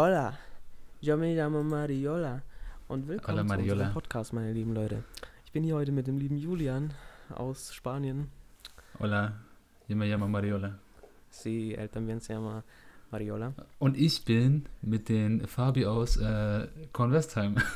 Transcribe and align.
Hola, 0.00 0.32
yo 1.02 1.18
me 1.18 1.34
llamo 1.34 1.62
Mariola 1.62 2.42
und 2.88 3.06
willkommen 3.06 3.40
Hola, 3.40 3.42
zu 3.42 3.48
Mariola. 3.48 3.72
unserem 3.72 3.92
Podcast, 3.92 4.32
meine 4.32 4.50
lieben 4.50 4.72
Leute. 4.72 5.04
Ich 5.44 5.52
bin 5.52 5.62
hier 5.62 5.74
heute 5.74 5.92
mit 5.92 6.06
dem 6.06 6.16
lieben 6.16 6.38
Julian 6.38 6.94
aus 7.34 7.74
Spanien. 7.74 8.30
Hola, 8.98 9.34
yo 9.88 9.96
me 9.96 10.06
llamo 10.08 10.26
Mariola. 10.26 10.78
Sie 11.28 11.74
él 11.76 11.90
también 11.90 12.18
se 12.22 12.32
llama 12.32 12.64
Mariola. 13.10 13.52
Und 13.78 13.94
ich 13.98 14.24
bin 14.24 14.64
mit 14.80 15.10
den 15.10 15.46
Fabi 15.46 15.84
aus 15.84 16.16
äh, 16.16 16.66
Kornwestheim. 16.94 17.56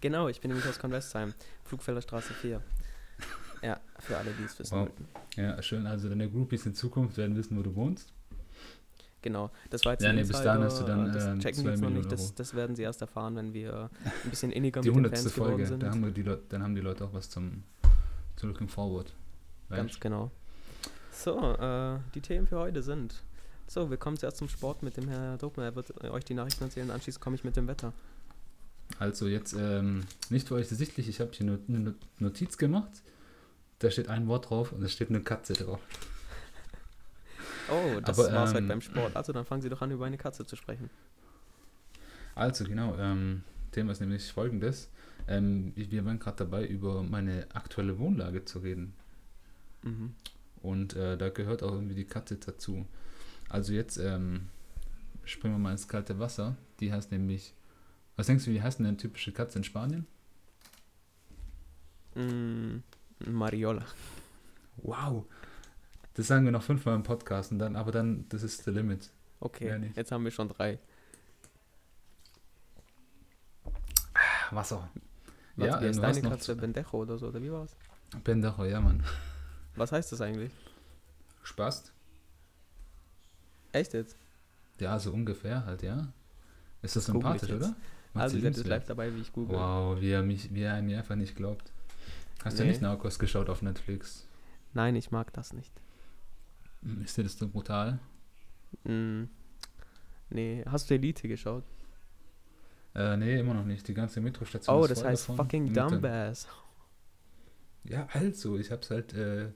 Genau, 0.00 0.28
ich 0.28 0.40
bin 0.40 0.50
nämlich 0.50 0.68
aus 0.68 0.78
Convestheim, 0.78 1.34
Flugfelderstraße 1.64 2.32
4. 2.34 2.60
Ja, 3.62 3.80
für 3.98 4.16
alle, 4.18 4.30
die 4.32 4.44
es 4.44 4.56
wissen 4.60 4.72
Wow. 4.76 4.82
wollten. 4.88 5.08
Ja, 5.36 5.60
schön. 5.62 5.84
Also 5.84 6.08
deine 6.08 6.28
Groupies 6.30 6.64
in 6.66 6.74
Zukunft 6.74 7.16
werden 7.16 7.34
wissen, 7.36 7.58
wo 7.58 7.62
du 7.62 7.74
wohnst. 7.74 8.12
Genau, 9.22 9.50
das 9.70 9.84
war 9.84 9.92
jetzt 9.92 10.02
Ja, 10.02 10.12
nee, 10.12 10.24
bis 10.24 10.42
dahin 10.42 10.64
hast 10.64 10.80
du 10.80 10.84
dann, 10.84 11.12
das 11.12 11.24
ähm, 11.24 11.38
checken 11.38 11.62
die 11.62 11.70
jetzt 11.70 11.80
noch 11.80 11.90
nicht, 11.90 12.10
das, 12.10 12.34
das 12.34 12.54
werden 12.54 12.74
sie 12.74 12.82
erst 12.82 13.00
erfahren, 13.00 13.36
wenn 13.36 13.54
wir 13.54 13.88
ein 14.24 14.30
bisschen 14.30 14.50
inniger 14.52 14.80
Die 14.80 14.90
mit 14.90 15.04
den 15.04 15.12
Fans 15.12 15.32
geworden 15.32 15.50
Folge. 15.50 15.66
sind. 15.66 15.82
Da 15.82 15.90
haben 15.90 16.02
wir 16.02 16.10
die 16.10 16.22
Leute, 16.22 16.42
dann 16.48 16.62
haben 16.62 16.74
die 16.74 16.80
Leute 16.80 17.04
auch 17.04 17.12
was 17.12 17.30
zum, 17.30 17.62
zum 18.36 18.48
Looking 18.50 18.68
Forward. 18.68 19.14
Ganz 19.70 19.98
genau. 20.00 20.30
So, 21.12 21.38
äh, 21.54 21.98
die 22.14 22.20
Themen 22.20 22.46
für 22.46 22.58
heute 22.58 22.82
sind. 22.82 23.22
So, 23.68 23.88
wir 23.90 23.96
kommen 23.96 24.16
zuerst 24.16 24.38
zum 24.38 24.48
Sport 24.48 24.82
mit 24.82 24.96
dem 24.96 25.08
Herr 25.08 25.38
Dobner. 25.38 25.64
Er 25.64 25.76
wird 25.76 26.02
euch 26.04 26.24
die 26.24 26.34
Nachrichten 26.34 26.64
erzählen, 26.64 26.90
anschließend 26.90 27.22
komme 27.22 27.36
ich 27.36 27.44
mit 27.44 27.56
dem 27.56 27.68
Wetter. 27.68 27.92
Also 28.98 29.28
jetzt 29.28 29.54
ähm, 29.54 30.04
nicht 30.30 30.48
für 30.48 30.56
euch 30.56 30.70
ersichtlich, 30.70 31.08
ich 31.08 31.20
habe 31.20 31.30
hier 31.32 31.58
eine 31.68 31.94
Notiz 32.18 32.58
gemacht. 32.58 32.90
Da 33.78 33.90
steht 33.90 34.08
ein 34.08 34.26
Wort 34.26 34.50
drauf 34.50 34.72
und 34.72 34.82
da 34.82 34.88
steht 34.88 35.08
eine 35.08 35.22
Katze 35.22 35.54
drauf. 35.54 35.80
Oh, 37.70 38.00
das 38.00 38.18
Aber, 38.18 38.32
war's 38.32 38.52
halt 38.52 38.62
ähm, 38.62 38.68
beim 38.68 38.80
Sport. 38.80 39.16
Also 39.16 39.32
dann 39.32 39.44
fangen 39.44 39.62
Sie 39.62 39.68
doch 39.68 39.82
an, 39.82 39.90
über 39.90 40.06
eine 40.06 40.18
Katze 40.18 40.46
zu 40.46 40.56
sprechen. 40.56 40.90
Also 42.34 42.64
genau, 42.64 42.96
ähm, 42.98 43.42
Thema 43.72 43.92
ist 43.92 44.00
nämlich 44.00 44.32
folgendes. 44.32 44.90
Ähm, 45.28 45.72
wir 45.74 46.04
waren 46.04 46.18
gerade 46.18 46.38
dabei, 46.38 46.66
über 46.66 47.02
meine 47.02 47.46
aktuelle 47.54 47.98
Wohnlage 47.98 48.44
zu 48.44 48.60
reden. 48.60 48.94
Mhm. 49.82 50.14
Und 50.62 50.96
äh, 50.96 51.16
da 51.16 51.28
gehört 51.28 51.62
auch 51.62 51.72
irgendwie 51.72 51.94
die 51.94 52.04
Katze 52.04 52.36
dazu. 52.36 52.86
Also 53.48 53.72
jetzt 53.72 53.98
ähm, 53.98 54.48
springen 55.24 55.54
wir 55.54 55.58
mal 55.58 55.72
ins 55.72 55.88
kalte 55.88 56.18
Wasser. 56.18 56.56
Die 56.80 56.92
heißt 56.92 57.12
nämlich, 57.12 57.54
was 58.16 58.26
denkst 58.26 58.44
du, 58.44 58.50
wie 58.50 58.62
heißt 58.62 58.78
denn 58.78 58.86
eine 58.86 58.96
typische 58.96 59.32
Katze 59.32 59.58
in 59.58 59.64
Spanien? 59.64 60.06
Mm, 62.14 62.78
Mariola. 63.26 63.84
Wow. 64.76 65.26
Das 66.14 66.26
sagen 66.26 66.44
wir 66.44 66.52
noch 66.52 66.62
fünfmal 66.62 66.94
im 66.94 67.02
Podcast 67.02 67.52
und 67.52 67.58
dann, 67.58 67.74
aber 67.76 67.90
dann, 67.92 68.26
das 68.28 68.42
ist 68.42 68.64
the 68.64 68.70
limit. 68.70 69.10
Okay, 69.40 69.90
jetzt 69.96 70.12
haben 70.12 70.24
wir 70.24 70.30
schon 70.30 70.48
drei. 70.48 70.78
Wasser. 74.50 74.88
Was, 75.56 75.66
Ja, 75.66 75.80
wie 75.80 75.86
heißt 75.86 75.98
du 75.98 76.02
deine 76.02 76.22
Katze? 76.22 76.56
Bendejo 76.56 76.98
oder 77.02 77.18
so, 77.18 77.28
oder 77.28 77.42
wie 77.42 77.50
war's? 77.50 77.74
Pendejo, 78.24 78.64
ja 78.64 78.80
Mann. 78.80 79.02
Was 79.76 79.92
heißt 79.92 80.12
das 80.12 80.20
eigentlich? 80.20 80.52
Spaß? 81.42 81.92
Echt 83.72 83.94
jetzt? 83.94 84.16
Ja, 84.78 84.98
so 84.98 85.12
ungefähr 85.12 85.64
halt, 85.64 85.82
ja. 85.82 86.08
Ist 86.82 86.96
das, 86.96 87.04
Das 87.04 87.06
sympathisch, 87.06 87.50
oder? 87.50 87.74
Macht 88.12 88.24
also, 88.24 88.36
ihr 88.36 88.42
seid 88.42 88.50
jetzt 88.50 88.56
liebenswert. 88.58 88.66
live 88.68 88.86
dabei, 88.86 89.14
wie 89.14 89.20
ich 89.20 89.32
google. 89.32 89.56
Wow, 89.56 89.98
wie 90.00 90.10
er, 90.10 90.22
mich, 90.22 90.52
wie 90.52 90.62
er 90.62 90.82
mir 90.82 90.98
einfach 90.98 91.14
nicht 91.14 91.34
glaubt. 91.36 91.72
Hast 92.44 92.58
du 92.58 92.64
Nee. 92.64 92.70
nicht 92.70 92.82
Narcos 92.82 93.18
geschaut 93.18 93.48
auf 93.48 93.62
Netflix? 93.62 94.26
Nein, 94.74 94.96
ich 94.96 95.10
mag 95.10 95.32
das 95.32 95.52
nicht. 95.54 95.72
Hm, 96.82 97.02
Ist 97.04 97.16
dir 97.16 97.22
das 97.24 97.38
so 97.38 97.48
brutal? 97.48 97.98
Mm, 98.84 99.24
nee, 100.30 100.64
hast 100.66 100.90
du 100.90 100.94
Elite 100.94 101.28
geschaut? 101.28 101.64
Äh, 102.94 103.16
nee, 103.16 103.38
immer 103.40 103.54
noch 103.54 103.64
nicht. 103.64 103.86
Die 103.88 103.94
ganze 103.94 104.20
Metrostation 104.20 104.76
Oh, 104.76 104.84
ist 104.84 104.90
das 104.90 105.00
voll 105.00 105.10
heißt 105.10 105.22
davon. 105.22 105.36
fucking 105.36 105.72
Dumbass. 105.72 106.46
Ja, 107.84 108.06
also, 108.12 108.58
ich 108.58 108.70
hab's 108.70 108.90
halt 108.90 109.12
äh, 109.14 109.48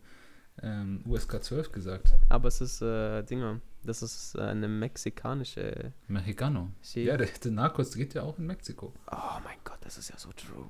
ähm, 0.62 1.02
USK 1.06 1.42
12 1.42 1.72
gesagt. 1.72 2.14
Aber 2.28 2.48
es 2.48 2.60
ist, 2.60 2.80
äh, 2.82 3.22
Dinger, 3.22 3.60
das 3.84 4.02
ist 4.02 4.34
äh, 4.36 4.40
eine 4.40 4.68
mexikanische 4.68 5.92
Mexicano. 6.08 6.70
Serie. 6.80 7.08
Ja, 7.10 7.16
der, 7.18 7.26
der 7.28 7.52
Narcos 7.52 7.94
geht 7.94 8.14
ja 8.14 8.22
auch 8.22 8.38
in 8.38 8.46
Mexiko. 8.46 8.92
Oh 9.10 9.40
mein 9.44 9.58
Gott, 9.64 9.78
das 9.82 9.98
ist 9.98 10.08
ja 10.08 10.18
so 10.18 10.30
true. 10.32 10.68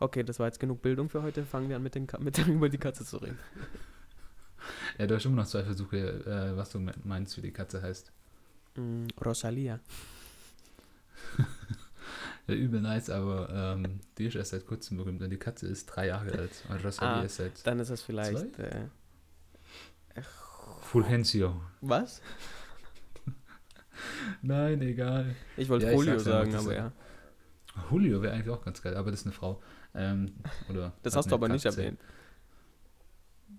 Okay, 0.00 0.22
das 0.22 0.38
war 0.38 0.46
jetzt 0.46 0.60
genug 0.60 0.80
Bildung 0.82 1.08
für 1.08 1.22
heute. 1.22 1.44
Fangen 1.44 1.68
wir 1.68 1.76
an, 1.76 1.82
mit, 1.82 1.94
den 1.94 2.06
Ka 2.06 2.18
mit 2.18 2.38
über 2.46 2.68
die 2.68 2.78
Katze 2.78 3.04
zu 3.04 3.16
reden. 3.18 3.38
Ja, 4.98 5.06
du 5.06 5.14
hast 5.14 5.24
immer 5.24 5.36
noch 5.36 5.46
zwei 5.46 5.62
Versuche, 5.64 5.96
äh, 5.98 6.56
was 6.56 6.70
du 6.70 6.78
me- 6.80 6.94
meinst, 7.04 7.36
wie 7.36 7.42
die 7.42 7.52
Katze 7.52 7.80
heißt. 7.82 8.12
Mm, 8.76 9.06
Rosalia. 9.24 9.80
Ja, 12.48 12.54
übel 12.54 12.80
nice, 12.80 13.08
aber 13.10 13.48
ähm, 13.76 14.00
die 14.18 14.26
ist 14.26 14.34
erst 14.34 14.50
seit 14.50 14.66
kurzem 14.66 14.96
berühmt. 14.96 15.22
Und 15.22 15.30
die 15.30 15.36
Katze 15.38 15.68
ist 15.68 15.86
drei 15.86 16.08
Jahre 16.08 16.32
alt. 16.32 16.50
Und 16.68 16.84
Rosalie 16.84 17.20
Ah. 17.22 17.22
ist 17.22 17.36
seit 17.36 17.64
Dann 17.64 17.78
ist 17.78 17.90
es 17.90 18.02
vielleicht. 18.02 18.58
Äh, 18.58 18.88
Fulgencio. 20.82 21.60
was? 21.80 22.20
Nein, 24.42 24.82
egal. 24.82 25.36
Ich 25.56 25.68
wollte 25.68 25.86
Ja, 25.86 25.92
Julio 25.92 26.18
sagen, 26.18 26.50
das 26.52 26.64
aber 26.64 26.74
ja. 26.74 26.92
Julio 27.90 28.20
wäre 28.20 28.34
eigentlich 28.34 28.50
auch 28.50 28.64
ganz 28.64 28.82
geil, 28.82 28.96
aber 28.96 29.10
das 29.12 29.20
ist 29.20 29.26
eine 29.26 29.32
Frau. 29.34 29.62
Ähm, 29.94 30.34
oder 30.68 30.92
Das 31.02 31.14
hast 31.16 31.30
du 31.30 31.34
aber 31.36 31.48
nicht 31.48 31.64
erwähnt. 31.64 32.00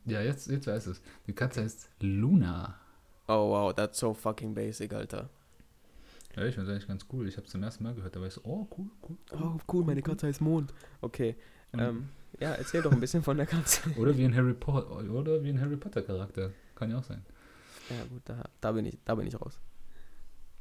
Ja, 0.05 0.21
jetzt, 0.21 0.47
jetzt 0.47 0.67
weiß 0.67 0.87
es. 0.87 1.01
Die 1.27 1.33
Katze 1.33 1.61
heißt 1.61 1.89
Luna. 2.01 2.75
Oh 3.27 3.51
wow, 3.51 3.73
that's 3.73 3.99
so 3.99 4.13
fucking 4.13 4.53
basic, 4.53 4.93
Alter. 4.93 5.29
Ja, 6.35 6.45
ich 6.45 6.55
finde 6.55 6.71
eigentlich 6.71 6.87
ganz 6.87 7.05
cool. 7.13 7.27
Ich 7.27 7.37
habe 7.37 7.47
zum 7.47 7.63
ersten 7.63 7.83
Mal 7.83 7.93
gehört, 7.93 8.15
da 8.15 8.19
war 8.19 8.27
ich 8.27 8.33
so, 8.33 8.41
oh, 8.43 8.67
cool, 8.77 8.87
cool. 9.07 9.17
Oh, 9.31 9.59
cool, 9.71 9.85
meine 9.85 10.01
Katze 10.01 10.27
heißt 10.27 10.41
Mond. 10.41 10.73
Okay, 11.01 11.35
ähm, 11.73 12.09
ja, 12.39 12.53
erzähl 12.53 12.81
doch 12.81 12.91
ein 12.91 12.99
bisschen 12.99 13.23
von 13.23 13.37
der 13.37 13.45
Katze. 13.45 13.89
Oder 13.97 14.17
wie 14.17 14.25
ein 14.25 14.35
Harry 14.35 14.53
Potter, 14.53 14.89
oder 15.11 15.43
wie 15.43 15.49
ein 15.49 15.61
Harry 15.61 15.77
Potter 15.77 16.01
Charakter. 16.01 16.51
Kann 16.75 16.91
ja 16.91 16.97
auch 16.97 17.03
sein. 17.03 17.23
ja 17.89 18.03
gut, 18.09 18.21
da, 18.25 18.43
da, 18.59 18.71
bin 18.71 18.85
ich, 18.85 18.97
da 19.05 19.15
bin 19.15 19.27
ich 19.27 19.39
raus. 19.39 19.59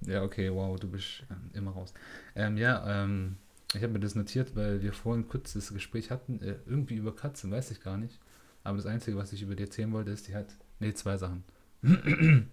Ja, 0.02 0.22
okay, 0.22 0.52
wow, 0.52 0.78
du 0.78 0.88
bist 0.88 1.24
ähm, 1.30 1.50
immer 1.54 1.70
raus. 1.72 1.94
Ähm, 2.34 2.56
ja, 2.56 3.04
ähm, 3.04 3.36
ich 3.74 3.82
habe 3.82 3.92
mir 3.92 4.00
das 4.00 4.14
notiert, 4.14 4.54
weil 4.56 4.82
wir 4.82 4.92
vorhin 4.92 5.28
kurz 5.28 5.54
das 5.54 5.72
Gespräch 5.72 6.10
hatten, 6.10 6.40
äh, 6.42 6.56
irgendwie 6.66 6.96
über 6.96 7.14
Katzen, 7.14 7.50
weiß 7.50 7.70
ich 7.70 7.80
gar 7.80 7.96
nicht. 7.96 8.18
Aber 8.64 8.76
das 8.76 8.86
Einzige, 8.86 9.16
was 9.16 9.32
ich 9.32 9.42
über 9.42 9.54
die 9.54 9.64
erzählen 9.64 9.92
wollte, 9.92 10.10
ist, 10.10 10.28
die 10.28 10.34
hat, 10.34 10.56
nee, 10.78 10.92
zwei 10.94 11.16
Sachen. 11.16 11.44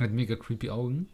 hat 0.00 0.10
mega 0.10 0.36
creepy 0.36 0.70
Augen. 0.70 1.08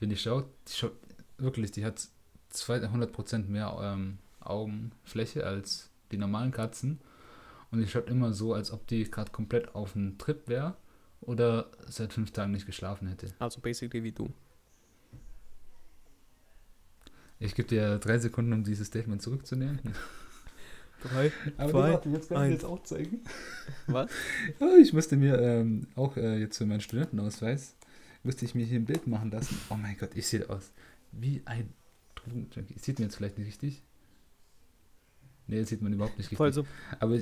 Wenn 0.00 0.10
die 0.10 0.16
schaut, 0.16 0.46
die 0.68 0.72
schaut, 0.72 0.92
wirklich, 1.38 1.70
die 1.70 1.84
hat 1.84 2.08
200% 2.52 3.46
mehr 3.46 3.76
ähm, 3.80 4.18
Augenfläche 4.40 5.46
als 5.46 5.90
die 6.10 6.18
normalen 6.18 6.50
Katzen. 6.50 7.00
Und 7.70 7.80
die 7.80 7.88
schaut 7.88 8.08
immer 8.08 8.32
so, 8.32 8.54
als 8.54 8.72
ob 8.72 8.86
die 8.86 9.10
gerade 9.10 9.32
komplett 9.32 9.74
auf 9.74 9.96
einem 9.96 10.18
Trip 10.18 10.48
wäre 10.48 10.76
oder 11.20 11.70
seit 11.88 12.12
fünf 12.12 12.30
Tagen 12.30 12.52
nicht 12.52 12.66
geschlafen 12.66 13.08
hätte. 13.08 13.34
Also 13.38 13.60
basically 13.60 14.02
wie 14.02 14.12
du. 14.12 14.32
Ich 17.40 17.54
gebe 17.54 17.68
dir 17.68 17.98
drei 17.98 18.18
Sekunden, 18.18 18.52
um 18.52 18.64
dieses 18.64 18.86
Statement 18.86 19.22
zurückzunehmen. 19.22 19.80
Drei. 21.04 21.30
Aber 21.58 21.70
Zwei, 21.70 21.92
warte, 21.92 22.08
jetzt 22.08 22.28
kann 22.28 22.38
eins. 22.38 22.48
ich 22.48 22.62
jetzt 22.62 22.64
auch 22.64 22.82
zeigen. 22.82 23.20
Was? 23.86 24.10
Ah, 24.60 24.76
Ich 24.80 24.92
musste 24.92 25.16
mir 25.16 25.38
ähm, 25.40 25.86
auch 25.96 26.16
äh, 26.16 26.38
jetzt 26.38 26.58
für 26.58 26.66
meinen 26.66 26.80
Studentenausweis, 26.80 27.76
musste 28.22 28.44
ich 28.44 28.54
mir 28.54 28.64
hier 28.64 28.78
ein 28.80 28.86
Bild 28.86 29.06
machen 29.06 29.30
lassen. 29.30 29.58
Oh 29.70 29.74
mein 29.76 29.96
Gott, 29.98 30.10
ich 30.14 30.26
sehe 30.26 30.48
aus 30.48 30.72
wie 31.12 31.42
ein 31.44 31.72
Drogenjunkie. 32.14 32.78
Sieht 32.78 32.98
man 32.98 33.08
jetzt 33.08 33.16
vielleicht 33.16 33.38
nicht 33.38 33.46
richtig? 33.48 33.82
Nee, 35.46 35.60
das 35.60 35.68
sieht 35.68 35.82
man 35.82 35.92
überhaupt 35.92 36.16
nicht 36.16 36.26
richtig. 36.26 36.38
Voll 36.38 36.52
so. 36.52 36.66
Aber 37.00 37.18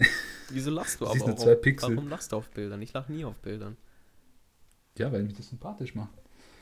Wieso 0.50 0.70
lachst 0.70 1.00
du 1.00 1.06
aber 1.06 1.22
auch 1.24 1.36
zwei 1.36 1.52
auf, 1.54 1.60
Pixel. 1.60 1.94
Warum 1.94 2.08
lachst 2.08 2.32
du 2.32 2.36
auf 2.36 2.48
Bildern? 2.50 2.80
Ich 2.80 2.92
lach 2.94 3.08
nie 3.08 3.24
auf 3.24 3.36
Bildern. 3.36 3.76
ja, 4.96 5.12
weil 5.12 5.22
mich 5.24 5.34
das 5.34 5.48
sympathisch 5.48 5.94
macht. 5.94 6.12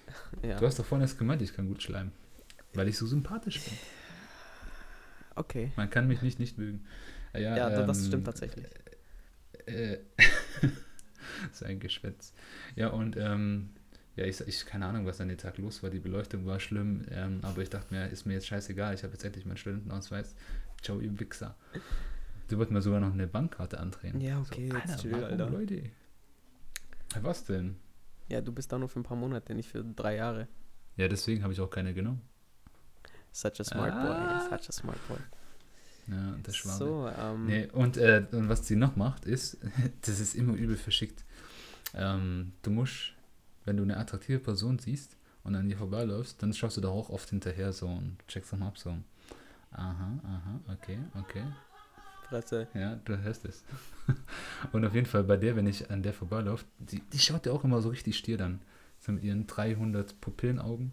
Ja. 0.43 0.59
Du 0.59 0.67
hast 0.67 0.79
doch 0.79 0.85
vorhin 0.85 1.03
erst 1.03 1.19
gemeint, 1.19 1.41
ich 1.41 1.55
kann 1.55 1.67
gut 1.67 1.83
schleimen. 1.83 2.13
Weil 2.75 2.89
ich 2.89 2.99
so 2.99 3.07
sympathisch 3.07 3.61
bin. 3.65 3.73
Okay. 5.37 5.73
Man 5.77 5.91
kann 5.91 6.07
mich 6.07 6.23
nicht 6.23 6.39
nicht 6.39 6.59
mögen. 6.59 6.85
Äh, 7.33 7.43
Ja, 7.43 7.57
Ja, 7.57 7.83
das 7.83 7.99
ähm, 8.01 8.07
stimmt 8.07 8.25
tatsächlich. 8.25 8.67
Äh, 9.67 9.99
das 10.59 11.53
ist 11.53 11.63
ein 11.65 11.81
Geschwätz. 11.81 12.33
Ja, 12.77 12.89
und 12.89 13.17
ähm, 13.17 13.71
ja, 14.17 14.25
ich, 14.25 14.41
ich 14.43 14.67
keine 14.67 14.87
Ahnung, 14.87 15.07
was 15.07 15.21
an 15.21 15.29
dem 15.29 15.39
Tag 15.39 15.59
los 15.59 15.83
war. 15.83 15.91
Die 15.91 15.99
Beleuchtung 15.99 16.47
war 16.47 16.61
schlimm, 16.61 17.05
ähm, 17.11 17.41
aber 17.43 17.63
ich 17.63 17.71
dachte 17.71 17.93
mir, 17.93 18.09
ist 18.09 18.27
mir 18.27 18.35
jetzt 18.35 18.47
scheißegal. 18.47 18.95
Ich 18.95 19.03
habe 19.03 19.13
jetzt 19.13 19.25
endlich 19.25 19.45
meinen 19.45 19.57
Studentenausweis. 19.57 20.35
Ciao, 20.83 21.01
ihr 21.01 21.19
Wichser. 21.19 21.57
Du 22.49 22.59
wolltest 22.59 22.73
mir 22.73 22.83
sogar 22.83 23.01
noch 23.01 23.13
eine 23.13 23.27
Bankkarte 23.27 23.81
andrehen. 23.81 24.21
Ja, 24.21 24.41
okay, 24.41 24.69
so, 24.69 24.77
jetzt 24.77 24.91
Alter, 24.91 25.03
chill, 25.03 25.25
Alter. 25.25 25.51
Leute? 25.51 25.83
Was 27.21 27.45
denn? 27.45 27.77
Ja, 28.29 28.41
du 28.41 28.53
bist 28.53 28.71
da 28.71 28.79
nur 28.79 28.89
für 28.89 29.01
ein 29.01 29.05
paar 29.05 29.17
Monate, 29.17 29.55
nicht 29.55 29.69
für 29.69 29.83
drei 29.83 30.17
Jahre. 30.17 30.49
Ja, 30.97 31.09
deswegen 31.09 31.43
habe 31.43 31.53
ich 31.53 31.61
auch 31.61 31.71
keine 31.71 31.95
genommen. 31.95 32.21
Such 33.35 33.59
a 33.59 33.65
smart 33.65 33.93
Ah. 33.93 34.47
boy. 34.49 34.59
Such 34.59 34.69
a 34.69 34.73
smart 34.73 35.09
boy. 35.09 35.19
Ja, 36.07 36.37
das 36.43 36.55
Schwabe. 36.57 36.79
So, 36.79 37.11
ähm, 37.19 37.47
Nee, 37.47 37.69
und, 37.73 37.97
äh, 37.97 38.25
und 38.31 38.49
was 38.49 38.67
sie 38.67 38.77
noch 38.77 38.95
macht, 38.95 39.25
ist, 39.25 39.59
das 40.03 40.21
ist 40.21 40.35
immer 40.37 40.55
übel 40.55 40.77
verschickt. 40.77 41.25
Ähm, 41.95 42.53
du 42.63 42.71
musst, 42.71 43.13
wenn 43.65 43.77
du 43.77 43.83
eine 43.83 43.97
attraktive 43.97 44.39
Person 44.39 44.79
siehst 44.79 45.17
und 45.43 45.57
an 45.57 45.69
dir 45.69 45.77
vorbeiläufst, 45.77 46.41
dann 46.43 46.53
schaust 46.53 46.77
du 46.77 46.81
da 46.81 46.89
auch 46.89 47.11
oft 47.11 47.29
hinterher 47.31 47.73
so 47.73 47.89
und 47.89 48.17
checkst 48.29 48.53
dann 48.53 48.63
ab 48.63 48.79
so. 48.79 48.97
Aha, 49.73 50.19
aha, 50.23 50.61
okay, 50.73 50.99
okay. 51.19 51.43
Fresse. 52.29 52.69
Ja, 52.75 53.01
du 53.05 53.19
hörst 53.19 53.45
es. 53.47 53.65
und 54.73 54.85
auf 54.85 54.95
jeden 54.95 55.07
Fall 55.07 55.25
bei 55.25 55.37
der, 55.37 55.57
wenn 55.57 55.67
ich 55.67 55.91
an 55.91 56.03
der 56.05 56.13
vorbeilaufe, 56.13 56.65
die, 56.79 57.01
die 57.01 57.19
schaut 57.19 57.47
ja 57.47 57.53
auch 57.53 57.65
immer 57.65 57.83
so 57.83 57.89
richtig 57.89 58.17
stier 58.17 58.37
dann. 58.39 58.61
So 59.01 59.11
mit 59.13 59.25
ihren 59.25 59.47
300 59.49 60.21
Pupillenaugen. 60.21 60.93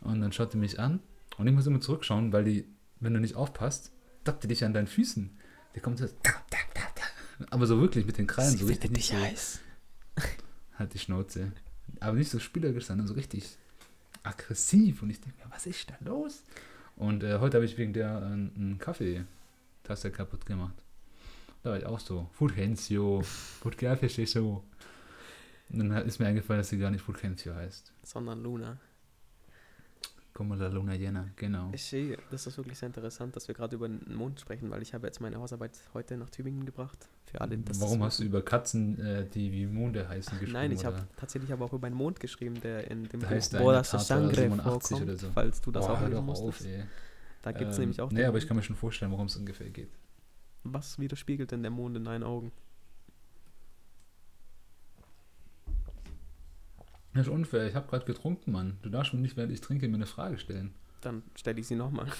Und 0.00 0.20
dann 0.20 0.32
schaut 0.32 0.52
die 0.52 0.58
mich 0.58 0.80
an 0.80 1.00
und 1.38 1.46
ich 1.46 1.54
muss 1.54 1.66
immer 1.66 1.80
zurückschauen, 1.80 2.32
weil 2.32 2.44
die, 2.44 2.66
wenn 3.00 3.14
du 3.14 3.20
nicht 3.20 3.36
aufpasst, 3.36 3.92
tappt 4.24 4.44
die 4.44 4.48
dich 4.48 4.64
an 4.64 4.72
deinen 4.72 4.86
Füßen. 4.86 5.30
Die 5.74 5.80
kommt 5.80 5.98
so, 5.98 6.06
tap, 6.06 6.50
tap, 6.50 6.74
tap, 6.74 6.94
tap. 6.94 7.52
aber 7.52 7.66
so 7.66 7.80
wirklich 7.80 8.06
mit 8.06 8.18
den 8.18 8.26
Krallen, 8.26 8.56
so 8.56 8.66
richtig 8.66 8.90
nicht 8.92 9.10
so, 9.10 9.16
heiß. 9.16 9.60
halt 10.78 10.94
die 10.94 10.98
Schnauze. 10.98 11.52
Aber 12.00 12.16
nicht 12.16 12.30
so 12.30 12.38
spielerisch, 12.38 12.86
sondern 12.86 13.06
so 13.06 13.14
richtig 13.14 13.56
aggressiv. 14.22 15.02
Und 15.02 15.10
ich 15.10 15.20
denke 15.20 15.38
mir, 15.38 15.52
was 15.52 15.66
ist 15.66 15.90
da 15.90 15.96
los? 16.04 16.42
Und 16.96 17.22
äh, 17.22 17.38
heute 17.38 17.58
habe 17.58 17.66
ich 17.66 17.76
wegen 17.76 17.92
der 17.92 18.08
äh, 18.08 18.24
einen 18.24 18.78
Kaffeetasse 18.78 20.10
kaputt 20.10 20.46
gemacht. 20.46 20.74
Da 21.62 21.70
war 21.70 21.78
ich 21.78 21.86
auch 21.86 22.00
so, 22.00 22.28
Fulgencio, 22.32 23.22
Fulgencio. 23.60 24.64
Und 25.68 25.78
dann 25.78 26.06
ist 26.06 26.18
mir 26.18 26.26
eingefallen, 26.26 26.60
dass 26.60 26.68
sie 26.68 26.78
gar 26.78 26.90
nicht 26.90 27.02
Fulgencio 27.02 27.54
heißt. 27.54 27.92
Sondern 28.02 28.42
Luna. 28.42 28.78
Como 30.36 30.54
la 30.54 30.68
luna 30.68 30.92
llena, 30.92 31.30
genau. 31.34 31.70
Ich 31.72 31.82
sehe, 31.82 32.18
das 32.30 32.46
ist 32.46 32.58
wirklich 32.58 32.76
sehr 32.76 32.88
interessant, 32.88 33.34
dass 33.34 33.48
wir 33.48 33.54
gerade 33.54 33.74
über 33.74 33.88
den 33.88 34.14
Mond 34.14 34.38
sprechen, 34.38 34.70
weil 34.70 34.82
ich 34.82 34.92
habe 34.92 35.06
jetzt 35.06 35.18
meine 35.18 35.38
Hausarbeit 35.38 35.70
heute 35.94 36.18
nach 36.18 36.28
Tübingen 36.28 36.66
gebracht. 36.66 37.08
Für 37.24 37.40
alle, 37.40 37.56
das 37.56 37.80
Warum 37.80 38.02
hast 38.04 38.18
du 38.18 38.24
über 38.24 38.42
Katzen, 38.42 39.00
äh, 39.00 39.24
die 39.26 39.50
wie 39.50 39.64
Monde 39.64 40.06
heißen, 40.06 40.32
geschrieben? 40.34 40.52
Nein, 40.52 40.72
ich 40.72 40.84
habe 40.84 41.06
tatsächlich 41.16 41.50
aber 41.54 41.64
auch 41.64 41.72
über 41.72 41.86
einen 41.86 41.96
Mond 41.96 42.20
geschrieben, 42.20 42.60
der 42.60 42.90
in 42.90 43.08
dem 43.08 43.20
Da 43.20 43.28
Buch 43.28 43.48
Bodas 43.58 43.90
Sangre 44.06 44.34
87 44.34 44.62
vorkommt, 44.62 45.02
oder 45.08 45.16
so. 45.16 45.30
falls 45.32 45.62
du 45.62 45.70
das 45.70 45.86
Boah, 45.86 45.94
auch 45.94 46.00
hör 46.00 46.10
doch 46.10 46.28
auf, 46.28 46.60
ey. 46.66 46.84
Da 47.40 47.52
gibt 47.52 47.70
es 47.70 47.78
Ähm, 47.78 47.80
nämlich 47.84 48.02
auch 48.02 48.10
Nee, 48.12 48.24
aber 48.24 48.36
ich 48.36 48.46
kann 48.46 48.58
mir 48.58 48.62
schon 48.62 48.76
vorstellen, 48.76 49.12
worum 49.12 49.28
es 49.28 49.36
ungefähr 49.36 49.70
geht. 49.70 49.88
Was 50.64 50.98
widerspiegelt 50.98 51.50
denn 51.50 51.62
der 51.62 51.70
Mond 51.70 51.96
in 51.96 52.04
deinen 52.04 52.24
Augen? 52.24 52.52
Das 57.16 57.26
ist 57.26 57.32
unfair, 57.32 57.66
ich 57.68 57.74
habe 57.74 57.88
gerade 57.88 58.04
getrunken, 58.04 58.52
Mann. 58.52 58.76
Du 58.82 58.90
darfst 58.90 59.12
mir 59.14 59.20
nicht, 59.20 59.36
während 59.36 59.52
ich 59.52 59.60
trinke, 59.60 59.88
mir 59.88 59.94
eine 59.96 60.06
Frage 60.06 60.38
stellen. 60.38 60.74
Dann 61.00 61.22
stelle 61.34 61.60
ich 61.60 61.66
sie 61.66 61.74
nochmal. 61.76 62.06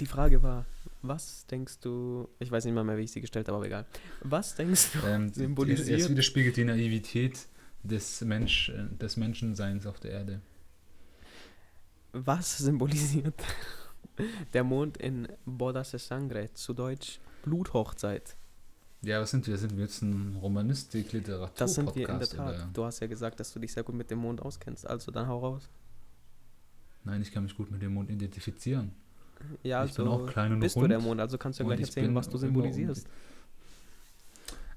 Die 0.00 0.06
Frage 0.06 0.42
war, 0.42 0.64
was 1.02 1.46
denkst 1.46 1.78
du, 1.80 2.28
ich 2.40 2.50
weiß 2.50 2.64
nicht 2.64 2.74
mal 2.74 2.82
mehr, 2.84 2.96
wie 2.98 3.02
ich 3.02 3.12
sie 3.12 3.20
gestellt 3.20 3.46
habe, 3.48 3.56
aber 3.58 3.66
egal. 3.66 3.86
Was 4.22 4.54
denkst 4.56 4.92
du, 4.92 5.06
Ähm, 5.06 5.28
Symbolisiert- 5.32 6.00
Es 6.00 6.08
widerspiegelt 6.08 6.56
die 6.56 6.64
Naivität 6.64 7.46
des, 7.84 8.20
Mensch, 8.22 8.72
des 9.00 9.16
Menschenseins 9.16 9.86
auf 9.86 10.00
der 10.00 10.10
Erde. 10.12 10.40
was 12.12 12.58
symbolisiert 12.58 13.34
der 14.52 14.64
Mond 14.64 14.96
in 14.98 15.28
Bodas 15.46 15.92
de 15.92 16.00
Sangre, 16.00 16.52
zu 16.52 16.74
Deutsch 16.74 17.20
Bluthochzeit? 17.44 18.36
Ja, 19.02 19.20
was 19.20 19.32
sind 19.32 19.46
wir? 19.46 19.58
Sind 19.58 19.76
wir 19.76 19.84
jetzt 19.84 20.00
ein 20.02 20.36
Romanistik, 20.40 21.12
Literatur, 21.12 21.54
Das 21.56 21.74
sind 21.74 21.86
wir 21.86 22.02
in 22.02 22.06
der 22.06 22.12
Podcast, 22.12 22.36
Tat. 22.36 22.54
oder? 22.54 22.70
Du 22.72 22.84
hast 22.84 23.00
ja 23.00 23.08
gesagt, 23.08 23.40
dass 23.40 23.52
du 23.52 23.58
dich 23.58 23.72
sehr 23.72 23.82
gut 23.82 23.96
mit 23.96 24.10
dem 24.10 24.18
Mond 24.18 24.40
auskennst, 24.40 24.86
also 24.86 25.10
dann 25.10 25.26
hau 25.26 25.40
raus. 25.40 25.68
Nein, 27.04 27.20
ich 27.20 27.32
kann 27.32 27.42
mich 27.42 27.56
gut 27.56 27.70
mit 27.70 27.82
dem 27.82 27.94
Mond 27.94 28.10
identifizieren. 28.10 28.92
Ja, 29.64 29.84
ich 29.84 29.94
bin 29.94 30.06
also 30.06 30.24
auch 30.24 30.26
klein 30.28 30.52
und 30.52 30.60
bist 30.60 30.76
rund. 30.76 30.84
du 30.84 30.88
der 30.88 31.00
Mond, 31.00 31.20
also 31.20 31.36
kannst 31.36 31.58
du 31.58 31.64
ja 31.64 31.68
gleich 31.68 31.80
ich 31.80 31.86
erzählen, 31.86 32.06
bin 32.06 32.14
was 32.14 32.28
du 32.28 32.38
symbolisierst. 32.38 33.08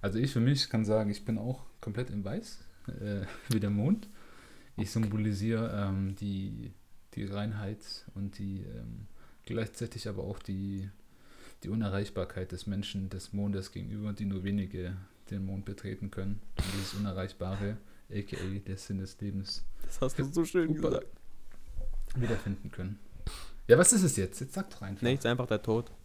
Also 0.01 0.17
ich 0.17 0.31
für 0.31 0.39
mich 0.39 0.69
kann 0.69 0.85
sagen, 0.85 1.11
ich 1.11 1.23
bin 1.23 1.37
auch 1.37 1.61
komplett 1.81 2.09
in 2.09 2.23
Weiß, 2.23 2.59
äh, 2.99 3.21
wie 3.49 3.59
der 3.59 3.69
Mond. 3.69 4.07
Ich 4.77 4.89
symbolisiere 4.91 5.87
ähm, 5.87 6.15
die, 6.15 6.73
die 7.13 7.25
Reinheit 7.25 8.05
und 8.15 8.39
die 8.39 8.63
ähm, 8.63 9.07
gleichzeitig 9.45 10.07
aber 10.09 10.23
auch 10.23 10.39
die, 10.39 10.89
die 11.65 11.69
Unerreichbarkeit 11.69 12.51
des 12.51 12.67
Menschen, 12.67 13.09
des 13.09 13.33
Mondes 13.33 13.71
gegenüber, 13.71 14.13
die 14.13 14.25
nur 14.25 14.43
wenige 14.43 14.95
den 15.31 15.45
Mond 15.45 15.65
betreten 15.65 16.11
können. 16.11 16.39
Und 16.57 16.65
dieses 16.75 16.93
Unerreichbare, 16.93 17.77
aka 18.11 18.37
der 18.67 18.77
Sinn 18.77 18.99
des 18.99 19.19
Lebens, 19.19 19.65
Das 19.83 19.99
hast 19.99 20.19
du 20.19 20.25
so 20.25 20.45
schön 20.45 20.75
gesagt. 20.75 21.07
wiederfinden 22.15 22.69
können. 22.69 22.99
Ja, 23.67 23.79
was 23.79 23.91
ist 23.93 24.03
es 24.03 24.15
jetzt? 24.15 24.39
Jetzt 24.41 24.53
sag 24.53 24.69
doch 24.69 24.83
einfach. 24.83 25.01
Nichts, 25.01 25.25
einfach 25.25 25.47
der 25.47 25.61
Tod. 25.61 25.91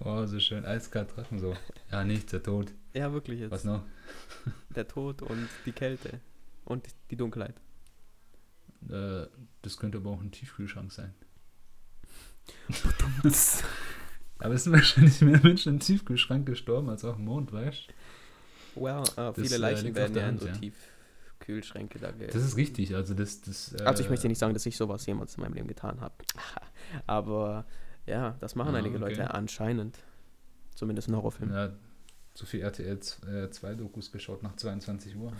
Oh, 0.00 0.26
so 0.26 0.38
schön, 0.38 0.66
eiskalt 0.66 1.08
treffen 1.10 1.38
so. 1.38 1.56
Ja, 1.90 2.04
nichts, 2.04 2.30
der 2.32 2.42
Tod. 2.42 2.70
Ja, 2.92 3.12
wirklich 3.12 3.40
jetzt. 3.40 3.52
Was 3.52 3.64
noch? 3.64 3.84
Der 4.76 4.86
Tod 4.86 5.22
und 5.22 5.48
die 5.64 5.72
Kälte 5.72 6.20
und 6.66 6.86
die 7.10 7.16
Dunkelheit. 7.16 7.54
Äh, 8.90 9.26
das 9.62 9.78
könnte 9.78 9.98
aber 9.98 10.10
auch 10.10 10.20
ein 10.20 10.30
Tiefkühlschrank 10.30 10.92
sein. 10.92 11.14
Aber 14.38 14.54
es 14.54 14.64
sind 14.64 14.72
wahrscheinlich 14.72 15.20
mehr 15.20 15.40
Menschen 15.42 15.74
im 15.74 15.80
Tiefkühlschrank 15.80 16.46
gestorben 16.46 16.88
als 16.90 17.04
auf 17.04 17.16
dem 17.16 17.24
Mond, 17.24 17.52
weißt 17.52 17.88
well, 18.74 19.02
äh, 19.16 19.32
viele 19.34 19.54
äh, 19.54 19.58
Leichen 19.58 19.88
auf 19.90 19.94
werden 19.94 20.16
ja 20.16 20.28
in 20.28 20.38
so 20.38 20.46
ja. 20.46 20.52
Tiefkühlschränke 20.52 21.98
da 21.98 22.12
Das 22.12 22.42
ist 22.42 22.56
richtig, 22.56 22.94
also 22.94 23.14
das... 23.14 23.40
das 23.40 23.72
äh, 23.74 23.84
Also 23.84 24.02
ich 24.02 24.10
möchte 24.10 24.28
nicht 24.28 24.38
sagen, 24.38 24.52
dass 24.52 24.66
ich 24.66 24.76
sowas 24.76 25.06
jemals 25.06 25.36
in 25.36 25.42
meinem 25.42 25.54
Leben 25.54 25.68
getan 25.68 26.00
habe. 26.00 26.14
Aber 27.06 27.64
ja, 28.06 28.36
das 28.40 28.54
machen 28.54 28.74
Ah, 28.74 28.78
einige 28.78 28.96
okay. 28.96 29.10
Leute 29.10 29.32
anscheinend. 29.32 29.98
Zumindest 30.74 31.08
in 31.08 31.16
Horrorfilmen. 31.16 31.54
Ja, 31.54 31.72
zu 32.34 32.46
viel 32.46 32.60
RTL 32.60 32.98
2 33.00 33.74
Dokus 33.74 34.10
geschaut 34.10 34.42
nach 34.42 34.56
22 34.56 35.16
Uhr. 35.16 35.32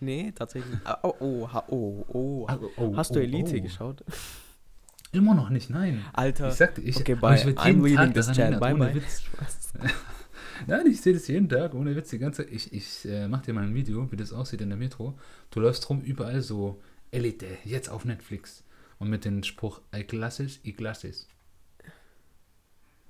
Nee, 0.00 0.32
tatsächlich. 0.34 0.78
Ah, 0.84 0.98
Oh, 1.02 1.14
oh, 1.20 1.48
oh, 1.68 2.04
oh. 2.08 2.46
Ah, 2.48 2.58
oh, 2.76 2.96
Hast 2.96 3.14
du 3.14 3.20
oh, 3.20 3.22
Elite 3.22 3.58
oh. 3.58 3.62
geschaut? 3.62 4.02
Immer 5.14 5.34
noch 5.34 5.48
nicht, 5.48 5.70
nein. 5.70 6.04
Alter. 6.12 6.48
Ich 6.48 6.54
sagte, 6.54 6.80
ich, 6.80 6.96
okay, 6.96 7.14
bye. 7.14 7.36
ich 7.36 7.46
werd 7.46 7.58
I'm 7.58 7.66
jeden 7.66 7.82
leaving 7.84 7.96
Tag 7.96 8.14
daran 8.14 8.38
erinnert, 8.38 8.60
Bye, 8.60 8.74
ohne 8.74 8.84
bye. 8.86 8.94
Witz. 8.94 9.22
Nein, 10.66 10.86
ich 10.86 11.00
sehe 11.00 11.12
das 11.12 11.26
jeden 11.26 11.48
Tag, 11.48 11.74
ohne 11.74 11.96
Witz, 11.96 12.10
die 12.10 12.18
ganze 12.18 12.44
Ich, 12.44 12.72
ich 12.72 13.04
äh, 13.06 13.28
mach 13.28 13.42
dir 13.42 13.52
mal 13.52 13.64
ein 13.64 13.74
Video, 13.74 14.10
wie 14.10 14.16
das 14.16 14.32
aussieht 14.32 14.60
in 14.60 14.68
der 14.68 14.78
Metro. 14.78 15.18
Du 15.50 15.60
läufst 15.60 15.88
rum, 15.90 16.00
überall 16.00 16.40
so 16.40 16.80
Elite, 17.10 17.46
jetzt 17.64 17.88
auf 17.88 18.04
Netflix. 18.04 18.64
Und 18.98 19.10
mit 19.10 19.24
dem 19.24 19.42
Spruch, 19.42 19.80
I 19.94 20.04
glasses, 20.04 20.60
I 20.64 20.72
glasses. 20.72 21.28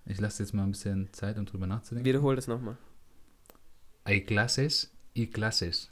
Ich 0.07 0.21
lasse 0.21 0.43
jetzt 0.43 0.53
mal 0.53 0.65
ein 0.65 0.73
bisschen 0.73 1.13
Zeit, 1.13 1.39
um 1.39 1.47
drüber 1.47 1.67
nachzudenken. 1.67 2.07
Wiederhol 2.07 2.37
das 2.37 2.49
nochmal. 2.49 2.77
I 4.09 4.21
glasses, 4.21 4.91
I 5.17 5.27
glasses. 5.27 5.91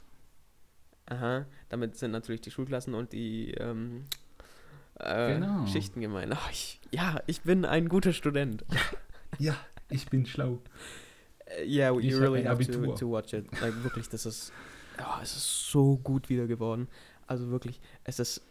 Aha, 1.05 1.45
damit 1.69 1.97
sind 1.97 2.11
natürlich 2.11 2.41
die 2.41 2.51
Schulklassen 2.51 2.93
und 2.93 3.13
die 3.13 3.51
ähm, 3.51 4.05
äh, 5.05 5.33
Genau. 5.35 5.65
Schichten 5.67 6.01
gemeint. 6.01 6.31
Ach, 6.35 6.49
ich, 6.51 6.79
ja, 6.91 7.21
ich 7.27 7.41
bin 7.41 7.65
ein 7.65 7.89
guter 7.89 8.13
Student. 8.13 8.63
Ja, 9.39 9.55
ich 9.89 10.07
bin 10.09 10.25
schlau. 10.25 10.59
Äh, 11.45 11.65
Yeah, 11.65 11.97
Ich 11.97 12.05
you 12.05 12.15
hab 12.17 12.23
really 12.23 12.43
have 12.43 12.65
to, 12.65 12.93
to 12.95 13.09
watch 13.11 13.33
it. 13.33 13.45
Like, 13.61 13.83
wirklich, 13.83 14.09
das 14.09 14.25
ist, 14.25 14.51
oh, 14.99 15.21
es 15.21 15.35
ist 15.35 15.69
so 15.71 15.97
gut 15.97 16.29
wieder 16.29 16.47
geworden. 16.47 16.87
Also 17.27 17.49
wirklich, 17.49 17.79
es 18.03 18.19
ist 18.19 18.41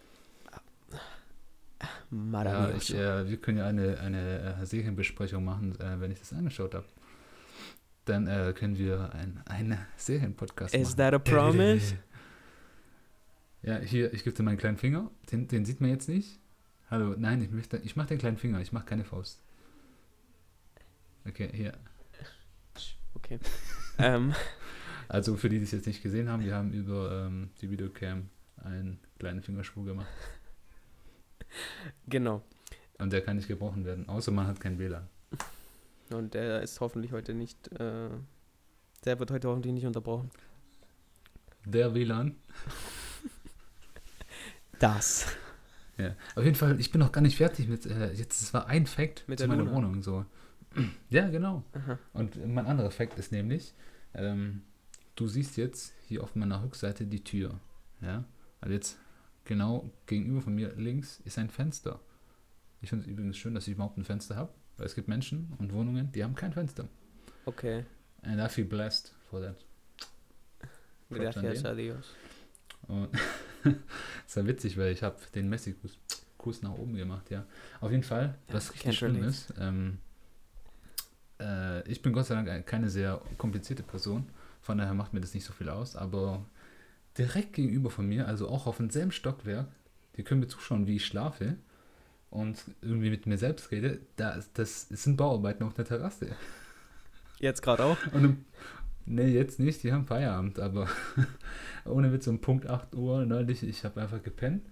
Ja, 2.10 2.70
ich, 2.76 2.94
äh, 2.94 3.28
wir 3.28 3.36
können 3.38 3.58
ja 3.58 3.66
eine, 3.66 3.98
eine 4.00 4.56
äh, 4.60 4.66
Serienbesprechung 4.66 5.44
machen, 5.44 5.78
äh, 5.80 6.00
wenn 6.00 6.10
ich 6.12 6.18
das 6.20 6.32
angeschaut 6.32 6.74
habe. 6.74 6.84
Dann 8.04 8.26
äh, 8.26 8.52
können 8.56 8.76
wir 8.78 9.12
ein, 9.14 9.40
einen 9.46 9.78
Serienpodcast 9.96 10.74
Is 10.74 10.90
machen. 10.90 10.96
that 10.98 11.14
a 11.14 11.18
promise? 11.18 11.96
Ja, 13.64 13.78
hier, 13.78 14.12
ich 14.12 14.24
gebe 14.24 14.34
dir 14.34 14.42
meinen 14.42 14.58
kleinen 14.58 14.76
Finger. 14.76 15.08
Den, 15.30 15.46
den 15.46 15.64
sieht 15.64 15.80
man 15.80 15.90
jetzt 15.90 16.08
nicht. 16.08 16.40
Hallo, 16.92 17.14
nein, 17.16 17.40
ich 17.40 17.50
möchte, 17.50 17.78
ich 17.78 17.96
mache 17.96 18.08
den 18.08 18.18
kleinen 18.18 18.36
Finger, 18.36 18.60
ich 18.60 18.70
mache 18.70 18.84
keine 18.84 19.02
Faust. 19.02 19.40
Okay, 21.26 21.48
hier. 21.50 21.72
Okay. 23.14 23.38
ähm, 23.98 24.34
Also 25.08 25.38
für 25.38 25.48
die, 25.48 25.56
die 25.56 25.64
es 25.64 25.70
jetzt 25.70 25.86
nicht 25.86 26.02
gesehen 26.02 26.28
haben, 26.28 26.44
wir 26.44 26.54
haben 26.54 26.70
über 26.74 27.24
ähm, 27.24 27.48
die 27.62 27.70
Videocam 27.70 28.28
einen 28.62 29.00
kleinen 29.18 29.40
Fingerschwur 29.40 29.86
gemacht. 29.86 30.06
genau. 32.08 32.42
Und 32.98 33.10
der 33.10 33.22
kann 33.22 33.36
nicht 33.36 33.48
gebrochen 33.48 33.86
werden, 33.86 34.06
außer 34.06 34.30
man 34.30 34.46
hat 34.46 34.60
kein 34.60 34.78
WLAN. 34.78 35.08
Und 36.10 36.34
der 36.34 36.60
ist 36.60 36.78
hoffentlich 36.82 37.12
heute 37.12 37.32
nicht, 37.32 37.68
äh, 37.68 38.10
der 39.06 39.18
wird 39.18 39.30
heute 39.30 39.48
hoffentlich 39.48 39.72
nicht 39.72 39.86
unterbrochen. 39.86 40.30
Der 41.64 41.94
WLAN. 41.94 42.36
Das. 44.78 45.38
Ja. 45.98 46.14
Auf 46.34 46.44
jeden 46.44 46.56
Fall, 46.56 46.80
ich 46.80 46.90
bin 46.90 47.00
noch 47.00 47.12
gar 47.12 47.20
nicht 47.20 47.36
fertig 47.36 47.68
mit, 47.68 47.86
äh, 47.86 48.12
jetzt, 48.12 48.40
es 48.42 48.54
war 48.54 48.66
ein 48.66 48.86
Fact 48.86 49.24
Mit 49.28 49.38
zu 49.38 49.46
meiner 49.46 49.64
Luna. 49.64 49.76
Wohnung, 49.76 50.02
so. 50.02 50.24
Ja, 51.10 51.28
genau. 51.28 51.64
Aha. 51.74 51.98
Und 52.14 52.46
mein 52.46 52.66
anderer 52.66 52.90
Fact 52.90 53.18
ist 53.18 53.30
nämlich, 53.30 53.74
ähm, 54.14 54.62
du 55.16 55.28
siehst 55.28 55.58
jetzt 55.58 55.92
hier 56.08 56.22
auf 56.22 56.34
meiner 56.34 56.62
Rückseite 56.62 57.06
die 57.06 57.22
Tür. 57.22 57.60
Ja. 58.00 58.24
Also 58.60 58.72
jetzt 58.72 58.98
genau 59.44 59.90
gegenüber 60.06 60.40
von 60.40 60.54
mir 60.54 60.74
links 60.74 61.20
ist 61.24 61.38
ein 61.38 61.50
Fenster. 61.50 62.00
Ich 62.80 62.88
finde 62.88 63.04
es 63.04 63.10
übrigens 63.10 63.36
schön, 63.36 63.54
dass 63.54 63.66
ich 63.68 63.74
überhaupt 63.74 63.98
ein 63.98 64.04
Fenster 64.04 64.36
habe, 64.36 64.52
weil 64.76 64.86
es 64.86 64.94
gibt 64.94 65.08
Menschen 65.08 65.52
und 65.58 65.72
Wohnungen, 65.72 66.10
die 66.12 66.24
haben 66.24 66.34
kein 66.34 66.52
Fenster. 66.52 66.88
Okay. 67.44 67.84
And 68.22 68.40
I 68.40 68.48
feel 68.48 68.64
blessed 68.64 69.14
for 69.28 69.40
that. 69.40 69.56
Gracias 71.10 71.64
a 71.64 71.74
Dios. 71.74 72.14
Und 72.88 73.10
es 74.26 74.36
war 74.36 74.46
witzig, 74.46 74.76
weil 74.78 74.92
ich 74.92 75.02
habe 75.02 75.16
den 75.34 75.48
Messi-Kuss 75.48 75.98
Kuss 76.38 76.60
nach 76.62 76.72
oben 76.72 76.94
gemacht, 76.96 77.30
ja. 77.30 77.44
Auf 77.80 77.92
jeden 77.92 78.02
Fall, 78.02 78.34
Ja, 78.48 78.54
was 78.54 78.72
richtig 78.74 78.98
schlimm 78.98 79.14
relate. 79.16 79.30
ist, 79.30 79.54
ähm, 79.60 79.98
äh, 81.40 81.88
ich 81.88 82.02
bin 82.02 82.12
Gott 82.12 82.26
sei 82.26 82.34
Dank 82.34 82.48
ein- 82.48 82.66
keine 82.66 82.90
sehr 82.90 83.20
komplizierte 83.38 83.82
Person, 83.82 84.28
von 84.60 84.78
daher 84.78 84.94
macht 84.94 85.12
mir 85.12 85.20
das 85.20 85.34
nicht 85.34 85.44
so 85.44 85.52
viel 85.52 85.68
aus, 85.68 85.94
aber 85.96 86.44
direkt 87.16 87.52
gegenüber 87.52 87.90
von 87.90 88.06
mir, 88.08 88.26
also 88.26 88.48
auch 88.48 88.66
auf 88.66 88.78
demselben 88.78 89.12
Stockwerk, 89.12 89.68
die 90.16 90.24
können 90.24 90.40
mir 90.40 90.48
zuschauen, 90.48 90.86
wie 90.86 90.96
ich 90.96 91.06
schlafe 91.06 91.56
und 92.30 92.58
irgendwie 92.80 93.10
mit 93.10 93.26
mir 93.26 93.38
selbst 93.38 93.70
rede, 93.70 94.00
da, 94.16 94.38
das 94.54 94.88
sind 94.88 95.16
Bauarbeiten 95.16 95.62
auf 95.64 95.74
der 95.74 95.84
Terrasse. 95.84 96.34
Jetzt 97.38 97.62
gerade 97.62 97.84
auch? 97.84 97.98
Und 98.12 98.44
nee, 99.06 99.28
jetzt 99.28 99.58
nicht, 99.58 99.82
die 99.82 99.92
haben 99.92 100.06
Feierabend, 100.06 100.58
aber 100.58 100.88
ohne 101.84 102.12
Witz 102.12 102.26
um 102.26 102.40
Punkt 102.40 102.66
8 102.66 102.94
Uhr 102.94 103.24
neulich, 103.26 103.62
ich 103.62 103.84
habe 103.84 104.00
einfach 104.00 104.22
gepennt 104.22 104.66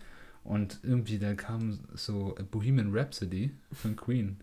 und 0.45 0.81
irgendwie 0.83 1.19
dann 1.19 1.37
kam 1.37 1.81
so 1.95 2.35
Bohemian 2.51 2.91
Rhapsody 2.93 3.51
von 3.73 3.97
Queen 3.97 4.39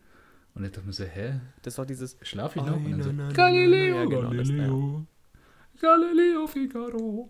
und 0.54 0.64
ich 0.64 0.72
dachte 0.72 0.88
mir 0.88 0.94
so, 0.94 1.04
hä, 1.04 1.40
Das 1.62 1.76
doch 1.76 1.86
dieses. 1.86 2.18
schlaf 2.24 2.56
ich 2.56 2.64
noch? 2.64 2.76
Und 2.78 2.92
dann 2.92 3.04
so, 3.04 3.12
na, 3.12 3.28
na, 3.28 3.32
Galileo, 3.32 3.96
na. 3.96 4.02
Ja, 4.02 4.06
genau, 4.06 4.34
das, 4.34 4.48
Galileo, 4.48 5.06
Galileo 5.80 6.48
Figaro. 6.48 7.30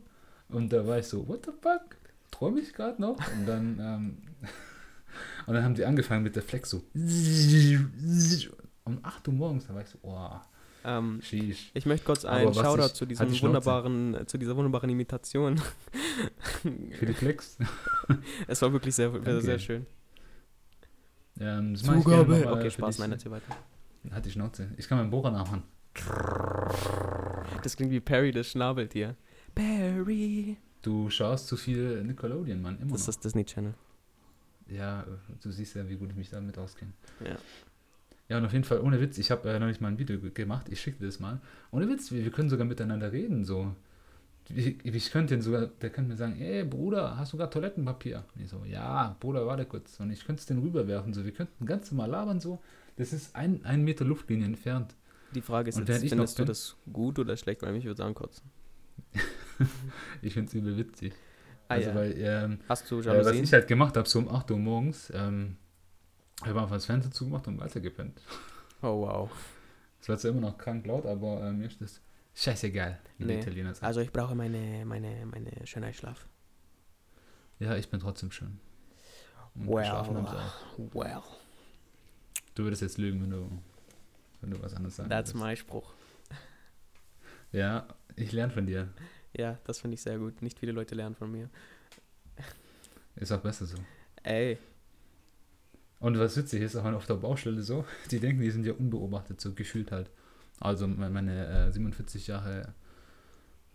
Und 0.49 0.71
da 0.71 0.87
war 0.87 0.99
ich 0.99 1.07
so, 1.07 1.27
what 1.27 1.45
the 1.45 1.51
fuck, 1.61 1.97
träume 2.31 2.61
ich 2.61 2.73
gerade 2.73 3.01
noch? 3.01 3.17
Und 3.17 3.45
dann, 3.45 3.77
ähm, 3.81 4.17
und 5.45 5.53
dann 5.53 5.63
haben 5.63 5.75
die 5.75 5.83
angefangen 5.83 6.23
mit 6.23 6.35
der 6.35 6.43
Flex 6.43 6.69
so, 6.69 6.83
um 8.85 8.99
8 9.03 9.27
Uhr 9.27 9.33
morgens, 9.33 9.67
da 9.67 9.75
war 9.75 9.81
ich 9.81 9.89
so, 9.89 9.97
oh, 10.03 10.39
Ähm, 10.87 11.19
ich 11.21 11.85
möchte 11.85 12.05
kurz 12.05 12.23
einen 12.23 12.53
Shoutout 12.53 12.85
ich- 12.85 12.93
zu 12.93 13.05
diesem 13.05 13.41
wunderbaren, 13.41 14.25
zu 14.25 14.37
dieser 14.37 14.55
wunderbaren 14.55 14.89
Imitation. 14.89 15.57
Für 16.61 17.05
die 17.05 17.13
Flex. 17.13 17.57
es 18.47 18.61
war 18.61 18.71
wirklich 18.71 18.95
sehr, 18.95 19.11
sehr, 19.21 19.41
sehr 19.41 19.59
schön. 19.59 19.85
Ähm, 21.39 21.73
das 21.73 21.83
mach 21.83 21.97
ich 21.97 22.07
Okay, 22.07 22.71
Spaß, 22.71 22.99
nein, 22.99 23.11
erzähl 23.11 23.31
weiter. 23.31 23.55
Hat 24.11 24.25
die 24.25 24.31
Schnauze. 24.31 24.71
Ich 24.77 24.87
kann 24.87 24.97
meinen 24.97 25.09
Bohrer 25.09 25.31
nachmachen. 25.31 25.63
Das 27.63 27.75
klingt 27.75 27.91
wie 27.91 27.99
Perry, 27.99 28.31
das 28.31 28.47
Schnabeltier. 28.47 29.15
Perry. 29.53 30.55
Du 30.81 31.09
schaust 31.09 31.47
zu 31.47 31.57
viel 31.57 32.01
Nickelodeon, 32.05 32.61
Mann. 32.61 32.79
Immer 32.79 32.91
Das 32.91 33.01
ist 33.01 33.07
noch. 33.07 33.13
das 33.15 33.21
Disney 33.23 33.43
Channel. 33.43 33.73
Ja, 34.69 35.05
du 35.41 35.51
siehst 35.51 35.75
ja, 35.75 35.87
wie 35.89 35.95
gut 35.95 36.11
ich 36.11 36.15
mich 36.15 36.29
damit 36.29 36.57
auskenne. 36.57 36.93
Ja. 37.25 37.35
Ja, 38.29 38.37
und 38.37 38.45
auf 38.45 38.51
jeden 38.53 38.65
Fall, 38.65 38.81
ohne 38.81 38.99
Witz, 38.99 39.17
ich 39.17 39.31
habe 39.31 39.49
äh, 39.49 39.57
neulich 39.59 39.79
mal 39.79 39.87
ein 39.87 39.99
Video 39.99 40.19
ge- 40.19 40.31
gemacht, 40.31 40.67
ich 40.69 40.81
schicke 40.81 40.99
dir 40.99 41.05
das 41.05 41.19
mal. 41.19 41.39
Ohne 41.71 41.87
Witz, 41.89 42.11
wir, 42.11 42.23
wir 42.23 42.31
können 42.31 42.49
sogar 42.49 42.65
miteinander 42.65 43.11
reden, 43.11 43.45
so. 43.45 43.73
Ich, 44.49 44.83
ich 44.85 45.11
könnte 45.11 45.33
den 45.35 45.41
sogar, 45.41 45.67
der 45.67 45.89
könnte 45.89 46.09
mir 46.11 46.17
sagen, 46.17 46.39
ey 46.39 46.63
Bruder, 46.63 47.17
hast 47.17 47.33
du 47.33 47.37
gerade 47.37 47.51
Toilettenpapier? 47.51 48.23
Und 48.35 48.41
ich 48.41 48.49
so, 48.49 48.63
ja, 48.65 49.15
Bruder, 49.19 49.45
warte 49.45 49.65
kurz. 49.65 49.99
Und 49.99 50.09
ich 50.11 50.25
könnte 50.25 50.39
es 50.41 50.45
den 50.45 50.59
rüberwerfen, 50.59 51.13
so. 51.13 51.23
Wir 51.25 51.31
könnten 51.33 51.65
ganz 51.65 51.91
normal 51.91 52.09
labern, 52.09 52.39
so. 52.39 52.59
Das 52.97 53.13
ist 53.13 53.35
ein, 53.35 53.63
ein 53.65 53.83
Meter 53.83 54.05
Luftlinie 54.05 54.45
entfernt. 54.45 54.95
Die 55.35 55.41
Frage 55.41 55.69
ist 55.69 55.77
Und 55.77 55.87
jetzt, 55.89 56.07
findest 56.07 56.37
du 56.39 56.43
bin- 56.43 56.47
das 56.47 56.75
gut 56.91 57.19
oder 57.19 57.35
schlecht? 57.37 57.61
Weil 57.61 57.73
mich 57.73 57.83
würde 57.85 57.97
sagen 57.97 58.13
kotzen. 58.13 58.49
Ich 60.21 60.33
finde 60.33 60.47
es 60.49 60.53
übel 60.53 60.77
witzig. 60.77 61.13
Ah, 61.67 61.73
also, 61.75 61.89
ja. 61.89 61.95
weil, 61.95 62.13
ähm, 62.17 62.59
Hast 62.69 62.89
du 62.89 62.95
Ja, 63.01 63.07
was 63.07 63.15
Jalousien? 63.25 63.43
ich 63.43 63.53
halt 63.53 63.67
gemacht 63.67 63.97
habe, 63.97 64.07
so 64.07 64.19
um 64.19 64.29
8 64.29 64.51
Uhr 64.51 64.57
morgens, 64.59 65.11
ähm, 65.13 65.57
habe 66.41 66.61
einfach 66.61 66.75
das 66.75 66.85
Fenster 66.85 67.11
zugemacht 67.11 67.47
und 67.47 67.59
weitergepennt. 67.59 68.21
oh, 68.81 69.01
wow. 69.07 69.31
Es 70.01 70.09
war 70.09 70.17
zwar 70.17 70.31
immer 70.31 70.41
noch 70.41 70.57
krank 70.57 70.85
laut, 70.85 71.05
aber 71.05 71.41
äh, 71.41 71.51
mir 71.51 71.65
ist 71.67 71.81
das 71.81 71.99
scheißegal, 72.35 72.99
wie 73.17 73.25
Nee. 73.25 73.35
die 73.35 73.39
Italiener 73.41 73.73
sagen. 73.73 73.85
Also 73.87 74.01
ich 74.01 74.11
brauche 74.11 74.35
meine, 74.35 74.85
meine, 74.85 75.25
meine 75.25 75.65
Schönheitsschlaf. 75.65 76.27
ja, 77.59 77.75
ich 77.75 77.89
bin 77.89 77.99
trotzdem 77.99 78.31
schön. 78.31 78.59
Und 79.55 79.67
Well. 79.67 79.77
geschlafen 79.81 80.15
haben 80.17 80.27
sie 80.27 80.35
auch. 80.35 80.95
Well, 80.95 81.21
Du 82.53 82.63
würdest 82.63 82.81
jetzt 82.83 82.97
lügen, 82.97 83.21
wenn 83.23 83.29
du, 83.31 83.49
wenn 84.41 84.51
du 84.51 84.61
was 84.61 84.73
anderes 84.75 84.95
sagen 84.95 85.09
that's 85.09 85.33
würdest. 85.33 85.45
my 85.45 85.55
Spruch. 85.55 85.93
Ja, 87.51 87.87
ich 88.15 88.31
lerne 88.31 88.51
von 88.53 88.65
dir. 88.65 88.89
Ja, 89.33 89.57
das 89.63 89.79
finde 89.79 89.95
ich 89.95 90.01
sehr 90.01 90.17
gut. 90.17 90.41
Nicht 90.41 90.59
viele 90.59 90.71
Leute 90.71 90.95
lernen 90.95 91.15
von 91.15 91.31
mir. 91.31 91.49
Ist 93.15 93.31
auch 93.31 93.41
besser 93.41 93.65
so. 93.65 93.77
Ey, 94.23 94.57
Und 95.99 96.19
was 96.19 96.37
witzig 96.37 96.61
ist, 96.61 96.75
auch 96.75 96.85
auf 96.85 97.05
der 97.07 97.15
Baustelle 97.15 97.61
so, 97.63 97.85
die 98.11 98.19
denken, 98.19 98.41
die 98.41 98.51
sind 98.51 98.65
ja 98.65 98.73
unbeobachtet, 98.73 99.41
so 99.41 99.53
gefühlt 99.53 99.91
halt. 99.91 100.09
Also 100.59 100.87
me- 100.87 101.09
meine 101.09 101.67
äh, 101.67 101.71
47 101.71 102.27
Jahre, 102.27 102.73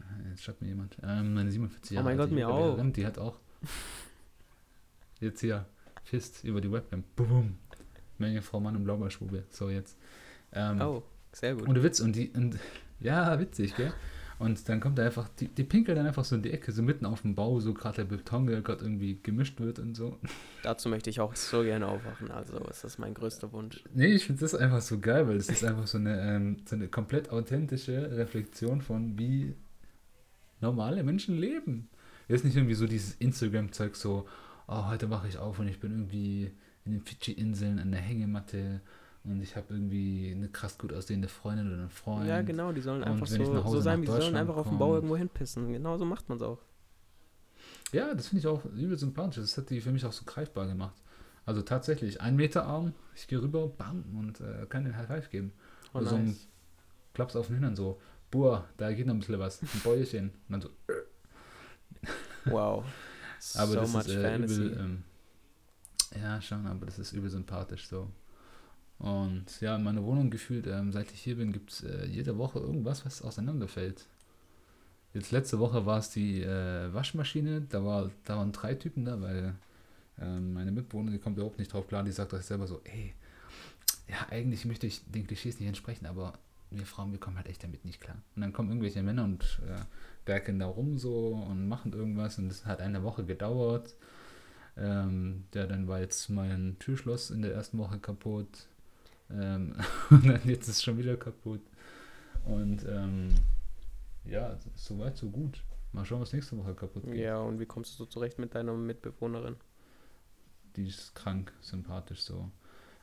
äh, 0.01 0.31
jetzt 0.31 0.43
schreibt 0.45 0.63
mir 0.63 0.69
jemand, 0.69 0.97
ähm, 1.03 1.35
meine 1.35 1.51
47 1.51 1.91
Oh 1.91 1.95
Jahre 1.95 2.05
mein 2.09 2.17
Gott, 2.17 2.31
mir 2.31 2.41
Yoga-Lehrerin, 2.43 2.93
Die 2.93 3.07
hat 3.07 3.19
auch 3.19 3.39
jetzt 5.21 5.41
hier 5.41 5.67
Fist 6.05 6.45
über 6.45 6.61
die 6.61 6.71
Webcam. 6.71 7.05
Boom. 7.17 7.57
Menge 8.19 8.43
Frau 8.43 8.61
Mann 8.61 8.77
und 8.77 8.85
Blaubeerschwube. 8.85 9.45
So 9.51 9.71
jetzt. 9.71 9.97
Ähm, 10.53 10.81
oh, 10.81 11.03
sehr 11.33 11.55
gut. 11.55 11.69
ohne 11.69 11.83
Witz 11.83 12.01
und 12.01 12.15
die, 12.15 12.31
und, 12.31 12.59
ja, 13.01 13.39
witzig, 13.39 13.75
gell? 13.77 13.93
Und 14.39 14.69
dann 14.69 14.81
kommt 14.81 14.99
da 14.99 15.05
einfach, 15.05 15.29
die, 15.29 15.49
die 15.49 15.65
pinkeln 15.65 15.97
dann 15.97 16.07
einfach 16.07 16.25
so 16.25 16.37
in 16.37 16.43
die 16.43 16.51
Ecke, 16.51 16.73
so 16.73 16.83
mitten 16.83 17.07
auf 17.07 17.23
dem 17.23 17.35
Bau, 17.35 17.61
so 17.61 17.75
gerade 17.75 17.97
der 17.97 18.05
Beton, 18.05 18.47
der 18.47 18.61
gerade 18.63 18.85
irgendwie 18.85 19.21
gemischt 19.23 19.61
wird 19.61 19.79
und 19.79 19.95
so. 19.95 20.19
Dazu 20.63 20.89
möchte 20.89 21.11
ich 21.11 21.21
auch 21.21 21.37
so 21.37 21.63
gerne 21.63 21.87
aufwachen. 21.87 22.31
Also 22.31 22.59
ist 22.59 22.85
das 22.85 22.99
mein 22.99 23.15
größter 23.15 23.53
Wunsch. 23.53 23.85
Nee, 23.95 24.15
ich 24.15 24.27
finde 24.27 24.41
das 24.41 24.55
einfach 24.55 24.81
so 24.81 24.99
geil, 24.99 25.29
weil 25.29 25.37
das 25.37 25.49
ist 25.49 25.65
einfach 25.65 25.87
so 25.87 25.99
eine, 25.99 26.21
ähm, 26.21 26.57
so 26.65 26.77
eine 26.77 26.89
komplett 26.89 27.31
authentische 27.31 28.17
Reflexion 28.17 28.81
von, 28.81 29.19
wie 29.19 29.55
normale 30.61 31.03
Menschen 31.03 31.39
leben. 31.39 31.89
Jetzt 32.29 32.45
nicht 32.45 32.57
irgendwie 32.57 32.75
so 32.75 32.87
dieses 32.87 33.15
Instagram-Zeug 33.17 33.97
so, 33.97 34.27
oh, 34.69 34.87
heute 34.87 35.11
wache 35.11 35.29
ich 35.29 35.39
auf 35.39 35.59
und 35.59 35.69
ich 35.69 35.81
bin 35.81 35.93
irgendwie 35.93 36.53
in 36.85 36.93
den 36.93 37.03
Fidschi-Inseln 37.03 37.79
an 37.79 37.91
der 37.91 38.01
Hängematte 38.01 38.81
und 39.25 39.41
ich 39.41 39.57
habe 39.57 39.67
irgendwie 39.71 40.33
eine 40.35 40.49
krass 40.49 40.77
gut 40.79 40.93
aussehende 40.93 41.29
Freundin 41.29 41.69
oder 41.69 41.83
einen 41.83 41.91
Freund. 41.91 42.27
Ja, 42.27 42.43
genau, 42.43 42.73
die 42.73 42.81
sollen 42.81 43.05
einfach 43.05 43.27
so, 43.27 43.63
so 43.63 43.81
sein, 43.81 44.01
sie 44.01 44.07
sollen 44.07 44.35
einfach 44.37 44.57
auf 44.57 44.69
dem 44.69 44.79
Bau 44.79 44.95
irgendwo 44.95 45.17
hinpissen. 45.17 45.73
Genau 45.73 45.97
so 45.97 46.05
macht 46.05 46.29
man 46.29 46.37
es 46.37 46.43
auch. 46.43 46.59
Ja, 47.93 48.15
das 48.15 48.29
finde 48.29 48.41
ich 48.41 48.47
auch 48.47 48.65
übel 48.65 48.99
sympathisch. 48.99 49.37
Das 49.37 49.57
hat 49.59 49.71
die 49.71 49.81
für 49.81 49.93
mich 49.93 50.05
auch 50.05 50.13
so 50.13 50.25
greifbar 50.25 50.67
gemacht. 50.67 50.97
Also 51.45 51.63
tatsächlich, 51.63 52.21
ein 52.21 52.37
Meter 52.37 52.65
Arm, 52.65 52.95
ich 53.15 53.27
gehe 53.27 53.41
rüber, 53.41 53.69
bam, 53.69 54.05
und 54.17 54.41
äh, 54.41 54.67
kann 54.69 54.85
den 54.85 54.97
High 54.97 55.07
Five 55.09 55.31
geben. 55.31 55.53
Oh, 55.93 55.99
Oder 55.99 56.07
so 56.07 56.17
ein 56.17 56.27
nice. 56.27 56.49
Klaps 57.15 57.37
auf 57.37 57.47
den 57.49 57.57
Hintern 57.57 57.77
so, 57.77 58.01
boah, 58.31 58.65
da 58.77 58.93
geht 58.93 59.07
noch 59.07 59.15
ein 59.15 59.19
bisschen 59.21 59.39
was, 59.39 59.61
ein 59.63 59.81
Bäuerchen. 59.85 60.31
Und 60.49 60.51
dann 60.51 60.61
so, 60.63 60.71
Wow. 62.47 62.85
aber 63.55 63.67
so 63.67 63.75
das 63.75 63.93
much 63.93 64.07
ist 64.07 64.15
äh, 64.17 64.23
fantasy. 64.31 64.63
übel, 64.63 64.79
ähm, 64.81 65.05
ja 66.21 66.41
schon, 66.41 66.67
aber 66.67 66.87
das 66.87 66.99
ist 66.99 67.13
übel 67.13 67.31
sympathisch 67.31 67.87
so. 67.89 68.09
Und 69.03 69.61
ja, 69.61 69.75
in 69.75 69.83
meiner 69.83 70.05
Wohnung 70.05 70.31
gefühlt, 70.31 70.69
ähm, 70.69 70.93
seit 70.93 71.13
ich 71.13 71.21
hier 71.21 71.37
bin, 71.37 71.53
gibt 71.53 71.73
es 71.73 71.83
äh, 71.83 72.07
jede 72.07 72.39
Woche 72.39 72.61
irgendwas, 72.61 73.05
was 73.05 73.21
auseinanderfällt. 73.21 74.07
Jetzt 75.13 75.33
letzte 75.33 75.59
Woche 75.59 75.85
war 75.85 75.99
es 75.99 76.11
die 76.11 76.43
äh, 76.43 76.95
Waschmaschine, 76.95 77.63
da, 77.63 77.85
war, 77.85 78.11
da 78.25 78.37
waren 78.37 78.53
drei 78.53 78.75
Typen 78.75 79.05
da, 79.05 79.21
weil 79.21 79.55
ähm, 80.21 80.55
meine 80.55 80.71
Mitbewohnerin, 80.71 81.15
die 81.15 81.19
kommt 81.19 81.37
überhaupt 81.37 81.59
nicht 81.59 81.73
drauf 81.73 81.89
klar, 81.89 82.05
die 82.05 82.13
sagt 82.13 82.33
euch 82.33 82.45
selber 82.45 82.69
so, 82.69 82.81
ey, 82.85 83.13
ja, 84.09 84.29
eigentlich 84.31 84.65
möchte 84.67 84.87
ich 84.87 85.03
den 85.11 85.27
Klischees 85.27 85.59
nicht 85.59 85.69
entsprechen, 85.69 86.07
aber 86.07 86.35
wir 86.71 86.87
Frauen, 86.87 87.11
wir 87.11 87.19
kommen 87.19 87.37
halt 87.37 87.49
echt 87.49 87.65
damit 87.65 87.85
nicht 87.85 88.01
klar. 88.01 88.17
Und 88.37 88.43
dann 88.43 88.53
kommen 88.53 88.69
irgendwelche 88.69 89.03
Männer 89.03 89.25
und 89.25 89.61
äh, 89.67 89.81
werkeln 90.27 90.61
da 90.61 90.67
rum 90.67 90.97
so 90.97 91.45
und 91.51 91.67
machen 91.67 91.93
irgendwas 91.93 92.39
und 92.39 92.49
das 92.49 92.67
hat 92.67 92.81
eine 92.81 93.03
Woche 93.03 93.25
gedauert. 93.25 93.97
Ähm, 94.77 95.45
ja, 95.55 95.67
dann 95.67 95.89
war 95.89 95.99
jetzt 95.99 96.31
mein 96.31 96.77
Türschloss 96.79 97.31
in 97.31 97.43
der 97.43 97.53
ersten 97.53 97.79
Woche 97.79 97.99
kaputt. 97.99 98.69
Ähm, 99.33 99.75
und 100.11 100.27
dann 100.27 100.41
jetzt 100.45 100.69
ist 100.69 100.77
es 100.77 100.83
schon 100.83 100.99
wieder 100.99 101.17
kaputt. 101.17 101.61
Und 102.45 102.85
ähm, 102.89 103.31
ja, 104.25 104.57
so 104.75 104.99
weit, 104.99 105.17
so 105.17 105.29
gut. 105.29 105.63
Mal 105.93 106.05
schauen, 106.05 106.21
was 106.21 106.33
nächste 106.33 106.57
Woche 106.57 106.75
kaputt 106.75 107.05
geht. 107.05 107.17
Ja, 107.17 107.39
und 107.39 107.61
wie 107.61 107.67
kommst 107.67 107.95
du 107.95 108.05
so 108.05 108.07
zurecht 108.07 108.39
mit 108.39 108.55
deiner 108.55 108.73
Mitbewohnerin? 108.73 109.57
Die 110.77 110.89
ist 110.89 111.15
krank, 111.15 111.53
sympathisch 111.61 112.23
so. 112.23 112.51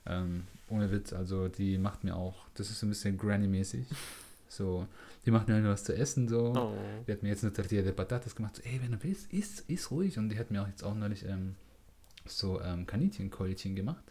Ähm, 0.06 0.48
ohne 0.70 0.92
Witz, 0.92 1.14
also 1.14 1.50
die 1.50 1.78
macht 1.78 2.04
mir 2.04 2.16
auch, 2.16 2.48
das 2.56 2.72
ist 2.72 2.80
so 2.80 2.88
ein 2.88 2.90
bisschen 2.90 3.18
Granny-mäßig. 3.18 3.86
So, 4.52 4.88
die 5.28 5.30
macht 5.30 5.48
mir 5.48 5.54
halt 5.54 5.66
was 5.66 5.84
zu 5.84 5.96
essen 5.96 6.28
so. 6.28 6.52
Oh. 6.56 6.74
Die 7.06 7.12
hat 7.12 7.22
mir 7.22 7.30
jetzt 7.30 7.44
eine 7.44 7.54
Tortilla 7.54 7.84
de 7.84 7.92
Patatas 7.92 8.36
gemacht, 8.36 8.56
so, 8.56 8.64
ey, 8.64 8.82
wenn 8.82 8.94
du 8.94 8.98
willst, 9.04 9.32
iss, 9.32 9.64
iss 9.68 9.92
ruhig. 9.92 10.18
Und 10.18 10.30
die 10.30 10.40
hat 10.40 10.50
mir 10.50 10.64
auch 10.64 10.68
jetzt 10.68 10.84
auch 10.84 10.96
neulich 10.96 11.24
ähm, 11.24 11.54
so 12.26 12.60
ähm, 12.60 12.88
Kaninchenkeulchen 12.88 13.76
gemacht. 13.76 14.04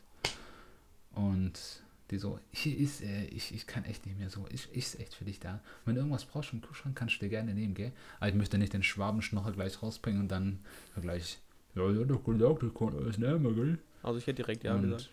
Und 1.13 1.83
die 2.11 2.19
so, 2.19 2.38
hier 2.50 2.77
ist, 2.77 3.03
äh, 3.03 3.25
ich, 3.27 3.55
ich 3.55 3.67
kann 3.67 3.85
echt 3.85 4.07
nicht 4.07 4.19
mehr 4.19 4.31
so, 4.31 4.47
ich 4.50 4.73
ist 4.73 4.99
echt 4.99 5.15
für 5.15 5.25
dich 5.25 5.41
da. 5.41 5.61
Wenn 5.85 5.95
du 5.95 6.00
irgendwas 6.00 6.25
brauchst 6.25 6.50
vom 6.50 6.61
Kühlschrank, 6.61 6.97
kannst 6.97 7.17
du 7.17 7.21
dir 7.21 7.29
gerne 7.29 7.55
nehmen, 7.55 7.75
gell? 7.75 7.93
Aber 8.19 8.29
ich 8.29 8.35
möchte 8.35 8.59
nicht 8.59 8.73
den 8.73 8.83
Schwabenschnocher 8.83 9.53
gleich 9.53 9.83
rausbringen 9.83 10.23
und 10.23 10.29
dann 10.29 10.61
gleich, 11.00 11.38
ja, 11.75 11.91
ja, 11.91 12.05
doch 12.05 12.25
gesagt, 12.25 12.62
ich 12.62 12.75
kann 12.75 12.97
alles 12.97 13.19
nehmen, 13.19 13.55
gell? 13.55 13.79
Also 14.03 14.19
ich 14.19 14.27
hätte 14.27 14.43
direkt 14.43 14.65
ja 14.65 14.75
und, 14.75 14.83
gesagt. 14.83 15.11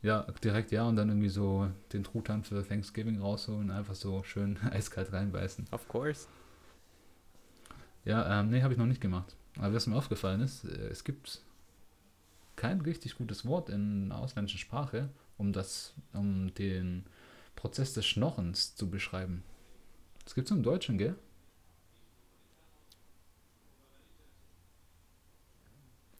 Ja, 0.00 0.22
direkt 0.42 0.70
ja 0.70 0.84
und 0.84 0.96
dann 0.96 1.08
irgendwie 1.08 1.28
so 1.28 1.68
den 1.92 2.04
Truthahn 2.04 2.44
für 2.44 2.66
Thanksgiving 2.66 3.20
rausholen, 3.20 3.70
einfach 3.70 3.94
so 3.94 4.22
schön 4.22 4.56
eiskalt 4.70 5.12
reinbeißen. 5.12 5.66
Of 5.72 5.88
course. 5.88 6.26
Ja, 8.04 8.40
ähm, 8.40 8.50
nee, 8.50 8.62
habe 8.62 8.72
ich 8.72 8.78
noch 8.78 8.86
nicht 8.86 9.00
gemacht. 9.00 9.36
Aber 9.58 9.74
was 9.74 9.86
mir 9.86 9.96
aufgefallen 9.96 10.40
ist, 10.40 10.64
äh, 10.64 10.88
es 10.88 11.04
gibt 11.04 11.42
kein 12.58 12.80
richtig 12.80 13.16
gutes 13.16 13.46
Wort 13.46 13.70
in 13.70 14.10
einer 14.10 14.20
ausländischen 14.20 14.58
Sprache, 14.58 15.08
um 15.38 15.52
das, 15.52 15.94
um 16.12 16.52
den 16.54 17.04
Prozess 17.54 17.94
des 17.94 18.04
Schnorrens 18.04 18.74
zu 18.74 18.90
beschreiben. 18.90 19.44
Das 20.24 20.34
gibt 20.34 20.50
es 20.50 20.56
im 20.56 20.62
Deutschen, 20.62 20.98
gell? 20.98 21.14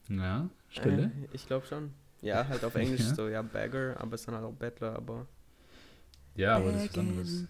Ja, 0.09 0.49
Stille. 0.68 1.04
Äh, 1.04 1.28
ich 1.33 1.47
glaube 1.47 1.66
schon. 1.66 1.92
Ja, 2.23 2.47
halt 2.47 2.64
auf 2.64 2.75
Englisch 2.76 3.00
Ja. 3.00 3.14
so, 3.14 3.28
ja, 3.28 3.42
Bagger, 3.42 4.00
aber 4.00 4.14
es 4.14 4.23
ist 4.23 4.28
dann 4.28 4.37
halt 4.37 4.45
auch 4.45 4.54
Bettler, 4.54 4.95
aber. 4.97 5.26
Ja, 6.37 6.57
aber 6.57 6.73
das 6.73 6.85
ist 6.85 6.97
was 6.97 6.99
anderes. 6.99 7.47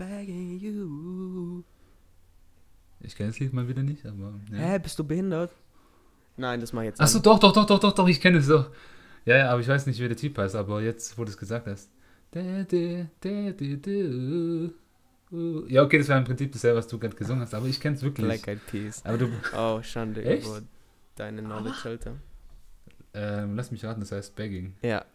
Ich 3.01 3.15
kenne 3.15 3.29
das 3.29 3.39
Lied 3.39 3.53
mal 3.53 3.69
wieder 3.69 3.83
nicht, 3.83 4.05
aber. 4.07 4.41
Ja. 4.51 4.57
Hä, 4.59 4.79
bist 4.79 4.99
du 4.99 5.05
behindert? 5.05 5.55
Nein, 6.39 6.61
das 6.61 6.73
mach 6.73 6.83
ich 6.83 6.87
jetzt 6.87 7.01
Achso, 7.01 7.19
an. 7.19 7.23
doch, 7.23 7.39
doch, 7.39 7.53
doch, 7.53 7.67
doch, 7.67 7.79
doch, 7.81 7.93
doch, 7.93 8.09
ich 8.09 8.21
kenne 8.21 8.39
es 8.39 8.49
doch. 8.49 8.71
Ja, 9.25 9.37
ja, 9.37 9.51
aber 9.51 9.61
ich 9.61 9.69
weiß 9.69 9.87
nicht, 9.87 10.01
wie 10.01 10.09
der 10.09 10.17
Typ 10.17 10.39
heißt, 10.39 10.55
aber 10.55 10.81
jetzt, 10.81 11.19
wo 11.19 11.25
du 11.25 11.31
es 11.31 11.37
gesagt 11.37 11.67
hast. 11.67 11.91
Uh. 15.31 15.67
Ja, 15.69 15.83
okay, 15.83 15.99
das 15.99 16.09
war 16.09 16.17
im 16.17 16.25
Prinzip 16.25 16.53
dasselbe, 16.53 16.79
was 16.79 16.89
du 16.89 16.99
gerade 16.99 17.15
gesungen 17.15 17.43
hast, 17.43 17.53
aber 17.55 17.67
ich 17.67 17.79
kenne 17.81 17.97
es 17.97 18.03
wirklich. 18.03 18.25
Black 18.27 18.49
Eyed 18.49 18.67
Peas. 18.67 19.05
Aber 19.05 19.19
du, 19.19 19.29
Oh, 19.55 19.83
Schande 19.83 20.25
Echt? 20.25 20.47
über 20.47 20.63
deine 21.17 21.43
Knowledge, 21.43 21.77
Alter. 21.85 22.15
ähm, 23.13 23.55
lass 23.57 23.71
mich 23.71 23.85
raten, 23.85 24.01
das 24.01 24.13
heißt 24.13 24.35
Begging. 24.37 24.75
Ja. 24.83 25.05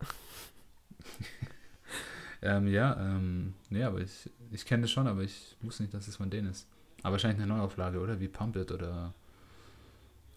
Ähm, 2.46 2.68
ja, 2.68 2.98
ähm, 3.00 3.54
nee, 3.70 3.84
aber 3.84 4.02
ich, 4.02 4.30
ich 4.52 4.66
kenne 4.66 4.82
das 4.82 4.92
schon, 4.92 5.08
aber 5.08 5.22
ich 5.22 5.56
wusste 5.62 5.84
nicht, 5.84 5.94
dass 5.94 6.10
es 6.10 6.18
von 6.18 6.30
denen 6.30 6.50
ist. 6.50 6.68
Aber 7.02 7.14
wahrscheinlich 7.14 7.42
eine 7.42 7.54
Neuauflage, 7.54 8.02
oder? 8.02 8.20
Wie 8.20 8.28
Pump 8.28 8.58
It 8.58 8.70
oder. 8.70 9.14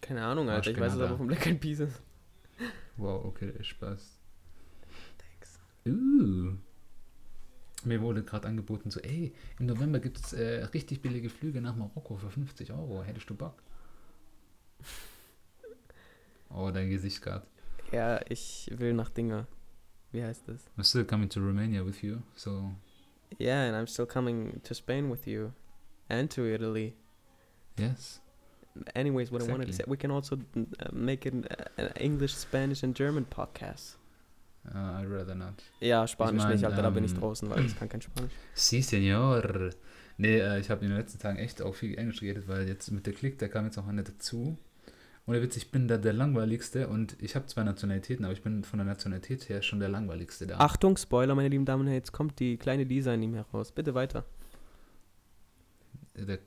Keine 0.01 0.25
Ahnung, 0.25 0.49
Alter. 0.49 0.71
Ich 0.71 0.79
weiß 0.79 0.93
es 0.93 0.99
aber 1.01 1.17
von 1.17 1.27
Black 1.27 1.45
Eyed 1.47 1.59
Peas. 1.59 1.79
ist. 1.79 2.01
Wow, 2.97 3.25
okay, 3.25 3.53
Spaß. 3.61 4.19
Thanks. 5.17 5.59
Uh. 5.87 6.57
Mir 7.83 8.01
wurde 8.01 8.23
gerade 8.23 8.47
angeboten, 8.47 8.89
so, 8.89 8.99
ey, 9.01 9.33
im 9.59 9.67
November 9.67 9.99
gibt 9.99 10.17
es 10.19 10.33
äh, 10.33 10.65
richtig 10.73 11.01
billige 11.01 11.29
Flüge 11.29 11.61
nach 11.61 11.75
Marokko 11.75 12.17
für 12.17 12.29
50 12.29 12.71
Euro. 12.73 13.03
Hättest 13.03 13.29
du 13.29 13.35
Bock? 13.35 13.61
Oh, 16.49 16.71
dein 16.71 16.89
Gesicht 16.89 17.21
gerade. 17.21 17.45
Ja, 17.91 18.19
ich 18.29 18.71
will 18.75 18.93
nach 18.93 19.09
Dinger. 19.09 19.47
Wie 20.11 20.23
heißt 20.23 20.47
das? 20.47 20.65
I'm 20.77 20.83
still 20.83 21.05
coming 21.05 21.29
to 21.29 21.39
Romania 21.39 21.85
with 21.85 22.01
you, 22.01 22.17
so. 22.35 22.71
Yeah, 23.39 23.67
and 23.67 23.75
I'm 23.75 23.87
still 23.91 24.07
coming 24.07 24.61
to 24.63 24.73
Spain 24.73 25.11
with 25.11 25.27
you. 25.27 25.51
And 26.09 26.31
to 26.33 26.45
Italy. 26.45 26.95
Yes. 27.77 28.21
Anyways, 28.95 29.31
what 29.31 29.41
I 29.41 29.51
wanted 29.51 29.67
to 29.67 29.73
say, 29.73 29.83
Exactly. 29.83 29.91
we 29.91 29.97
can 29.97 30.11
also 30.11 30.35
uh, 30.35 30.91
make 30.91 31.25
it 31.25 31.33
uh, 31.33 31.81
an 31.81 31.91
English, 31.99 32.35
Spanish 32.35 32.83
and 32.83 32.95
German 32.95 33.25
podcast. 33.25 33.97
Uh, 34.73 34.99
I'd 34.99 35.09
rather 35.09 35.35
not. 35.35 35.63
Ja, 35.79 36.05
Spanisch 36.07 36.43
mein, 36.43 36.53
nicht, 36.53 36.65
Alter, 36.65 36.81
da 36.81 36.89
bin 36.89 37.03
ich 37.03 37.13
ähm, 37.13 37.19
draußen, 37.19 37.49
weil 37.49 37.65
ich 37.65 37.77
kann 37.77 37.87
kein 37.89 38.01
Spanisch. 38.01 38.33
Si, 38.53 38.81
Senor. 38.81 39.71
Nee, 40.17 40.39
äh, 40.39 40.59
ich 40.59 40.69
habe 40.69 40.83
in 40.83 40.89
den 40.89 40.97
letzten 40.97 41.19
Tagen 41.19 41.37
echt 41.37 41.61
auch 41.61 41.75
viel 41.75 41.97
Englisch 41.97 42.19
geredet, 42.19 42.47
weil 42.47 42.67
jetzt 42.67 42.91
mit 42.91 43.05
der 43.05 43.13
Klick, 43.13 43.37
da 43.39 43.47
kam 43.47 43.65
jetzt 43.65 43.77
auch 43.77 43.87
einer 43.87 44.03
dazu. 44.03 44.57
Und 45.25 45.33
der 45.33 45.43
Witz, 45.43 45.57
ich 45.57 45.71
bin 45.71 45.87
da 45.87 45.97
der 45.97 46.13
langweiligste 46.13 46.87
und 46.87 47.17
ich 47.21 47.35
habe 47.35 47.45
zwei 47.47 47.63
Nationalitäten, 47.63 48.23
aber 48.25 48.33
ich 48.33 48.41
bin 48.41 48.63
von 48.63 48.79
der 48.79 48.85
Nationalität 48.85 49.49
her 49.49 49.61
schon 49.61 49.79
der 49.79 49.89
langweiligste 49.89 50.47
da. 50.47 50.57
Achtung, 50.57 50.95
Spoiler, 50.97 51.35
meine 51.35 51.49
lieben 51.49 51.65
Damen 51.65 51.81
und 51.81 51.87
Herren, 51.87 51.97
jetzt 51.97 52.13
kommt 52.13 52.39
die 52.39 52.57
kleine 52.57 52.85
Lisa 52.85 53.13
in 53.13 53.23
ihm 53.23 53.33
heraus. 53.33 53.71
Bitte 53.73 53.93
weiter. 53.93 54.25
Der, 56.15 56.39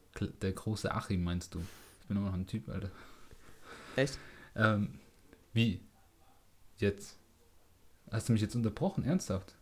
der 0.42 0.52
große 0.52 0.92
Achim 0.92 1.22
meinst 1.22 1.54
du? 1.54 1.62
Ich 2.10 2.12
bin 2.12 2.24
immer 2.24 2.32
noch 2.32 2.38
ein 2.38 2.46
Typ, 2.48 2.68
Alter. 2.68 2.90
Echt? 3.94 4.18
Ähm, 4.56 4.98
wie? 5.52 5.80
Jetzt? 6.78 7.16
Hast 8.10 8.28
du 8.28 8.32
mich 8.32 8.42
jetzt 8.42 8.56
unterbrochen? 8.56 9.04
Ernsthaft? 9.04 9.54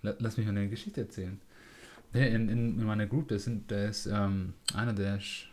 La- 0.00 0.14
Lass 0.18 0.38
mich 0.38 0.46
mal 0.46 0.52
eine 0.52 0.70
Geschichte 0.70 1.02
erzählen. 1.02 1.38
In, 2.14 2.48
in, 2.48 2.78
in 2.80 2.84
meiner 2.84 3.06
Group, 3.06 3.28
da, 3.28 3.38
sind, 3.38 3.70
da 3.70 3.84
ist 3.84 4.06
ähm, 4.06 4.54
einer, 4.72 4.94
der 4.94 5.18
ist 5.18 5.44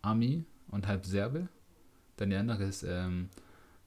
Ami 0.00 0.46
und 0.68 0.86
halb 0.86 1.04
Serbe. 1.04 1.48
Dann 2.16 2.30
die 2.30 2.36
andere 2.36 2.64
ist 2.64 2.84
ähm, 2.84 3.28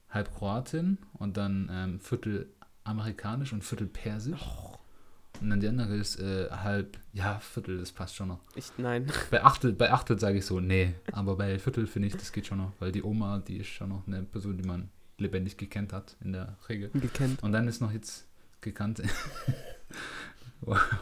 halb 0.08 0.32
Kroatin 0.32 0.98
und 1.14 1.36
dann 1.36 1.68
ähm, 1.72 1.98
Viertel 1.98 2.48
amerikanisch 2.84 3.52
und 3.52 3.64
Viertel 3.64 3.88
persisch. 3.88 4.40
Und 5.40 5.50
dann 5.50 5.60
die 5.60 5.68
andere 5.68 5.96
ist 5.96 6.20
äh, 6.20 6.48
halb, 6.50 6.98
ja, 7.12 7.38
Viertel, 7.38 7.78
das 7.78 7.92
passt 7.92 8.16
schon 8.16 8.28
noch. 8.28 8.40
Ich, 8.54 8.72
nein. 8.78 9.06
Bei 9.30 9.44
Achtel, 9.44 9.72
bei 9.72 9.92
Achtel 9.92 10.18
sage 10.18 10.38
ich 10.38 10.46
so, 10.46 10.60
nee. 10.60 10.94
Aber 11.12 11.36
bei 11.36 11.58
Viertel 11.58 11.86
finde 11.86 12.08
ich, 12.08 12.16
das 12.16 12.32
geht 12.32 12.46
schon 12.46 12.58
noch. 12.58 12.72
Weil 12.78 12.92
die 12.92 13.02
Oma, 13.02 13.38
die 13.38 13.58
ist 13.58 13.68
schon 13.68 13.90
noch 13.90 14.06
eine 14.06 14.22
Person, 14.22 14.56
die 14.56 14.66
man 14.66 14.90
lebendig 15.18 15.56
gekannt 15.56 15.92
hat, 15.92 16.16
in 16.20 16.32
der 16.32 16.56
Regel. 16.68 16.90
Gekannt. 16.90 17.42
Und 17.42 17.52
dann 17.52 17.68
ist 17.68 17.80
noch 17.80 17.92
jetzt 17.92 18.26
gekannt. 18.60 19.02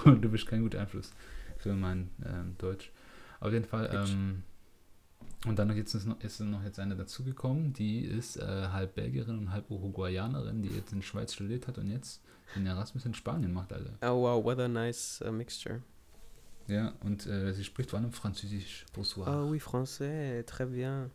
Und 0.05 0.23
du 0.23 0.29
bist 0.29 0.47
kein 0.47 0.63
guter 0.63 0.81
Einfluss 0.81 1.13
für 1.59 1.75
mein 1.75 2.11
ähm, 2.25 2.57
Deutsch. 2.59 2.91
Auf 3.41 3.53
jeden 3.53 3.65
Fall. 3.65 3.91
Ähm, 3.93 4.43
und 5.47 5.59
dann 5.59 5.77
jetzt 5.77 5.95
ist 5.95 6.07
noch, 6.07 6.21
ist 6.23 6.41
noch 6.41 6.63
jetzt 6.63 6.79
eine 6.79 6.97
dazugekommen, 6.97 7.73
die 7.73 8.01
ist 8.01 8.37
äh, 8.37 8.69
halb 8.69 8.95
Belgierin 8.95 9.39
und 9.39 9.53
halb 9.53 9.71
Uruguayanerin, 9.71 10.63
die 10.63 10.71
jetzt 10.71 10.93
in 10.93 11.03
Schweiz 11.03 11.35
studiert 11.35 11.67
hat 11.69 11.79
und 11.79 11.91
jetzt 11.91 12.23
den 12.57 12.67
Erasmus 12.67 13.05
in 13.05 13.15
Spanien 13.15 13.53
macht, 13.53 13.73
Alter. 13.73 13.93
Oh 14.03 14.23
wow, 14.23 14.43
what 14.43 14.59
a 14.59 14.69
nice 14.69 15.23
uh, 15.27 15.33
mixture. 15.33 15.83
Ja, 16.67 16.95
und 17.01 17.27
äh, 17.27 17.53
sie 17.53 17.65
spricht 17.65 17.91
vor 17.91 17.99
allem 17.99 18.13
Französisch. 18.13 18.87
Bonsoir. 18.95 19.29
Oh 19.29 19.51
oui, 19.51 19.61
français, 19.61 20.45
très 20.45 20.67
bien. 20.67 21.11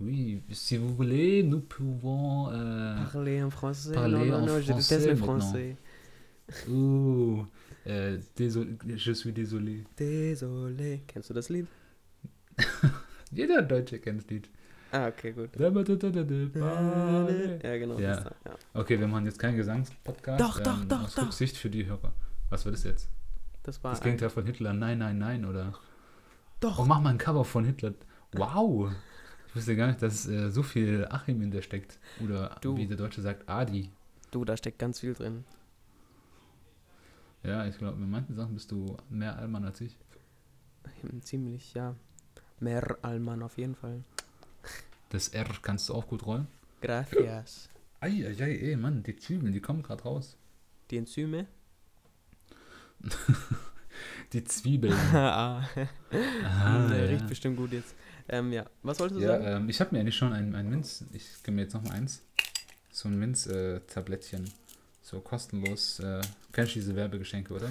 Oui, 0.00 0.42
si 0.50 0.78
vous 0.78 0.94
voulez, 0.94 1.42
nous 1.42 1.60
pouvons. 1.60 2.48
Euh, 2.50 2.96
Parler 3.12 3.42
en 3.42 3.50
français. 3.50 3.92
parler 3.92 4.30
non, 4.30 4.40
non, 4.40 4.46
non, 4.46 4.60
je 4.60 4.72
déteste 4.72 5.06
le 5.06 5.16
français. 5.16 5.76
oh, 6.70 7.44
euh, 7.86 8.18
désolé, 8.34 8.76
je 8.96 9.12
suis 9.12 9.32
désolé. 9.32 9.84
Désolé. 9.96 11.02
Kennst 11.06 11.28
du 11.28 11.34
das 11.34 11.50
Lied? 11.50 11.66
Jeder 13.30 13.62
Deutsche 13.62 13.98
kennt 13.98 14.22
das 14.22 14.28
Lied. 14.30 14.48
Ah, 14.92 15.06
okay, 15.08 15.32
gut. 15.32 15.50
Okay, 15.54 15.62
Ja, 17.62 17.78
genau. 17.78 17.98
Ja. 17.98 18.20
Da, 18.20 18.34
ja. 18.80 18.88
wir 18.88 19.06
machen 19.06 19.24
jetzt 19.26 19.38
keinen 19.38 19.56
Gesangspodcast. 19.56 20.40
Doch, 20.40 20.58
doch, 20.60 20.84
doch, 20.84 21.04
aus 21.04 21.14
doch. 21.14 21.24
Rücksicht 21.26 21.56
für 21.56 21.70
die 21.70 21.86
Hörer. 21.86 22.12
Was 22.48 22.64
war 22.64 22.72
das 22.72 22.82
jetzt? 22.82 23.08
Das 23.62 23.82
war 23.84 23.92
Das 23.92 24.00
ein, 24.00 24.04
Gegenteil 24.04 24.30
von 24.30 24.44
Hitler. 24.44 24.72
Nein, 24.72 24.98
nein, 24.98 25.18
nein, 25.18 25.44
oder? 25.44 25.72
Doch. 26.58 26.80
Oh, 26.80 26.84
mach 26.84 27.00
mal 27.00 27.10
ein 27.10 27.18
Cover 27.18 27.44
von 27.44 27.64
Hitler. 27.64 27.94
Wow. 28.32 28.90
Ich 29.48 29.56
wusste 29.56 29.76
gar 29.76 29.86
nicht, 29.88 30.02
dass 30.02 30.26
äh, 30.28 30.50
so 30.50 30.62
viel 30.62 31.06
Achim 31.08 31.40
in 31.42 31.50
der 31.50 31.62
steckt. 31.62 31.98
Oder 32.24 32.56
Du. 32.60 32.76
wie 32.76 32.86
der 32.86 32.96
Deutsche 32.96 33.20
sagt, 33.22 33.48
Adi. 33.48 33.90
Du, 34.30 34.44
da 34.44 34.56
steckt 34.56 34.78
ganz 34.78 35.00
viel 35.00 35.14
drin. 35.14 35.44
Ja, 37.42 37.64
ich 37.66 37.78
glaube, 37.78 37.96
mit 37.96 38.08
manchen 38.08 38.34
Sachen 38.34 38.54
bist 38.54 38.70
du 38.70 38.96
mehr 39.08 39.36
Allmann 39.38 39.64
als 39.64 39.80
ich. 39.80 39.96
Hm, 41.00 41.22
Ziemlich, 41.22 41.74
ja. 41.74 41.94
Mehr 42.60 42.98
Alman 43.02 43.42
auf 43.42 43.56
jeden 43.58 43.74
Fall. 43.74 44.04
Das 45.10 45.28
R 45.28 45.46
kannst 45.62 45.88
du 45.88 45.94
auch 45.94 46.06
gut 46.06 46.24
rollen. 46.26 46.46
Gracias. 46.82 47.68
Eieiei, 48.00 48.56
ey, 48.56 48.76
Mann, 48.76 49.02
die 49.02 49.16
Zwiebeln, 49.16 49.52
die 49.52 49.60
kommen 49.60 49.82
gerade 49.82 50.02
raus. 50.04 50.36
Die 50.90 50.96
Enzyme? 50.98 51.46
Die 54.32 54.44
Zwiebeln. 54.44 54.92
ah, 55.12 55.66
Ah, 56.44 56.88
der 56.88 57.04
ja. 57.04 57.10
riecht 57.10 57.26
bestimmt 57.26 57.56
gut 57.56 57.72
jetzt. 57.72 57.94
Ähm, 58.28 58.52
ja. 58.52 58.64
Was 58.82 59.00
wolltest 59.00 59.20
du 59.20 59.24
Ja, 59.24 59.32
sagen? 59.40 59.62
ähm, 59.64 59.68
ich 59.68 59.80
habe 59.80 59.94
mir 59.94 60.00
eigentlich 60.00 60.16
schon 60.16 60.32
ein, 60.32 60.54
ein 60.54 60.68
Minz, 60.70 61.04
ich 61.12 61.42
gebe 61.42 61.56
mir 61.56 61.62
jetzt 61.62 61.74
noch 61.74 61.82
mal 61.82 61.92
eins, 61.92 62.22
so 62.90 63.08
ein 63.08 63.18
Minz-Tablettchen, 63.18 64.48
so 65.02 65.20
kostenlos. 65.20 65.98
Äh, 66.00 66.20
kennst 66.52 66.74
du 66.76 66.78
diese 66.80 66.94
Werbegeschenke, 66.94 67.52
oder? 67.52 67.68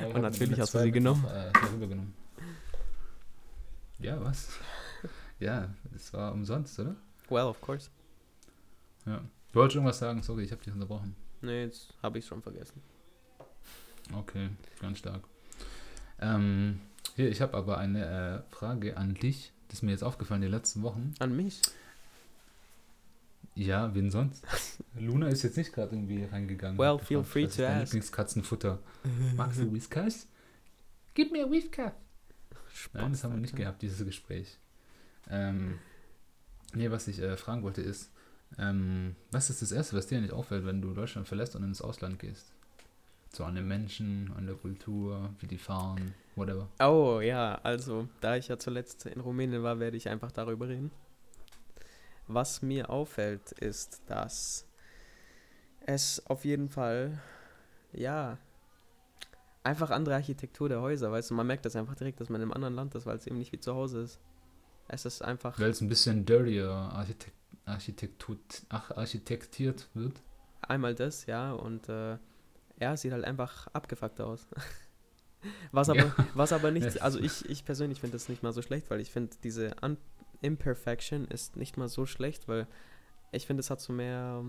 Ja. 0.00 0.06
Und 0.08 0.20
natürlich 0.20 0.60
hast 0.60 0.74
du 0.74 0.80
sie 0.80 0.90
genommen. 0.92 1.24
Äh, 1.24 1.50
rübergenommen. 1.72 2.12
Ja, 4.00 4.22
was? 4.22 4.48
ja, 5.38 5.68
es 5.94 6.12
war 6.12 6.32
umsonst, 6.32 6.78
oder? 6.78 6.96
Well, 7.28 7.44
of 7.46 7.60
course. 7.60 7.90
Ja. 9.06 9.20
Du 9.52 9.58
wolltest 9.58 9.76
irgendwas 9.76 9.98
sagen, 9.98 10.22
sorry, 10.22 10.44
ich 10.44 10.52
habe 10.52 10.62
dich 10.62 10.72
unterbrochen. 10.72 11.14
Nee, 11.42 11.64
jetzt 11.64 11.94
habe 12.02 12.18
ich 12.18 12.26
schon 12.26 12.42
vergessen. 12.42 12.80
Okay, 14.14 14.50
ganz 14.80 14.98
stark. 14.98 15.22
Ähm, 16.20 16.80
hier, 17.16 17.28
ich 17.30 17.40
habe 17.40 17.56
aber 17.56 17.78
eine 17.78 18.44
äh, 18.48 18.54
Frage 18.54 18.96
an 18.96 19.14
dich. 19.14 19.52
Das 19.68 19.78
ist 19.78 19.82
mir 19.82 19.92
jetzt 19.92 20.02
aufgefallen 20.02 20.42
die 20.42 20.48
letzten 20.48 20.82
Wochen. 20.82 21.14
An 21.18 21.36
mich? 21.36 21.60
Ja, 23.54 23.94
wen 23.94 24.10
sonst? 24.10 24.44
Luna 24.98 25.28
ist 25.28 25.42
jetzt 25.42 25.56
nicht 25.56 25.72
gerade 25.72 25.94
irgendwie 25.94 26.24
reingegangen. 26.24 26.78
Well, 26.78 26.98
feel 26.98 27.22
free 27.22 27.46
to 27.46 27.64
ask. 27.64 27.92
Lieblingskatzenfutter. 27.92 28.78
Magst 29.36 29.60
du 29.60 29.72
Whiskas? 29.72 30.26
Gib 31.14 31.32
mir 31.32 31.50
Whiskas. 31.50 31.92
Nein, 32.92 33.12
das 33.12 33.24
haben 33.24 33.34
wir 33.34 33.40
nicht 33.40 33.56
gehabt, 33.56 33.82
dieses 33.82 34.04
Gespräch. 34.04 34.58
Ähm, 35.28 35.78
nee, 36.74 36.90
was 36.90 37.08
ich 37.08 37.20
äh, 37.20 37.36
fragen 37.36 37.62
wollte 37.62 37.82
ist, 37.82 38.10
ähm, 38.58 39.14
was 39.30 39.50
ist 39.50 39.62
das 39.62 39.72
Erste, 39.72 39.96
was 39.96 40.06
dir 40.06 40.20
nicht 40.20 40.32
auffällt, 40.32 40.64
wenn 40.64 40.82
du 40.82 40.92
Deutschland 40.92 41.28
verlässt 41.28 41.54
und 41.56 41.62
ins 41.62 41.82
Ausland 41.82 42.18
gehst? 42.18 42.52
So 43.32 43.44
an 43.44 43.54
den 43.54 43.68
Menschen, 43.68 44.32
an 44.36 44.46
der 44.46 44.56
Kultur, 44.56 45.30
wie 45.38 45.46
die 45.46 45.58
fahren, 45.58 46.14
whatever. 46.34 46.68
Oh 46.80 47.20
ja, 47.20 47.60
also 47.62 48.08
da 48.20 48.36
ich 48.36 48.48
ja 48.48 48.58
zuletzt 48.58 49.06
in 49.06 49.20
Rumänien 49.20 49.62
war, 49.62 49.78
werde 49.78 49.96
ich 49.96 50.08
einfach 50.08 50.32
darüber 50.32 50.68
reden. 50.68 50.90
Was 52.26 52.62
mir 52.62 52.90
auffällt, 52.90 53.52
ist, 53.52 54.02
dass 54.06 54.66
es 55.80 56.24
auf 56.26 56.44
jeden 56.44 56.68
Fall, 56.68 57.20
ja, 57.92 58.38
einfach 59.62 59.90
andere 59.90 60.14
Architektur 60.14 60.68
der 60.68 60.80
Häuser, 60.80 61.10
weißt 61.12 61.30
du, 61.30 61.34
man 61.34 61.46
merkt 61.46 61.64
das 61.66 61.76
einfach 61.76 61.94
direkt, 61.94 62.20
dass 62.20 62.28
man 62.28 62.40
einem 62.40 62.52
anderen 62.52 62.74
Land 62.74 62.94
ist, 62.94 63.06
weil 63.06 63.16
es 63.16 63.26
eben 63.26 63.38
nicht 63.38 63.52
wie 63.52 63.60
zu 63.60 63.74
Hause 63.74 64.02
ist. 64.02 64.20
Es 64.88 65.04
ist 65.04 65.22
einfach, 65.22 65.58
Weil 65.58 65.70
es 65.70 65.80
ein 65.80 65.88
bisschen 65.88 66.24
dirtier 66.24 66.68
Architekt, 66.70 67.36
Architektur, 67.64 68.36
ach, 68.70 68.90
architektiert 68.92 69.88
wird. 69.94 70.20
einmal 70.62 70.94
das, 70.94 71.26
ja, 71.26 71.52
und 71.52 71.88
äh, 71.88 72.16
ja, 72.80 72.94
es 72.94 73.02
sieht 73.02 73.12
halt 73.12 73.24
einfach 73.24 73.68
abgefuckt 73.68 74.20
aus. 74.20 74.48
was 75.72 75.88
aber, 75.90 76.00
Ja. 76.00 76.14
was 76.34 76.52
aber 76.52 76.70
nicht, 76.70 77.00
also 77.02 77.18
ich, 77.20 77.48
ich 77.48 77.64
persönlich 77.64 78.00
finde 78.00 78.16
das 78.16 78.28
nicht 78.28 78.42
mal 78.42 78.52
so 78.52 78.62
schlecht, 78.62 78.90
weil 78.90 79.00
ich 79.00 79.10
finde, 79.10 79.36
diese 79.42 79.74
Un 79.82 79.96
Imperfection 80.42 81.26
ist 81.28 81.56
nicht 81.56 81.76
mal 81.76 81.88
so 81.88 82.06
schlecht, 82.06 82.48
weil 82.48 82.66
ich 83.30 83.46
finde, 83.46 83.60
es 83.60 83.68
hat 83.68 83.80
so 83.82 83.92
mehr, 83.92 84.42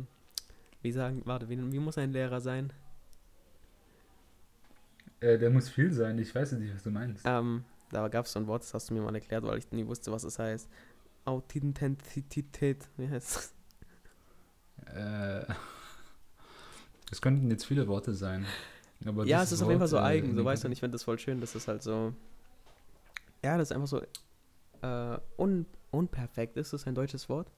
wie 0.81 0.91
sagen, 0.93 1.21
warte, 1.25 1.49
wie, 1.49 1.71
wie 1.71 1.79
muss 1.79 1.97
ein 1.97 2.13
Lehrer 2.13 2.39
sein? 2.39 2.71
Äh, 5.21 5.37
der 5.37 5.49
muss 5.51 5.69
viel 5.69 5.91
sein, 5.93 6.17
ich 6.17 6.33
weiß 6.33 6.53
nicht, 6.53 6.73
was 6.73 6.83
du 6.83 6.89
meinst. 6.91 7.23
Ähm, 7.25 7.63
da 7.91 8.07
gab 8.07 8.25
es 8.25 8.31
so 8.33 8.39
ein 8.39 8.47
Wort, 8.47 8.63
das 8.63 8.73
hast 8.73 8.89
du 8.89 8.93
mir 8.95 9.01
mal 9.01 9.13
erklärt, 9.13 9.43
weil 9.43 9.59
ich 9.59 9.71
nie 9.71 9.85
wusste, 9.85 10.11
was 10.11 10.23
es 10.23 10.39
heißt. 10.39 10.67
Authentizität, 11.25 12.89
wie 12.97 13.07
heißt 13.07 13.37
es? 13.37 13.53
Äh, 14.95 15.45
es 17.11 17.21
könnten 17.21 17.49
jetzt 17.51 17.65
viele 17.65 17.87
Worte 17.87 18.15
sein. 18.15 18.45
Aber 19.05 19.25
Ja, 19.25 19.43
es 19.43 19.51
ist 19.51 19.61
auf 19.61 19.69
jeden 19.69 19.79
Fall 19.79 19.91
Wort, 19.91 19.91
so 19.91 19.97
äh, 19.97 20.01
eigen, 20.01 20.35
so 20.35 20.43
weißt 20.43 20.63
du, 20.63 20.67
und 20.67 20.71
ich 20.71 20.79
finde 20.79 20.93
das 20.95 21.03
voll 21.03 21.19
schön, 21.19 21.39
das 21.39 21.55
ist 21.55 21.67
halt 21.67 21.83
so, 21.83 22.13
ja, 23.43 23.57
das 23.57 23.69
ist 23.69 23.75
einfach 23.75 23.87
so, 23.87 24.01
äh, 24.81 25.19
un, 25.37 25.65
unperfekt, 25.91 26.57
ist 26.57 26.73
das 26.73 26.87
ein 26.87 26.95
deutsches 26.95 27.29
Wort? 27.29 27.51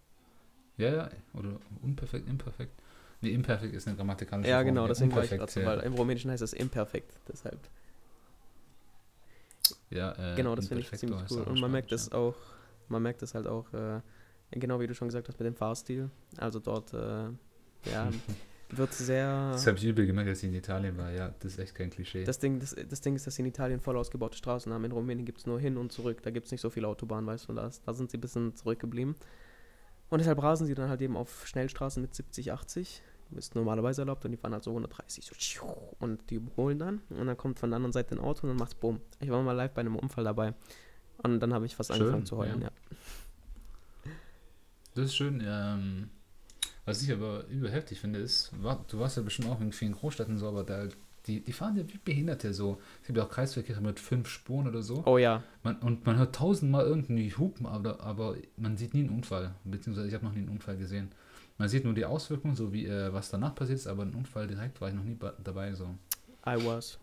Ja, 0.78 0.93
ja, 0.93 1.10
oder 1.34 1.60
unperfekt, 1.82 2.28
imperfekt. 2.28 2.73
Nee, 3.23 3.31
imperfekt 3.31 3.73
ist 3.73 3.88
eine 3.88 3.95
grammatikalische 3.95 4.49
Ja, 4.49 4.57
Form. 4.57 4.65
genau, 4.67 4.88
deswegen 4.88 5.15
war 5.15 5.23
ich 5.23 5.31
unperfekt, 5.31 5.39
gerade 5.39 5.51
so, 5.51 5.59
ja. 5.62 5.65
weil 5.65 5.88
im 5.88 5.93
Rumänischen 5.93 6.29
heißt 6.29 6.43
es 6.43 6.51
imperfekt, 6.51 7.13
deshalb. 7.27 7.57
Ja, 9.89 10.33
äh, 10.33 10.36
genau, 10.36 10.55
das 10.55 10.67
finde 10.67 10.81
ich 10.81 10.91
ziemlich 10.91 11.21
cool. 11.31 11.43
Und 11.43 11.62
man 11.62 11.71
merkt 11.71 11.88
Spanisch, 11.88 12.09
das 12.09 12.12
auch, 12.12 12.36
man 12.89 13.01
merkt 13.01 13.21
das 13.21 13.33
halt 13.33 13.47
auch, 13.47 13.71
äh, 13.73 14.01
genau 14.51 14.81
wie 14.81 14.88
du 14.88 14.93
schon 14.93 15.07
gesagt 15.07 15.29
hast, 15.29 15.39
mit 15.39 15.47
dem 15.47 15.55
Fahrstil. 15.55 16.09
Also 16.38 16.59
dort, 16.59 16.93
äh, 16.93 17.29
ja, 17.89 18.09
wird 18.69 18.93
sehr. 18.93 19.51
Das 19.51 19.65
habe 19.67 19.77
ich 19.77 19.86
übel 19.86 20.05
gemerkt, 20.05 20.29
als 20.29 20.43
ich 20.43 20.49
in 20.49 20.55
Italien 20.55 20.97
war. 20.97 21.12
Ja, 21.12 21.33
das 21.39 21.53
ist 21.53 21.59
echt 21.59 21.75
kein 21.75 21.91
Klischee. 21.91 22.25
Das 22.25 22.39
Ding, 22.39 22.59
das, 22.59 22.75
das 22.89 22.99
Ding 22.99 23.15
ist, 23.15 23.25
dass 23.25 23.36
sie 23.36 23.41
in 23.41 23.47
Italien 23.47 23.79
voll 23.79 23.95
ausgebaute 23.95 24.38
Straßen 24.38 24.73
haben. 24.73 24.83
In 24.83 24.91
Rumänien 24.91 25.25
gibt 25.25 25.39
es 25.39 25.45
nur 25.45 25.62
hin 25.62 25.77
und 25.77 25.93
zurück. 25.93 26.21
Da 26.23 26.31
gibt 26.31 26.47
es 26.47 26.51
nicht 26.51 26.62
so 26.62 26.69
viele 26.69 26.89
Autobahnen, 26.89 27.25
weißt 27.25 27.47
du. 27.47 27.53
Da, 27.53 27.69
da 27.86 27.93
sind 27.93 28.12
sie 28.12 28.17
ein 28.17 28.21
bisschen 28.21 28.55
zurückgeblieben. 28.55 29.15
Und 30.09 30.19
deshalb 30.19 30.43
rasen 30.43 30.67
sie 30.67 30.75
dann 30.75 30.89
halt 30.89 31.01
eben 31.01 31.17
auf 31.17 31.47
Schnellstraßen 31.47 32.01
mit 32.01 32.13
70, 32.13 32.51
80. 32.51 33.01
Ist 33.36 33.56
normalerweise 33.56 34.02
erlaubt 34.02 34.26
und 34.26 34.32
die 34.32 34.38
fahren 34.38 34.54
halt 34.54 34.63
so 34.63 34.72
130. 34.72 35.26
So, 35.26 35.96
und 36.00 36.30
die 36.30 36.36
überholen 36.36 36.80
dann. 36.80 37.02
Und 37.10 37.28
dann 37.28 37.38
kommt 37.38 37.60
von 37.60 37.69
der 37.69 37.78
anderen 37.78 37.93
Seite 37.93 38.15
ein 38.15 38.19
Auto 38.19 38.43
und 38.43 38.50
dann 38.50 38.58
macht's 38.58 38.76
Bumm. 38.76 39.00
Ich 39.19 39.30
war 39.30 39.41
mal 39.41 39.54
live 39.54 39.72
bei 39.72 39.82
einem 39.82 39.96
Unfall 39.96 40.24
dabei. 40.24 40.54
Und 41.17 41.39
dann 41.39 41.54
habe 41.54 41.65
ich 41.65 41.76
fast 41.76 41.91
Schön, 41.91 42.02
angefangen 42.02 42.26
zu 42.26 42.38
heulen, 42.38 42.62
ja. 42.62 42.67
ja. 42.67 44.12
Das 44.96 45.06
ist 45.06 45.15
schön. 45.15 45.41
Ähm, 45.46 46.10
was 46.86 47.02
ich 47.02 47.12
aber 47.12 47.46
übel 47.48 47.72
heftig 47.72 48.00
finde, 48.00 48.19
ist, 48.19 48.52
war, 48.62 48.84
du 48.88 49.00
warst 49.00 49.17
ja 49.17 49.24
bestimmt 49.24 49.50
auch 49.50 49.60
in 49.62 49.72
Großstädten 49.72 50.38
so, 50.38 50.48
aber 50.48 50.63
da, 50.63 50.88
die, 51.28 51.39
die 51.39 51.54
fahren 51.54 51.78
ja 51.78 51.84
wie 51.88 51.98
Behinderte 51.98 52.54
so. 52.54 52.82
Es 53.02 53.08
gibt 53.08 53.17
ja 53.17 53.24
auch 53.24 53.30
Kreisverkehre 53.30 53.82
mit 53.82 54.00
fünf 54.00 54.28
Spuren 54.28 54.67
oder 54.67 54.82
so. 54.82 55.04
Oh 55.06 55.17
ja. 55.17 55.43
Man, 55.63 55.78
und 55.78 56.06
man 56.06 56.17
hört 56.17 56.36
tausendmal 56.36 56.86
irgendwie 56.86 57.34
Hupen, 57.34 57.65
aber, 57.65 58.02
aber 58.02 58.36
man 58.58 58.76
sieht 58.76 58.93
nie 58.93 59.02
einen 59.02 59.12
Unfall. 59.12 59.56
Beziehungsweise 59.63 60.08
ich 60.08 60.13
habe 60.13 60.26
noch 60.26 60.34
nie 60.34 60.41
einen 60.41 60.50
Unfall 60.50 60.78
gesehen. 60.78 61.12
Man 61.57 61.69
sieht 61.69 61.83
nur 61.83 61.93
die 61.93 62.05
Auswirkungen, 62.05 62.55
so 62.55 62.73
wie 62.73 62.87
äh, 62.87 63.13
was 63.13 63.29
danach 63.29 63.55
passiert 63.55 63.79
ist, 63.79 63.87
aber 63.87 64.03
ein 64.03 64.13
Unfall 64.13 64.47
direkt 64.47 64.81
war 64.81 64.89
ich 64.89 64.95
noch 64.95 65.03
nie 65.03 65.17
dabei. 65.43 65.73
So. 65.73 65.95
I 66.45 66.55
was. 66.65 66.97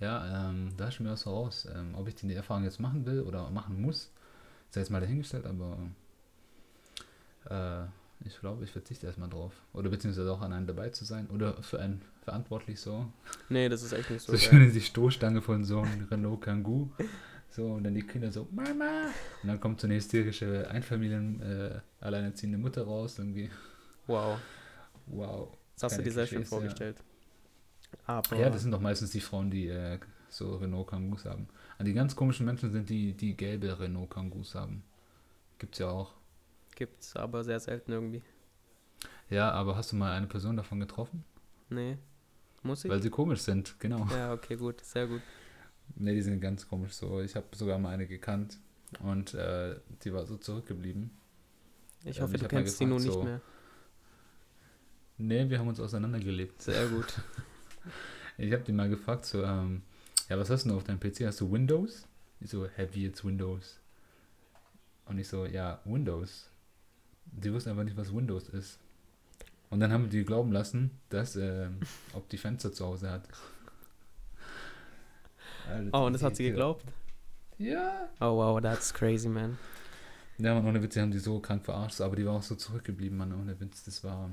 Ja, 0.00 0.48
ähm, 0.48 0.72
da 0.76 0.88
ist 0.88 1.00
mir 1.00 1.10
was 1.10 1.24
voraus. 1.24 1.68
Ähm, 1.74 1.94
ob 1.96 2.06
ich 2.06 2.14
die 2.14 2.32
Erfahrung 2.32 2.64
jetzt 2.64 2.78
machen 2.78 3.04
will 3.04 3.22
oder 3.22 3.50
machen 3.50 3.80
muss, 3.80 4.12
sei 4.70 4.80
jetzt 4.80 4.90
mal 4.90 5.00
dahingestellt, 5.00 5.44
aber 5.46 5.76
äh, 7.50 7.86
ich 8.24 8.38
glaube, 8.40 8.64
ich 8.64 8.70
verzichte 8.70 9.06
erstmal 9.06 9.28
drauf. 9.28 9.52
Oder 9.72 9.90
beziehungsweise 9.90 10.32
auch 10.32 10.40
an 10.40 10.52
einem 10.52 10.66
dabei 10.66 10.90
zu 10.90 11.04
sein 11.04 11.28
oder 11.28 11.62
für 11.62 11.80
einen 11.80 12.02
verantwortlich 12.22 12.80
so. 12.80 13.06
Nee, 13.48 13.68
das 13.68 13.82
ist 13.82 13.92
echt 13.92 14.10
nicht 14.10 14.22
so. 14.22 14.32
So 14.32 14.38
schön 14.38 14.72
die 14.72 14.80
Stoßstange 14.80 15.42
von 15.42 15.64
so 15.64 15.80
einem 15.80 16.06
Renault 16.10 16.42
Kangoo. 16.42 16.90
So, 17.50 17.66
und 17.72 17.84
dann 17.84 17.94
die 17.94 18.02
Kinder 18.02 18.30
so, 18.30 18.46
Mama! 18.50 19.06
Und 19.42 19.48
dann 19.48 19.60
kommt 19.60 19.80
so 19.80 19.86
eine 19.86 19.96
hysterische 19.96 20.68
Einfamilien, 20.70 21.40
äh, 21.42 21.80
alleinerziehende 22.00 22.58
Mutter 22.58 22.84
raus, 22.84 23.18
irgendwie. 23.18 23.50
Wow. 24.06 24.38
Wow. 25.06 25.56
Das 25.74 25.84
hast 25.84 25.92
du 25.92 25.96
Keine 25.96 26.04
dir 26.04 26.12
sehr 26.12 26.26
schön 26.26 26.38
Klischees, 26.38 26.50
ja. 26.50 26.56
vorgestellt. 26.56 26.96
Aber. 28.04 28.36
Ja, 28.36 28.50
das 28.50 28.62
sind 28.62 28.72
doch 28.72 28.80
meistens 28.80 29.10
die 29.10 29.20
Frauen, 29.20 29.50
die 29.50 29.68
äh, 29.68 29.98
so 30.28 30.56
Renault 30.56 30.88
Kangoos 30.88 31.24
haben. 31.24 31.48
Und 31.78 31.84
die 31.84 31.94
ganz 31.94 32.14
komischen 32.14 32.44
Menschen 32.46 32.70
sind 32.70 32.88
die, 32.90 33.14
die 33.14 33.36
gelbe 33.36 33.78
Renault 33.78 34.10
Kangoos 34.10 34.54
haben. 34.54 34.82
Gibt's 35.58 35.78
ja 35.78 35.88
auch. 35.88 36.14
Gibt's 36.74 37.16
aber 37.16 37.44
sehr 37.44 37.60
selten 37.60 37.92
irgendwie. 37.92 38.22
Ja, 39.30 39.50
aber 39.50 39.76
hast 39.76 39.92
du 39.92 39.96
mal 39.96 40.12
eine 40.12 40.26
Person 40.26 40.56
davon 40.56 40.80
getroffen? 40.80 41.24
Nee. 41.70 41.98
Muss 42.62 42.84
ich? 42.84 42.90
Weil 42.90 43.02
sie 43.02 43.10
komisch 43.10 43.40
sind, 43.40 43.78
genau. 43.78 44.06
Ja, 44.10 44.32
okay, 44.32 44.56
gut. 44.56 44.84
Sehr 44.84 45.06
gut. 45.06 45.22
Ne, 45.96 46.14
die 46.14 46.22
sind 46.22 46.40
ganz 46.40 46.68
komisch 46.68 46.92
so. 46.92 47.20
Ich 47.20 47.34
habe 47.36 47.46
sogar 47.56 47.78
mal 47.78 47.90
eine 47.90 48.06
gekannt 48.06 48.58
und 49.00 49.34
äh, 49.34 49.76
die 50.04 50.12
war 50.12 50.26
so 50.26 50.36
zurückgeblieben. 50.36 51.10
Ich 52.04 52.18
Ähm, 52.18 52.22
hoffe, 52.24 52.36
ich 52.36 52.42
du 52.42 52.48
kennst 52.48 52.78
sie 52.78 52.86
nur 52.86 52.98
gefragt, 52.98 53.16
nicht 53.16 53.24
so- 53.24 53.24
mehr. 53.24 53.40
Ne, 55.18 55.50
wir 55.50 55.58
haben 55.58 55.68
uns 55.68 55.80
auseinandergelebt. 55.80 56.62
Sehr 56.62 56.86
gut. 56.88 57.06
Ich 58.40 58.52
habe 58.52 58.62
die 58.62 58.70
mal 58.70 58.88
gefragt, 58.88 59.24
so, 59.24 59.42
ähm, 59.42 59.82
ja, 60.28 60.38
was 60.38 60.48
hast 60.48 60.64
du 60.64 60.76
auf 60.76 60.84
deinem 60.84 61.00
PC? 61.00 61.22
Hast 61.26 61.40
du 61.40 61.50
Windows? 61.50 62.06
Ich 62.38 62.50
so, 62.50 62.68
heavy, 62.68 63.02
jetzt 63.06 63.24
Windows. 63.24 63.80
Und 65.06 65.18
ich 65.18 65.26
so, 65.26 65.44
ja, 65.44 65.80
Windows. 65.84 66.48
Die 67.24 67.52
wusste 67.52 67.70
einfach 67.70 67.82
nicht, 67.82 67.96
was 67.96 68.14
Windows 68.14 68.48
ist. 68.50 68.78
Und 69.70 69.80
dann 69.80 69.90
haben 69.90 70.08
die 70.08 70.22
glauben 70.24 70.52
lassen, 70.52 70.92
dass, 71.08 71.34
ähm, 71.34 71.80
ob 72.12 72.28
die 72.28 72.38
Fenster 72.38 72.72
zu 72.72 72.86
Hause 72.86 73.10
hat. 73.10 73.28
Alter, 75.68 75.90
Oh, 75.92 76.06
und 76.06 76.12
das 76.12 76.22
hat 76.22 76.36
sie 76.36 76.44
geglaubt? 76.44 76.84
Ja. 77.58 78.08
Oh, 78.20 78.36
wow, 78.36 78.60
that's 78.60 78.92
crazy, 78.94 79.28
man. 79.28 79.58
Ja, 80.38 80.56
und 80.56 80.66
ohne 80.66 80.82
Witz, 80.82 80.94
die 80.94 81.00
haben 81.00 81.10
die 81.10 81.18
so 81.18 81.40
krank 81.40 81.64
verarscht, 81.64 82.00
aber 82.00 82.14
die 82.16 82.24
war 82.24 82.34
auch 82.34 82.42
so 82.42 82.54
zurückgeblieben, 82.54 83.18
Mann, 83.18 83.32
ohne 83.32 83.58
Witz, 83.60 83.82
das 83.84 84.04
war... 84.04 84.30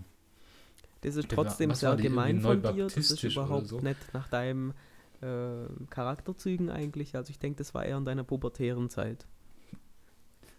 Das 1.01 1.15
ist 1.15 1.29
war- 1.35 1.45
trotzdem 1.45 1.73
sehr 1.73 1.89
war 1.89 1.97
die, 1.97 2.03
gemein 2.03 2.41
von 2.41 2.61
dir. 2.61 2.83
Das 2.85 2.97
ist 2.97 3.23
überhaupt 3.23 3.67
so? 3.67 3.79
nicht 3.79 4.13
nach 4.13 4.27
deinem 4.27 4.73
äh, 5.21 5.65
Charakterzügen 5.89 6.69
eigentlich. 6.69 7.15
Also 7.15 7.29
ich 7.31 7.39
denke, 7.39 7.57
das 7.57 7.73
war 7.73 7.85
eher 7.85 7.97
in 7.97 8.05
deiner 8.05 8.23
pubertären 8.23 8.89
Zeit. 8.89 9.25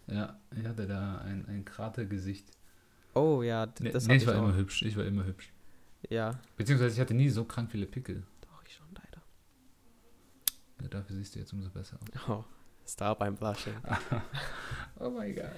Ja, 0.09 0.39
ich 0.57 0.65
hatte 0.67 0.87
da 0.87 1.19
ein, 1.19 1.47
ein 1.49 1.65
Kratergesicht. 1.65 2.49
Oh 3.15 3.43
ja, 3.43 3.67
Nee, 3.81 3.91
das 3.91 4.07
nee, 4.07 4.15
hatte 4.15 4.23
ich 4.23 4.27
war 4.29 4.37
auch. 4.37 4.45
immer 4.49 4.57
hübsch, 4.57 4.83
ich 4.83 4.97
war 4.97 5.05
immer 5.05 5.25
hübsch. 5.25 5.53
Ja, 6.11 6.39
Beziehungsweise 6.57 6.95
ich 6.95 7.01
hatte 7.01 7.15
nie 7.15 7.29
so 7.31 7.45
krank 7.45 7.71
viele 7.73 7.87
Pickel. 7.87 8.23
doch, 8.43 8.63
ich 8.65 8.75
schon 8.75 8.87
leider. 8.95 9.23
Ja, 10.81 10.89
dafür 10.89 11.17
siehst 11.17 11.35
du 11.35 11.39
jetzt 11.39 11.53
umso 11.53 11.71
besser 11.71 11.99
aus. 12.01 12.29
Oh, 12.29 12.45
Star 12.87 13.17
beim 13.17 13.37
Blushing. 13.37 13.75
Oh 14.99 15.11
mein 15.11 15.35
Gott. 15.35 15.51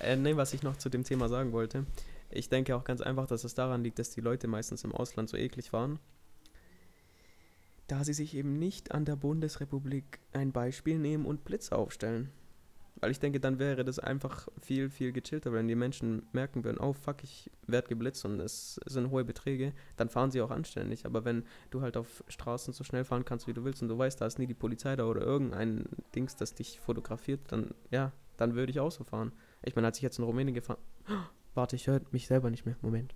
Äh, 0.00 0.16
nee, 0.16 0.36
was 0.36 0.54
ich 0.54 0.62
noch 0.62 0.76
zu 0.76 0.88
dem 0.88 1.04
Thema 1.04 1.28
sagen 1.28 1.52
wollte. 1.52 1.84
Ich 2.30 2.48
denke 2.48 2.74
auch 2.76 2.84
ganz 2.84 3.02
einfach, 3.02 3.26
dass 3.26 3.44
es 3.44 3.54
daran 3.54 3.82
liegt, 3.84 3.98
dass 3.98 4.10
die 4.10 4.22
Leute 4.22 4.48
meistens 4.48 4.84
im 4.84 4.92
Ausland 4.92 5.28
so 5.28 5.36
eklig 5.36 5.72
waren. 5.74 5.98
Da 7.88 8.04
sie 8.04 8.14
sich 8.14 8.34
eben 8.34 8.58
nicht 8.58 8.92
an 8.92 9.04
der 9.04 9.16
Bundesrepublik 9.16 10.18
ein 10.32 10.52
Beispiel 10.52 10.98
nehmen 10.98 11.26
und 11.26 11.44
Blitz 11.44 11.72
aufstellen. 11.72 12.30
Weil 13.00 13.10
ich 13.10 13.18
denke, 13.20 13.40
dann 13.40 13.58
wäre 13.58 13.84
das 13.84 13.98
einfach 13.98 14.48
viel, 14.60 14.88
viel 14.88 15.12
gechillter, 15.12 15.52
wenn 15.52 15.68
die 15.68 15.74
Menschen 15.74 16.26
merken 16.32 16.64
würden, 16.64 16.78
oh 16.78 16.92
fuck, 16.94 17.22
ich 17.22 17.50
werde 17.66 17.88
geblitzt 17.88 18.24
und 18.24 18.40
es 18.40 18.80
sind 18.86 19.10
hohe 19.10 19.24
Beträge, 19.24 19.72
dann 19.96 20.08
fahren 20.08 20.30
sie 20.30 20.40
auch 20.40 20.50
anständig. 20.50 21.04
Aber 21.04 21.24
wenn 21.24 21.44
du 21.70 21.82
halt 21.82 21.96
auf 21.96 22.24
Straßen 22.28 22.72
so 22.72 22.84
schnell 22.84 23.04
fahren 23.04 23.24
kannst, 23.24 23.46
wie 23.46 23.52
du 23.52 23.64
willst 23.64 23.82
und 23.82 23.88
du 23.88 23.98
weißt, 23.98 24.20
da 24.20 24.26
ist 24.26 24.38
nie 24.38 24.46
die 24.46 24.54
Polizei 24.54 24.96
da 24.96 25.04
oder 25.04 25.20
irgendein 25.20 25.84
Dings, 26.14 26.36
das 26.36 26.54
dich 26.54 26.80
fotografiert, 26.80 27.40
dann 27.48 27.74
ja, 27.90 28.12
dann 28.38 28.54
würde 28.54 28.70
ich 28.70 28.80
auch 28.80 28.90
so 28.92 29.04
fahren. 29.04 29.32
Ich 29.62 29.74
meine, 29.76 29.88
als 29.88 29.98
ich 29.98 30.02
jetzt 30.02 30.18
in 30.18 30.24
Rumänien 30.24 30.54
gefahren 30.54 30.78
Warte, 31.54 31.76
ich 31.76 31.86
höre 31.86 32.00
mich 32.12 32.26
selber 32.26 32.50
nicht 32.50 32.66
mehr. 32.66 32.76
Moment. 32.82 33.14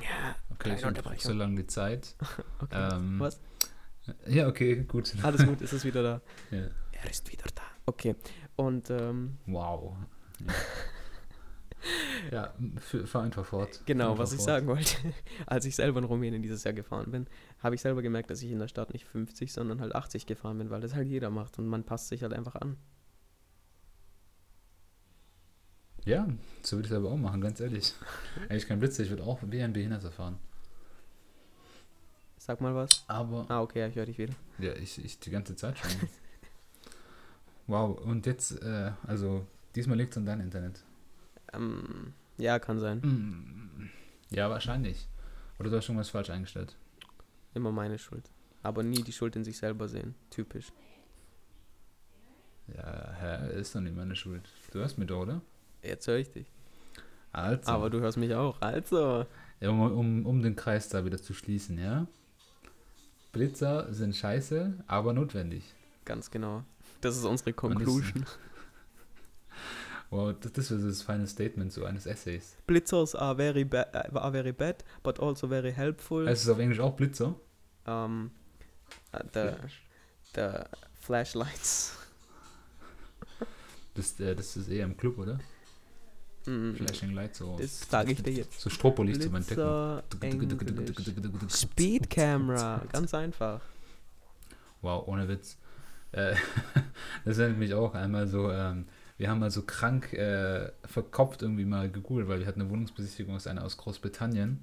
Ja, 0.00 0.36
Okay, 0.54 0.74
ich 0.76 0.84
Unterbrechung. 0.84 1.32
so 1.32 1.32
lange 1.32 1.56
die 1.56 1.66
Zeit. 1.66 2.16
okay. 2.60 2.88
Ähm, 2.92 3.20
Was? 3.20 3.40
Ja, 4.26 4.48
okay, 4.48 4.84
gut. 4.84 5.14
Alles 5.22 5.44
gut, 5.46 5.60
es 5.60 5.72
ist 5.72 5.84
wieder 5.84 6.02
da. 6.02 6.20
Ja. 6.50 6.66
Er 6.92 7.10
ist 7.10 7.30
wieder 7.30 7.44
da. 7.54 7.62
Okay. 7.88 8.14
Und 8.56 8.90
ähm, 8.90 9.38
Wow. 9.46 9.96
Ja, 12.32 12.52
für, 12.80 13.06
fahr 13.06 13.22
einfach 13.22 13.46
fort. 13.46 13.82
Genau, 13.86 14.18
was 14.18 14.32
ich 14.32 14.40
einfach 14.40 14.46
sagen 14.46 14.66
wollte. 14.66 14.96
Als 15.46 15.64
ich 15.64 15.76
selber 15.76 16.00
in 16.00 16.04
Rumänien 16.04 16.42
dieses 16.42 16.64
Jahr 16.64 16.74
gefahren 16.74 17.12
bin, 17.12 17.28
habe 17.60 17.76
ich 17.76 17.80
selber 17.80 18.02
gemerkt, 18.02 18.30
dass 18.30 18.42
ich 18.42 18.50
in 18.50 18.58
der 18.58 18.66
Stadt 18.66 18.92
nicht 18.92 19.06
50, 19.06 19.52
sondern 19.52 19.80
halt 19.80 19.94
80 19.94 20.26
gefahren 20.26 20.58
bin, 20.58 20.70
weil 20.70 20.80
das 20.80 20.94
halt 20.94 21.06
jeder 21.06 21.30
macht 21.30 21.56
und 21.58 21.68
man 21.68 21.84
passt 21.84 22.08
sich 22.08 22.24
halt 22.24 22.32
einfach 22.32 22.56
an. 22.56 22.76
Ja, 26.04 26.26
so 26.62 26.76
würde 26.76 26.86
ich 26.88 26.92
es 26.92 26.98
aber 26.98 27.10
auch 27.12 27.16
machen, 27.16 27.40
ganz 27.40 27.60
ehrlich. 27.60 27.94
Eigentlich 28.48 28.66
kein 28.66 28.80
Blitz, 28.80 28.98
ich 28.98 29.08
würde 29.10 29.22
auch 29.22 29.38
wie 29.42 29.62
ein 29.62 29.72
Behinderter 29.72 30.10
fahren. 30.10 30.38
Sag 32.38 32.60
mal 32.60 32.74
was. 32.74 33.04
Aber, 33.06 33.46
Ah, 33.48 33.62
okay, 33.62 33.86
ich 33.88 33.94
höre 33.94 34.06
dich 34.06 34.18
wieder. 34.18 34.34
ja, 34.58 34.72
ich, 34.74 35.02
ich 35.04 35.20
die 35.20 35.30
ganze 35.30 35.54
Zeit 35.54 35.78
schon. 35.78 35.90
Wow, 37.68 37.96
und 38.00 38.26
jetzt, 38.26 38.60
äh, 38.62 38.90
also, 39.06 39.46
diesmal 39.76 39.96
liegt 39.96 40.10
es 40.10 40.16
an 40.18 40.26
deinem 40.26 40.40
Internet. 40.40 40.82
Ähm, 41.52 42.12
ja, 42.36 42.58
kann 42.58 42.78
sein. 42.80 42.98
Mm, 43.00 43.90
Ja, 44.30 44.50
wahrscheinlich. 44.50 45.08
Oder 45.60 45.70
du 45.70 45.76
hast 45.76 45.84
schon 45.86 45.96
was 45.96 46.10
falsch 46.10 46.30
eingestellt. 46.30 46.76
Immer 47.54 47.70
meine 47.72 47.98
Schuld. 47.98 48.30
Aber 48.62 48.82
nie 48.82 49.02
die 49.02 49.12
Schuld 49.12 49.36
in 49.36 49.44
sich 49.44 49.56
selber 49.56 49.88
sehen. 49.88 50.14
Typisch. 50.30 50.72
Ja, 52.76 53.12
hä, 53.18 53.58
ist 53.60 53.74
doch 53.74 53.80
nicht 53.80 53.96
meine 53.96 54.14
Schuld. 54.14 54.42
Du 54.72 54.80
hörst 54.80 54.98
mich 54.98 55.08
doch, 55.08 55.22
oder? 55.22 55.40
Jetzt 55.82 56.06
höre 56.06 56.16
ich 56.18 56.30
dich. 56.30 56.46
Also, 57.32 57.70
Aber 57.70 57.88
du 57.90 58.00
hörst 58.00 58.18
mich 58.18 58.34
auch. 58.34 58.60
Also. 58.60 59.24
ja, 59.60 59.70
um, 59.70 59.80
um, 59.80 60.26
um 60.26 60.42
den 60.42 60.56
Kreis 60.56 60.88
da 60.88 61.04
wieder 61.04 61.20
zu 61.20 61.32
schließen, 61.34 61.78
ja? 61.78 62.06
Blitzer 63.32 63.92
sind 63.92 64.16
scheiße, 64.16 64.84
aber 64.86 65.12
notwendig. 65.12 65.62
Ganz 66.04 66.30
genau. 66.30 66.64
Das 67.00 67.16
ist 67.16 67.24
unsere 67.24 67.52
Conclusion. 67.52 68.24
Wow, 70.10 70.34
das, 70.40 70.52
das 70.54 70.70
wäre 70.70 70.80
so 70.80 70.88
das 70.88 71.02
final 71.02 71.26
Statement 71.26 71.70
so 71.70 71.84
eines 71.84 72.06
Essays. 72.06 72.56
Blitzers 72.66 73.14
are 73.14 73.36
very, 73.36 73.62
ba 73.62 73.84
uh, 73.92 74.16
are 74.16 74.32
very 74.32 74.52
bad, 74.52 74.82
but 75.02 75.20
also 75.20 75.46
very 75.48 75.70
helpful. 75.70 76.26
Heißt 76.26 76.44
es 76.44 76.48
auf 76.48 76.58
Englisch 76.58 76.80
auch 76.80 76.96
Blitzer? 76.96 77.34
um, 77.88 78.30
uh, 79.14 79.18
the, 79.32 79.54
the 80.34 80.64
flashlights. 81.00 81.96
Das, 83.94 84.20
äh, 84.20 84.32
das 84.32 84.56
ist 84.56 84.68
eher 84.68 84.84
im 84.84 84.96
Club, 84.96 85.18
oder? 85.18 85.40
Mm, 86.46 86.74
Flashing 86.74 87.14
Light, 87.14 87.34
so. 87.34 87.56
das 87.58 87.80
sage 87.80 88.12
ich 88.12 88.22
dir 88.22 88.32
jetzt. 88.32 88.60
So 88.60 88.70
Stropolicht. 88.70 89.28
Blitzer, 89.28 90.04
Englisch. 90.20 90.54
Speed 91.48 92.08
Camera, 92.08 92.80
ganz 92.92 93.12
einfach. 93.12 93.60
Wow, 94.82 95.08
ohne 95.08 95.26
Witz. 95.26 95.58
Äh, 96.12 96.34
das 97.24 97.38
erinnert 97.38 97.58
mich 97.58 97.74
auch 97.74 97.94
einmal 97.94 98.26
so, 98.26 98.50
ähm, 98.50 98.86
wir 99.16 99.30
haben 99.30 99.40
mal 99.40 99.50
so 99.50 99.62
krank 99.62 100.12
äh, 100.12 100.70
verkopft 100.84 101.42
irgendwie 101.42 101.64
mal 101.64 101.90
gegoogelt, 101.90 102.28
weil 102.28 102.40
wir 102.40 102.46
hatten 102.46 102.60
eine 102.60 102.70
Wohnungsbesichtigung 102.70 103.34
aus 103.34 103.46
einer 103.46 103.64
aus 103.64 103.76
Großbritannien 103.76 104.62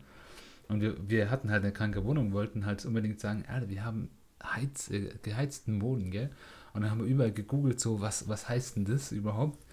und 0.67 0.81
wir, 0.81 0.95
wir 1.08 1.29
hatten 1.29 1.51
halt 1.51 1.63
eine 1.63 1.73
kranke 1.73 2.03
Wohnung, 2.05 2.34
wollten 2.34 2.65
halt 2.65 2.86
unbedingt 2.86 3.19
sagen, 3.19 3.43
Alter, 3.47 3.69
wir 3.69 3.84
haben 3.84 4.10
Heiz, 4.43 4.89
äh, 4.89 5.12
geheizten 5.21 5.79
Boden, 5.79 6.12
gell? 6.12 6.29
Und 6.73 6.81
dann 6.81 6.91
haben 6.91 6.99
wir 6.99 7.08
überall 7.08 7.31
gegoogelt, 7.31 7.79
so, 7.79 8.01
was, 8.01 8.27
was 8.27 8.49
heißt 8.49 8.75
denn 8.75 8.86
das 8.86 9.12
überhaupt? 9.12 9.63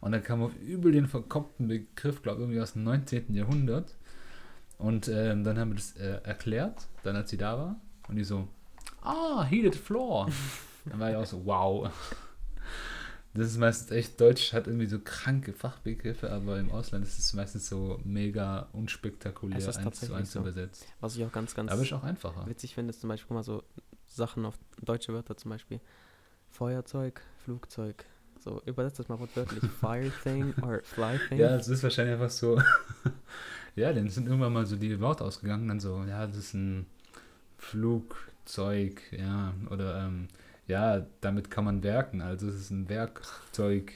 Und 0.00 0.12
dann 0.12 0.22
kam 0.22 0.42
auf 0.42 0.52
übel 0.60 0.92
den 0.92 1.06
verkopften 1.06 1.68
Begriff, 1.68 2.22
glaube 2.22 2.42
irgendwie 2.42 2.60
aus 2.60 2.74
dem 2.74 2.84
19. 2.84 3.34
Jahrhundert. 3.34 3.94
Und 4.78 5.08
ähm, 5.08 5.44
dann 5.44 5.58
haben 5.58 5.70
wir 5.70 5.76
das 5.76 5.96
äh, 5.96 6.20
erklärt, 6.24 6.88
dann 7.04 7.16
als 7.16 7.30
sie 7.30 7.36
da 7.36 7.56
war. 7.56 7.80
Und 8.08 8.16
die 8.16 8.24
so, 8.24 8.48
ah, 9.02 9.44
heated 9.44 9.74
floor. 9.74 10.28
Dann 10.84 11.00
war 11.00 11.10
ich 11.10 11.16
auch 11.16 11.26
so, 11.26 11.44
wow. 11.44 11.90
Das 13.34 13.46
ist 13.46 13.56
meistens 13.56 13.90
echt, 13.92 14.20
Deutsch 14.20 14.52
hat 14.52 14.66
irgendwie 14.66 14.86
so 14.86 14.98
kranke 14.98 15.54
Fachbegriffe, 15.54 16.30
aber 16.30 16.58
im 16.58 16.70
Ausland 16.70 17.06
ist 17.06 17.18
es 17.18 17.32
meistens 17.32 17.66
so 17.66 17.98
mega 18.04 18.68
unspektakulär 18.72 19.56
eins 19.56 20.00
zu 20.00 20.12
eins 20.12 20.32
so. 20.32 20.40
übersetzt. 20.40 20.86
Was 21.00 21.16
ich 21.16 21.24
auch 21.24 21.32
ganz, 21.32 21.54
ganz 21.54 21.72
Aber 21.72 21.80
ist 21.80 21.92
auch 21.94 22.02
einfacher. 22.02 22.46
witzig 22.46 22.74
finde, 22.74 22.90
ist 22.90 23.00
zum 23.00 23.08
Beispiel 23.08 23.34
mal 23.34 23.42
so 23.42 23.62
Sachen 24.06 24.44
auf 24.44 24.58
deutsche 24.82 25.14
Wörter 25.14 25.34
zum 25.36 25.50
Beispiel. 25.50 25.80
Feuerzeug, 26.50 27.22
Flugzeug. 27.44 28.04
So, 28.38 28.60
übersetzt 28.66 28.98
das 28.98 29.08
mal 29.08 29.18
wortwörtlich. 29.18 29.62
Fire 29.80 30.12
thing 30.22 30.52
or 30.62 30.82
fly 30.82 31.18
thing. 31.28 31.38
Ja, 31.38 31.56
es 31.56 31.68
ist 31.68 31.82
wahrscheinlich 31.82 32.14
einfach 32.14 32.30
so. 32.30 32.60
ja, 33.76 33.94
dann 33.94 34.10
sind 34.10 34.26
irgendwann 34.26 34.52
mal 34.52 34.66
so 34.66 34.76
die 34.76 35.00
Worte 35.00 35.24
ausgegangen, 35.24 35.68
dann 35.68 35.80
so, 35.80 36.04
ja, 36.04 36.26
das 36.26 36.36
ist 36.36 36.54
ein 36.54 36.86
Flugzeug, 37.56 39.00
ja, 39.12 39.54
oder 39.70 40.04
ähm, 40.04 40.28
ja, 40.66 41.06
damit 41.20 41.50
kann 41.50 41.64
man 41.64 41.82
werken, 41.82 42.20
also 42.22 42.48
es 42.48 42.54
ist 42.54 42.70
ein 42.70 42.88
Werkzeug. 42.88 43.92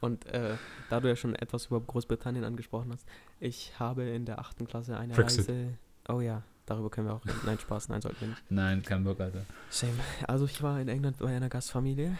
Und 0.00 0.26
äh, 0.26 0.56
da 0.90 1.00
du 1.00 1.08
ja 1.08 1.16
schon 1.16 1.34
etwas 1.34 1.66
über 1.66 1.80
Großbritannien 1.80 2.44
angesprochen 2.44 2.92
hast, 2.92 3.06
ich 3.40 3.78
habe 3.78 4.04
in 4.04 4.24
der 4.24 4.38
achten 4.38 4.66
Klasse 4.66 4.96
eine 4.96 5.14
Brexit. 5.14 5.48
Reise. 5.48 5.78
Oh 6.08 6.20
ja, 6.20 6.42
darüber 6.66 6.90
können 6.90 7.08
wir 7.08 7.14
auch. 7.14 7.24
Nein, 7.44 7.58
Spaß, 7.58 7.88
nein, 7.88 8.00
sollten 8.00 8.20
wir 8.20 8.28
nicht. 8.28 8.50
nein, 8.50 8.82
kein 8.82 9.04
Bock, 9.04 9.20
Alter. 9.20 9.44
Same. 9.70 9.94
Also 10.28 10.44
ich 10.44 10.62
war 10.62 10.80
in 10.80 10.88
England 10.88 11.18
bei 11.18 11.34
einer 11.34 11.48
Gastfamilie. 11.48 12.16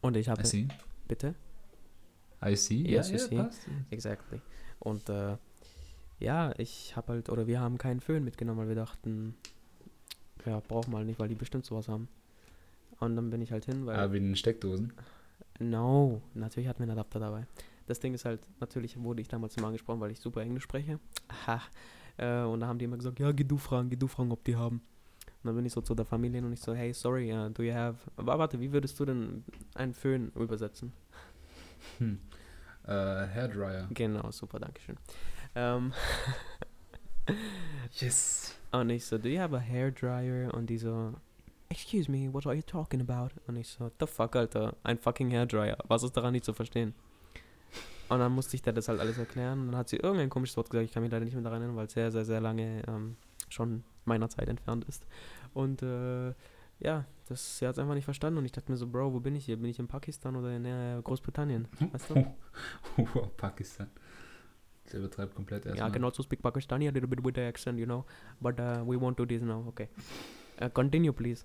Und 0.00 0.16
ich 0.16 0.28
habe. 0.28 0.42
I 0.42 0.46
see. 0.46 0.68
Bitte? 1.08 1.34
I 2.44 2.54
see. 2.54 2.82
Yes, 2.82 3.10
ja, 3.10 3.16
you 3.16 3.36
ja, 3.36 3.50
see. 3.50 3.70
Exactly. 3.90 4.40
Und 4.78 5.08
äh, 5.08 5.36
ja, 6.20 6.52
ich 6.56 6.96
habe 6.96 7.14
halt, 7.14 7.28
oder 7.28 7.46
wir 7.46 7.60
haben 7.60 7.78
keinen 7.78 8.00
Föhn 8.00 8.24
mitgenommen, 8.24 8.60
weil 8.60 8.68
wir 8.68 8.76
dachten, 8.76 9.36
ja, 10.48 10.60
brauchen 10.60 10.92
wir 10.92 10.98
halt 10.98 11.06
nicht, 11.06 11.18
weil 11.18 11.28
die 11.28 11.34
bestimmt 11.34 11.64
sowas 11.64 11.88
haben. 11.88 12.08
Und 13.00 13.16
dann 13.16 13.30
bin 13.30 13.40
ich 13.40 13.52
halt 13.52 13.64
hin, 13.64 13.86
weil. 13.86 13.96
Aber 13.96 14.14
in 14.14 14.24
den 14.24 14.36
Steckdosen. 14.36 14.92
No, 15.60 16.22
natürlich 16.34 16.68
hatten 16.68 16.80
wir 16.80 16.84
einen 16.84 16.98
Adapter 16.98 17.20
dabei. 17.20 17.46
Das 17.86 18.00
Ding 18.00 18.14
ist 18.14 18.24
halt, 18.24 18.40
natürlich 18.60 19.00
wurde 19.00 19.22
ich 19.22 19.28
damals 19.28 19.56
immer 19.56 19.68
angesprochen, 19.68 20.00
weil 20.00 20.10
ich 20.10 20.20
super 20.20 20.42
Englisch 20.42 20.64
spreche. 20.64 21.00
Aha. 21.28 21.62
Äh, 22.16 22.42
und 22.44 22.60
da 22.60 22.66
haben 22.66 22.78
die 22.78 22.84
immer 22.84 22.96
gesagt, 22.96 23.18
ja, 23.18 23.32
geh 23.32 23.44
du 23.44 23.56
fragen, 23.56 23.88
geh 23.88 23.96
du 23.96 24.06
fragen, 24.08 24.30
ob 24.30 24.44
die 24.44 24.56
haben. 24.56 24.82
Und 25.26 25.44
dann 25.44 25.56
bin 25.56 25.64
ich 25.64 25.72
so 25.72 25.80
zu 25.80 25.94
der 25.94 26.04
Familie 26.04 26.42
und 26.42 26.52
ich 26.52 26.60
so, 26.60 26.74
hey, 26.74 26.92
sorry, 26.92 27.32
uh, 27.32 27.48
do 27.48 27.62
you 27.62 27.72
have... 27.72 27.96
Aber 28.16 28.38
warte, 28.38 28.60
wie 28.60 28.72
würdest 28.72 28.98
du 29.00 29.04
denn 29.04 29.44
einen 29.74 29.94
Föhn 29.94 30.30
übersetzen? 30.34 30.92
Hm. 31.98 32.18
Äh, 32.84 32.90
Hairdryer. 32.90 33.88
Genau, 33.90 34.30
super, 34.32 34.58
dankeschön. 34.58 34.96
Ähm, 35.54 35.92
Yes. 38.00 38.57
Und 38.72 38.90
ich 38.90 39.06
so, 39.06 39.18
do 39.18 39.28
you 39.28 39.38
have 39.38 39.56
a 39.56 39.60
hairdryer? 39.60 40.52
Und 40.54 40.68
die 40.68 40.78
so, 40.78 41.14
excuse 41.68 42.10
me, 42.10 42.32
what 42.32 42.46
are 42.46 42.54
you 42.54 42.62
talking 42.62 43.00
about? 43.00 43.30
Und 43.46 43.56
ich 43.56 43.68
so, 43.68 43.90
the 44.00 44.06
fuck, 44.06 44.36
Alter, 44.36 44.76
ein 44.82 44.98
fucking 44.98 45.30
hairdryer. 45.30 45.78
Was 45.88 46.02
ist 46.02 46.16
daran 46.16 46.32
nicht 46.32 46.44
zu 46.44 46.52
verstehen? 46.52 46.94
Und 48.08 48.20
dann 48.20 48.32
musste 48.32 48.56
ich 48.56 48.62
dir 48.62 48.72
das 48.72 48.88
halt 48.88 49.00
alles 49.00 49.18
erklären. 49.18 49.60
Und 49.60 49.66
dann 49.68 49.76
hat 49.76 49.88
sie 49.88 49.96
irgendein 49.96 50.30
komisches 50.30 50.56
Wort 50.56 50.70
gesagt. 50.70 50.86
Ich 50.86 50.92
kann 50.92 51.02
mich 51.02 51.12
leider 51.12 51.24
nicht 51.24 51.34
mehr 51.34 51.42
daran 51.42 51.60
erinnern, 51.60 51.76
weil 51.76 51.86
es 51.86 51.92
sehr, 51.92 52.10
sehr, 52.10 52.24
sehr 52.24 52.40
lange 52.40 52.82
ähm, 52.88 53.16
schon 53.48 53.84
meiner 54.04 54.28
Zeit 54.30 54.48
entfernt 54.48 54.84
ist. 54.86 55.06
Und 55.52 55.82
äh, 55.82 56.32
ja, 56.80 57.04
das, 57.28 57.58
sie 57.58 57.66
hat 57.66 57.74
es 57.74 57.78
einfach 57.78 57.94
nicht 57.94 58.04
verstanden. 58.04 58.38
Und 58.38 58.46
ich 58.46 58.52
dachte 58.52 58.70
mir 58.70 58.78
so, 58.78 58.86
Bro, 58.86 59.12
wo 59.12 59.20
bin 59.20 59.34
ich 59.34 59.44
hier? 59.44 59.56
Bin 59.56 59.66
ich 59.66 59.78
in 59.78 59.88
Pakistan 59.88 60.36
oder 60.36 60.54
in 60.54 60.64
äh, 60.64 61.00
Großbritannien? 61.02 61.68
Weißt 61.92 62.10
du? 62.10 62.34
wow, 63.14 63.36
Pakistan. 63.36 63.90
Das 64.90 64.94
übertreibt 64.94 65.34
komplett 65.34 65.64
Yeah, 65.66 65.74
I 65.74 65.76
erstmal. 65.76 65.92
can 65.92 66.04
also 66.04 66.22
speak 66.22 66.40
Pakistani 66.42 66.88
a 66.88 66.90
little 66.90 67.08
bit 67.08 67.22
with 67.24 67.34
the 67.34 67.42
accent, 67.42 67.78
you 67.78 67.84
know. 67.86 68.04
But 68.40 68.58
uh, 68.58 68.82
we 68.86 68.96
won't 68.96 69.16
do 69.18 69.26
this 69.26 69.42
now. 69.42 69.64
Okay. 69.68 69.88
Uh, 70.60 70.68
continue, 70.70 71.12
please. 71.12 71.44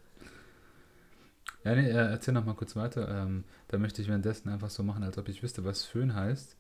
Ja, 1.66 1.76
nee, 1.76 1.90
äh, 1.90 1.94
erzähl 2.12 2.34
noch 2.34 2.46
mal 2.46 2.56
kurz 2.56 2.76
weiter. 2.76 3.08
Ähm, 3.10 3.44
da 3.70 3.78
möchte 3.78 4.02
ich 4.02 4.08
währenddessen 4.08 4.50
einfach 4.50 4.70
so 4.70 4.84
machen, 4.84 5.04
als 5.04 5.18
ob 5.18 5.28
ich 5.30 5.44
wüsste, 5.44 5.64
was 5.64 5.84
Föhn 5.86 6.14
heißt, 6.16 6.56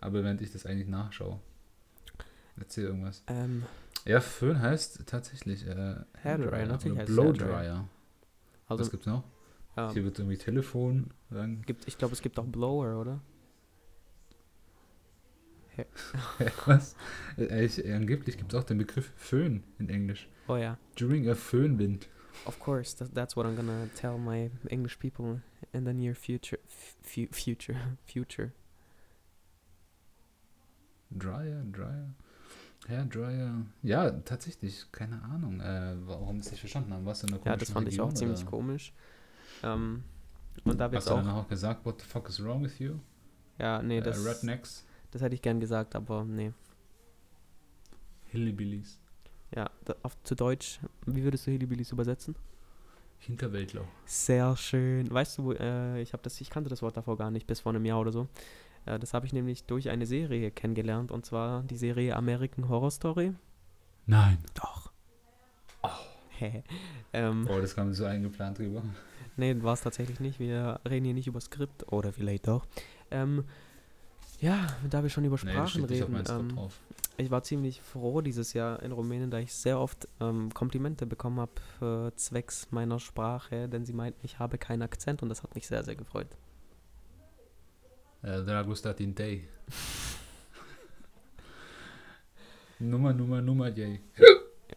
aber 0.00 0.22
während 0.24 0.40
ich 0.42 0.52
das 0.52 0.64
eigentlich 0.66 0.88
nachschaue. 0.88 1.40
Erzähl 2.56 2.84
irgendwas. 2.84 3.22
Ähm, 3.26 3.64
Ja, 4.04 4.20
Föhn 4.20 4.60
heißt 4.60 5.06
tatsächlich 5.06 5.66
äh, 5.66 5.96
Hairdryer, 6.22 6.66
natürlich 6.66 6.98
heißt 6.98 7.12
Blowdryer. 7.12 7.88
also, 8.68 8.80
was 8.80 8.90
gibt's 8.90 9.06
noch? 9.06 9.24
ähm, 9.76 9.90
Hier 9.90 10.04
wird 10.04 10.18
irgendwie 10.20 10.38
Telefon 10.38 11.10
sagen. 11.30 11.62
gibt, 11.66 11.88
ich 11.88 11.98
glaube, 11.98 12.12
es 12.14 12.22
gibt 12.22 12.38
auch 12.38 12.46
Blower, 12.46 13.00
oder? 13.00 13.20
Was? 16.66 16.96
Äh, 17.38 17.64
ich, 17.64 17.84
angeblich 17.92 18.36
gibt 18.38 18.52
es 18.52 18.58
auch 18.60 18.64
den 18.64 18.78
Begriff 18.78 19.10
Föhn 19.16 19.62
in 19.78 19.88
Englisch. 19.88 20.28
Oh 20.48 20.56
ja. 20.56 20.78
During 20.96 21.28
a 21.28 21.34
Föhnwind. 21.34 22.08
Of 22.46 22.58
course, 22.58 22.96
that, 22.96 23.14
that's 23.14 23.36
what 23.36 23.46
I'm 23.46 23.54
gonna 23.56 23.88
tell 23.94 24.18
my 24.18 24.50
English 24.68 24.98
people 24.98 25.40
in 25.72 25.84
the 25.86 25.92
near 25.92 26.14
future. 26.14 26.58
F- 26.66 26.96
fu- 27.02 27.28
future. 27.32 27.76
Future. 28.12 28.52
Dryer, 31.10 31.62
Dryer. 31.70 32.10
Hairdryer. 32.88 33.64
Ja, 33.82 34.10
tatsächlich, 34.10 34.90
keine 34.92 35.22
Ahnung, 35.22 35.60
äh, 35.60 35.94
warum 36.06 36.38
das 36.38 36.50
nicht 36.50 36.60
verstanden 36.60 36.92
haben. 36.92 37.06
Was 37.06 37.22
in 37.22 37.30
der 37.30 37.40
Ja, 37.44 37.56
das 37.56 37.70
fand 37.70 37.88
ich 37.88 38.00
auch 38.00 38.12
ziemlich 38.12 38.44
komisch. 38.44 38.92
Ähm, 39.62 40.02
und 40.64 40.78
da 40.78 40.84
Hast 40.84 40.92
wird's 40.92 41.04
du 41.06 41.14
dann 41.14 41.28
auch. 41.28 41.44
auch 41.44 41.48
gesagt, 41.48 41.86
what 41.86 42.00
the 42.00 42.06
fuck 42.06 42.28
is 42.28 42.42
wrong 42.44 42.62
with 42.62 42.78
you? 42.78 42.98
Ja, 43.58 43.80
nee, 43.82 43.98
äh, 43.98 44.02
das, 44.02 44.24
Rednecks, 44.26 44.84
das 45.14 45.22
hätte 45.22 45.34
ich 45.34 45.40
gern 45.42 45.60
gesagt, 45.60 45.94
aber 45.96 46.24
nee. 46.24 46.52
Hillbillies, 48.26 48.98
Ja, 49.54 49.70
da, 49.84 49.94
auf, 50.02 50.20
zu 50.24 50.34
Deutsch, 50.34 50.80
wie 51.06 51.22
würdest 51.22 51.46
du 51.46 51.52
Hillbillies 51.52 51.92
übersetzen? 51.92 52.34
Hinterwäldler. 53.20 53.84
Sehr 54.06 54.56
schön. 54.56 55.08
Weißt 55.10 55.38
du, 55.38 55.52
äh, 55.52 56.02
ich 56.02 56.12
habe 56.12 56.22
das, 56.22 56.40
ich 56.40 56.50
kannte 56.50 56.68
das 56.68 56.82
Wort 56.82 56.96
davor 56.96 57.16
gar 57.16 57.30
nicht, 57.30 57.46
bis 57.46 57.60
vor 57.60 57.72
einem 57.72 57.84
Jahr 57.84 58.00
oder 58.00 58.12
so. 58.12 58.28
Äh, 58.86 58.98
das 58.98 59.14
habe 59.14 59.24
ich 59.24 59.32
nämlich 59.32 59.64
durch 59.64 59.88
eine 59.88 60.04
Serie 60.04 60.50
kennengelernt 60.50 61.10
und 61.12 61.24
zwar 61.24 61.62
die 61.62 61.76
Serie 61.76 62.16
American 62.16 62.68
Horror 62.68 62.90
Story. 62.90 63.32
Nein. 64.06 64.38
Doch. 64.54 64.90
ähm, 67.12 67.46
Oh, 67.48 67.60
das 67.60 67.74
kam 67.76 67.94
so 67.94 68.04
eingeplant 68.04 68.58
drüber. 68.58 68.82
nee, 69.36 69.54
war 69.62 69.74
es 69.74 69.80
tatsächlich 69.82 70.18
nicht. 70.18 70.40
Wir 70.40 70.80
reden 70.86 71.04
hier 71.04 71.14
nicht 71.14 71.28
über 71.28 71.40
Skript 71.40 71.90
oder 71.92 72.12
vielleicht 72.12 72.48
doch. 72.48 72.66
Ähm, 73.12 73.44
ja, 74.40 74.66
da 74.88 75.02
wir 75.02 75.10
schon 75.10 75.24
über 75.24 75.38
Nee, 75.42 75.52
Sprachen 75.52 75.84
auf 75.84 75.90
reden. 75.90 76.22
Ähm, 76.28 76.48
drauf. 76.56 76.78
ich 77.16 77.30
war 77.30 77.42
ziemlich 77.42 77.80
froh 77.80 78.20
dieses 78.20 78.52
Jahr 78.52 78.82
in 78.82 78.92
Rumänien, 78.92 79.30
da 79.30 79.38
ich 79.38 79.52
sehr 79.54 79.78
oft 79.78 80.08
ähm, 80.20 80.52
Komplimente 80.52 81.06
bekommen 81.06 81.40
habe 81.40 82.10
äh, 82.10 82.16
zwecks 82.16 82.68
meiner 82.70 82.98
Sprache, 83.00 83.68
denn 83.68 83.84
sie 83.86 83.92
meinten, 83.92 84.20
ich 84.24 84.38
habe 84.38 84.58
keinen 84.58 84.82
Akzent 84.82 85.22
und 85.22 85.28
das 85.28 85.42
hat 85.42 85.54
mich 85.54 85.66
sehr, 85.66 85.82
sehr 85.84 85.96
gefreut. 85.96 86.28
Äh, 88.22 88.42
Drago 88.42 88.74
Statin 88.74 89.14
Day. 89.14 89.48
Nummer, 92.78 93.12
Nummer, 93.12 93.40
Nummer, 93.40 93.68
yay. 93.68 94.00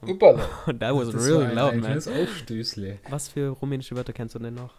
Uppala. 0.01 0.47
That 0.79 0.93
was 0.95 1.11
Das 1.11 1.25
really 1.25 1.47
war 1.47 1.53
loud, 1.53 1.73
ein 1.73 1.79
man. 1.79 1.97
Aufstößle. 1.97 2.99
Was 3.09 3.29
für 3.29 3.49
rumänische 3.49 3.95
Wörter 3.95 4.13
kennst 4.13 4.35
du 4.35 4.39
denn 4.39 4.53
noch? 4.53 4.73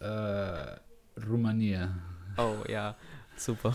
Äh, 0.00 0.76
Rumania. 1.28 1.94
Oh 2.36 2.56
ja, 2.68 2.96
super. 3.36 3.74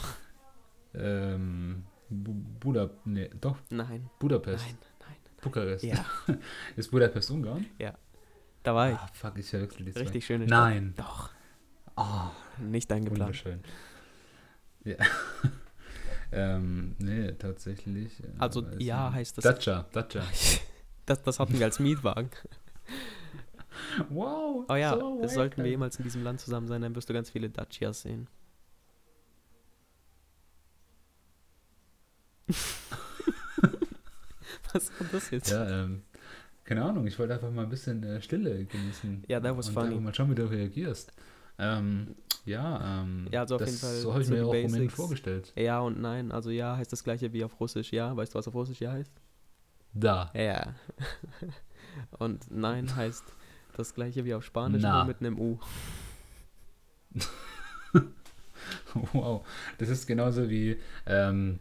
Ähm, 0.94 1.86
Bu 2.10 2.34
Buda, 2.34 2.90
nee, 3.06 3.30
doch, 3.40 3.58
Nein, 3.70 4.10
Budapest. 4.20 4.66
nein, 4.66 4.78
nein. 5.02 5.16
Bukarest. 5.42 5.84
Ja, 5.86 6.04
Ist 6.76 6.90
Budapest 6.92 7.32
Ungarn? 7.32 7.66
da 8.64 8.76
war 8.76 8.90
ich. 8.92 8.98
Ah, 8.98 9.10
fuck, 9.14 9.38
ich 9.38 9.50
verwechsel 9.50 9.86
die. 9.86 9.92
Richtig 9.92 10.26
schöne 10.26 10.46
Stadt. 10.48 10.60
Nein. 10.60 10.94
Doch, 10.98 11.30
Ah, 11.96 12.32
nicht 12.58 12.92
eingeplant. 12.92 13.22
wunderschön. 13.22 13.62
Ja. 14.86 14.96
ähm, 16.32 16.96
nee, 17.00 17.32
tatsächlich. 17.34 18.24
äh, 18.24 18.28
Also 18.40 18.66
ja 18.78 19.12
heißt 19.14 19.38
das. 19.38 19.44
Dacia, 19.44 19.86
Dacia. 19.92 20.24
Das, 21.06 21.24
das 21.24 21.40
hatten 21.40 21.58
wir 21.58 21.66
als 21.66 21.80
Mietwagen. 21.80 22.30
Wow. 24.10 24.66
Oh 24.68 24.76
ja, 24.76 24.98
so 24.98 25.20
das 25.22 25.34
sollten 25.34 25.64
wir 25.64 25.70
jemals 25.70 25.98
in 25.98 26.04
diesem 26.04 26.24
Land 26.24 26.40
zusammen 26.40 26.68
sein, 26.68 26.82
dann 26.82 26.96
wirst 26.96 27.10
du 27.10 27.14
ganz 27.14 27.30
viele 27.30 27.50
Dacias 27.50 28.02
sehen. 28.02 28.28
Was 34.74 34.92
war 35.00 35.08
das 35.12 35.32
jetzt? 35.32 35.52
Ja, 35.52 35.84
ähm, 35.84 36.04
keine 36.64 36.84
Ahnung, 36.84 37.08
ich 37.08 37.18
wollte 37.18 37.34
einfach 37.34 37.50
mal 37.52 37.64
ein 37.64 37.70
bisschen 37.70 38.04
äh, 38.04 38.22
Stille 38.22 38.66
genießen. 38.66 39.24
Ja, 39.28 39.40
that 39.40 39.58
was 39.58 39.70
und 39.70 39.74
funny. 39.74 40.00
mal 40.00 40.14
schauen, 40.14 40.30
wie 40.30 40.36
du 40.36 40.50
reagierst. 40.50 41.12
Ähm, 41.58 42.16
ja, 42.46 43.02
ähm, 43.02 43.28
Ja, 43.32 43.42
also 43.42 43.56
auf 43.56 43.62
das, 43.62 43.70
jeden 43.72 43.82
Fall 43.82 43.96
so 43.96 44.14
habe 44.14 44.22
ich 44.22 44.30
mir 44.30 44.44
auch 44.46 44.50
Rumänen 44.50 44.72
Basics. 44.72 44.94
vorgestellt. 44.94 45.52
Ja 45.56 45.80
und 45.80 46.00
nein. 46.00 46.32
Also 46.32 46.52
ja 46.52 46.78
heißt 46.78 46.92
das 46.92 47.04
gleiche 47.04 47.34
wie 47.34 47.44
auf 47.44 47.60
Russisch 47.60 47.92
ja. 47.92 48.16
Weißt 48.16 48.34
du, 48.34 48.38
was 48.38 48.48
auf 48.48 48.54
Russisch 48.54 48.80
ja 48.80 48.92
heißt? 48.92 49.12
Da. 49.94 50.32
Ja. 50.36 50.76
Und 52.20 52.52
nein 52.52 52.96
heißt 52.96 53.24
das 53.80 53.94
gleiche 53.94 54.26
wie 54.26 54.34
auf 54.34 54.44
Spanisch, 54.44 54.82
Na. 54.84 54.98
nur 55.00 55.06
mit 55.06 55.20
einem 55.22 55.40
U. 55.40 55.58
Wow. 59.14 59.46
Das 59.78 59.90
ist 59.90 60.06
genauso 60.08 60.50
wie 60.50 60.80
ähm, 61.06 61.60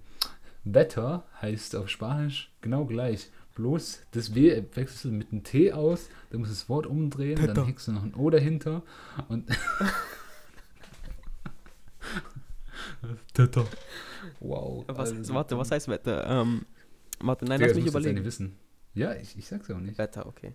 Wetter 0.65 1.25
heißt 1.41 1.77
auf 1.77 1.89
Spanisch 1.89 2.51
genau 2.61 2.85
gleich. 2.85 3.31
Bloß 3.55 4.03
das 4.13 4.35
W 4.35 4.63
wechselst 4.75 5.05
du 5.05 5.09
mit 5.11 5.33
einem 5.33 5.43
T 5.43 5.73
aus, 5.73 6.09
dann 6.31 6.41
musst 6.41 6.51
du 6.53 6.55
das 6.55 6.69
Wort 6.69 6.87
umdrehen, 6.87 7.39
Wetter. 7.43 7.55
dann 7.55 7.65
hängst 7.67 7.89
du 7.89 7.93
noch 7.93 8.03
ein 8.05 8.15
O 8.15 8.31
dahinter 8.31 8.83
und. 9.29 9.49
Wetter. 13.35 13.67
Wow. 14.41 14.85
Was, 14.89 15.13
also- 15.13 15.35
warte, 15.35 15.57
was 15.59 15.71
heißt 15.71 15.89
Wetter? 15.89 16.27
Ähm, 16.43 16.67
warte, 17.21 17.45
nein, 17.45 17.59
Digga, 17.59 17.69
lass 17.69 17.77
das 17.77 17.85
mich 17.85 17.93
du 17.93 17.99
überlegen. 17.99 18.25
wissen. 18.25 18.57
Ja, 18.95 19.15
ich, 19.15 19.37
ich 19.39 19.47
sag's 19.47 19.69
ja 19.69 19.77
auch 19.77 19.81
nicht. 19.81 19.99
Wetter, 19.99 20.27
okay. 20.27 20.55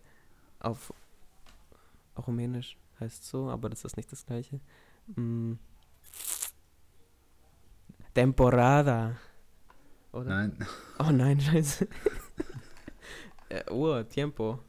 Auf, 0.59 0.91
auf 0.91 0.95
Rumänisch 2.17 2.77
heißt 2.99 3.25
so, 3.25 3.49
aber 3.49 3.69
das 3.69 3.85
ist 3.85 3.97
nicht 3.97 4.11
das 4.11 4.25
gleiche. 4.25 4.59
Mm. 5.15 5.53
Temporada. 8.13 9.15
Oder? 10.11 10.29
Nein. 10.29 10.67
Oh 10.99 11.11
nein, 11.11 11.39
scheiße. 11.39 11.87
äh, 13.49 13.71
Uhr, 13.71 14.07
Tiempo. 14.07 14.59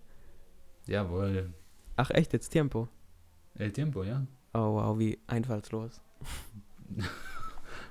Jawohl. 0.86 1.52
Ach 1.96 2.10
echt, 2.10 2.32
jetzt 2.32 2.48
Tiempo. 2.48 2.88
El 3.54 3.72
Tiempo, 3.72 4.02
ja. 4.02 4.26
Oh 4.54 4.74
wow, 4.74 4.98
wie 4.98 5.18
einfallslos. 5.26 6.00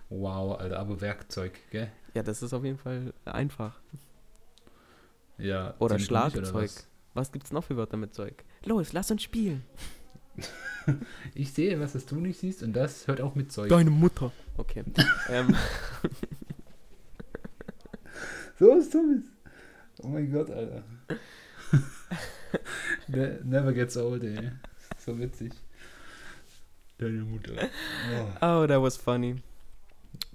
Wow, 0.10 0.60
Alter, 0.60 0.80
aber 0.80 1.02
Werkzeug, 1.02 1.60
gell? 1.72 1.92
Ja, 2.13 2.22
das 2.22 2.44
ist 2.44 2.54
auf 2.54 2.63
jeden 2.63 2.78
Fall 2.78 3.13
einfach. 3.26 3.82
Ja. 5.39 5.70
Oder 5.70 5.74
gut, 5.80 5.82
oder 5.82 6.00
Schlagzeug. 6.00 6.70
Was? 7.13 7.32
Gibt's 7.32 7.52
noch 7.52 7.63
für 7.63 7.78
Wörter 7.78 7.97
mit 7.97 8.13
Zeug? 8.13 8.43
Los, 8.65 8.93
lass 8.93 9.12
uns 9.12 9.23
spielen. 9.23 9.63
Ich 11.34 11.54
sehe, 11.54 11.80
was 11.80 11.93
das 11.93 12.06
du 12.06 12.17
nicht 12.17 12.38
siehst 12.39 12.62
und 12.62 12.73
das 12.73 13.08
hört 13.08 13.21
auch 13.21 13.36
mit 13.36 13.54
Zeug. 13.54 13.69
Deine 13.69 13.89
Mutter. 13.89 14.34
Okay. 14.58 14.84
ähm, 15.30 15.56
So 18.60 18.67
was 18.67 18.89
Dummes. 18.89 19.23
Oh 20.02 20.08
mein 20.10 20.32
Gott, 20.32 20.49
Alter. 20.49 20.84
Ne- 23.08 23.39
Never 23.43 23.73
gets 23.73 23.97
old, 23.97 24.23
ey. 24.23 24.52
So 24.97 25.17
witzig. 25.17 25.52
Deine 26.97 27.21
Mutter. 27.23 27.69
Oh. 28.41 28.63
oh, 28.63 28.67
that 28.67 28.82
was 28.82 28.97
funny. 28.97 29.36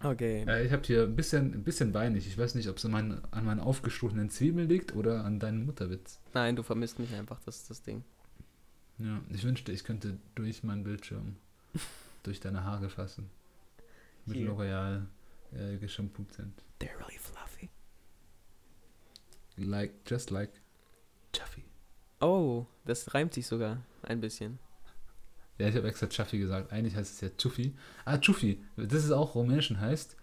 Okay. 0.02 0.44
Äh, 0.46 0.64
ich 0.66 0.72
habe 0.72 0.82
hier 0.84 1.02
ein 1.04 1.16
bisschen, 1.16 1.52
ein 1.54 1.64
bisschen 1.64 1.92
weinig. 1.94 2.26
Ich 2.26 2.38
weiß 2.38 2.54
nicht, 2.54 2.68
ob 2.68 2.76
es 2.76 2.84
an, 2.84 2.92
meinen- 2.92 3.22
an 3.32 3.44
meinen 3.44 3.60
aufgestochenen 3.60 4.30
Zwiebeln 4.30 4.68
liegt 4.68 4.94
oder 4.94 5.24
an 5.24 5.40
deinem 5.40 5.66
Mutterwitz. 5.66 6.20
Nein, 6.34 6.54
du 6.56 6.62
vermisst 6.62 6.98
mich 6.98 7.12
einfach, 7.14 7.40
das 7.40 7.56
ist 7.56 7.70
das 7.70 7.82
Ding. 7.82 8.04
Ja, 8.98 9.20
ich 9.30 9.44
wünschte, 9.44 9.72
ich 9.72 9.84
könnte 9.84 10.16
durch 10.34 10.62
meinen 10.62 10.84
Bildschirm, 10.84 11.36
durch 12.22 12.40
deine 12.40 12.64
Haare 12.64 12.88
fassen. 12.90 13.30
Mit. 14.26 14.36
L'Oreal 14.38 15.06
äh, 15.52 15.76
geschamput 15.78 16.32
sind. 16.32 16.52
They're 16.80 16.96
really 16.98 17.18
fluffy. 17.18 17.70
Like, 19.56 19.92
just 20.06 20.30
like 20.30 20.50
Chuffy. 21.32 21.64
Oh, 22.20 22.66
das 22.84 23.14
reimt 23.14 23.34
sich 23.34 23.46
sogar 23.46 23.78
ein 24.02 24.20
bisschen. 24.20 24.58
Ja, 25.58 25.68
ich 25.68 25.76
habe 25.76 25.88
extra 25.88 26.06
Chuffy 26.08 26.38
gesagt. 26.38 26.72
Eigentlich 26.72 26.94
heißt 26.96 27.14
es 27.14 27.20
ja 27.20 27.28
Chuffy. 27.36 27.74
Ah, 28.04 28.18
Chuffy. 28.18 28.62
Das 28.76 29.04
ist 29.04 29.10
auch 29.10 29.34
rumänisch 29.34 29.70
und 29.70 29.80
heißt 29.80 30.16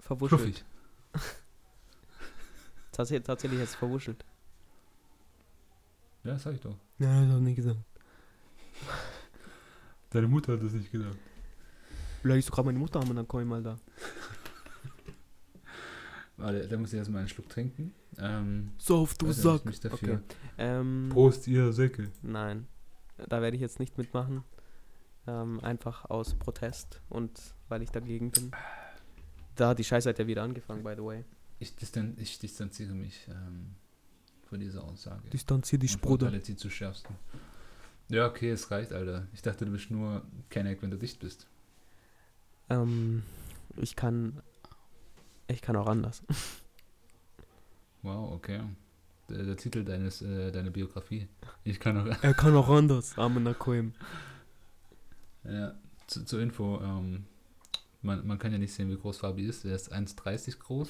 Verwuschelt. 0.00 0.40
Chuffy. 0.40 0.64
Tatsächlich, 2.92 3.26
tatsächlich 3.26 3.60
heißt 3.60 3.72
es 3.72 3.78
verwuschelt. 3.78 4.24
Ja, 6.24 6.38
sag 6.38 6.54
ich 6.54 6.60
doch. 6.60 6.76
Nein, 6.98 7.26
das 7.28 7.36
hat 7.36 7.42
nicht 7.42 7.56
gesagt. 7.56 7.78
Deine 10.10 10.28
Mutter 10.28 10.52
hat 10.54 10.62
das 10.62 10.72
nicht 10.72 10.92
gesagt. 10.92 11.16
Vielleicht 12.20 12.46
sogar 12.48 12.64
meine 12.64 12.78
Mutter 12.78 13.00
haben 13.00 13.08
und 13.08 13.16
dann 13.16 13.26
komm 13.28 13.40
ich 13.40 13.46
mal 13.46 13.62
da. 13.62 13.78
Warte, 16.36 16.66
da 16.68 16.76
muss 16.76 16.92
ich 16.92 16.98
erstmal 16.98 17.20
einen 17.20 17.28
Schluck 17.28 17.48
trinken. 17.48 17.94
Ähm, 18.18 18.72
So 18.78 18.98
auf 18.98 19.14
du 19.14 19.30
Sack. 19.32 19.64
mich 19.64 19.80
dafür. 19.80 20.14
Okay. 20.14 20.36
Ähm, 20.58 21.08
Prost, 21.12 21.46
ihr 21.48 21.72
Säcke. 21.72 22.10
nein, 22.22 22.66
da 23.28 23.42
werde 23.42 23.56
ich 23.56 23.60
jetzt 23.60 23.78
nicht 23.80 23.98
mitmachen. 23.98 24.44
Ähm, 25.26 25.60
einfach 25.60 26.08
aus 26.08 26.34
Protest 26.34 27.00
und 27.08 27.38
weil 27.68 27.82
ich 27.82 27.90
dagegen 27.90 28.30
bin. 28.30 28.50
Da, 29.54 29.74
die 29.74 29.84
Scheiße 29.84 30.08
hat 30.08 30.18
ja 30.18 30.26
wieder 30.26 30.42
angefangen, 30.42 30.82
by 30.82 30.94
the 30.96 31.04
way. 31.04 31.24
Ich, 31.58 31.76
distan 31.76 32.16
ich 32.18 32.38
distanziere 32.38 32.94
mich 32.94 33.28
ähm, 33.28 33.74
von 34.48 34.60
dieser 34.60 34.82
Aussage. 34.82 35.28
Distanzier 35.30 35.78
dich, 35.78 35.96
verurteile 35.96 36.40
sie 36.40 36.56
zu 36.56 36.70
schärfsten. 36.70 37.14
Ja, 38.08 38.26
okay, 38.26 38.50
es 38.50 38.70
reicht, 38.70 38.92
Alter. 38.92 39.28
Ich 39.34 39.42
dachte, 39.42 39.66
du 39.66 39.72
bist 39.72 39.90
nur 39.90 40.22
Kenneck, 40.48 40.82
wenn 40.82 40.90
du 40.90 40.96
dicht 40.96 41.20
bist. 41.20 41.46
Ähm, 42.68 43.22
ich 43.76 43.94
kann. 43.94 44.42
Ich 45.46 45.62
kann 45.62 45.76
auch 45.76 45.86
anders. 45.86 46.22
Wow, 48.02 48.32
okay. 48.32 48.62
Der, 49.30 49.44
der 49.44 49.56
Titel 49.56 49.84
deines, 49.84 50.22
äh, 50.22 50.50
deiner 50.50 50.70
Biografie. 50.70 51.28
Ich 51.64 51.78
kann 51.80 51.96
auch. 51.96 52.22
Er 52.22 52.34
kann 52.34 52.54
auch 52.54 52.68
anders, 52.68 53.16
Arme 53.16 53.54
Koim. 53.54 53.92
Ja, 55.44 55.74
zu, 56.06 56.24
zur 56.24 56.40
Info, 56.40 56.80
ähm, 56.82 57.24
man, 58.02 58.26
man 58.26 58.38
kann 58.38 58.52
ja 58.52 58.58
nicht 58.58 58.74
sehen, 58.74 58.90
wie 58.90 58.96
groß 58.96 59.18
Fabi 59.18 59.46
ist. 59.46 59.64
Er 59.64 59.74
ist 59.74 59.92
1,30 59.92 60.58
groß. 60.58 60.88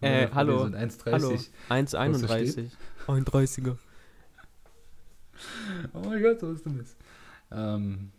Äh, 0.00 0.28
hallo, 0.32 0.64
sind 0.64 0.76
1,30. 0.76 1.12
Hallo, 1.12 1.38
1,31. 1.68 2.70
31er. 3.06 3.76
Oh 5.92 6.00
mein 6.00 6.22
Gott, 6.22 6.40
so 6.40 6.52
ist 6.52 6.64
du 6.64 6.70
bist. 6.70 6.96
Ähm, 7.50 8.12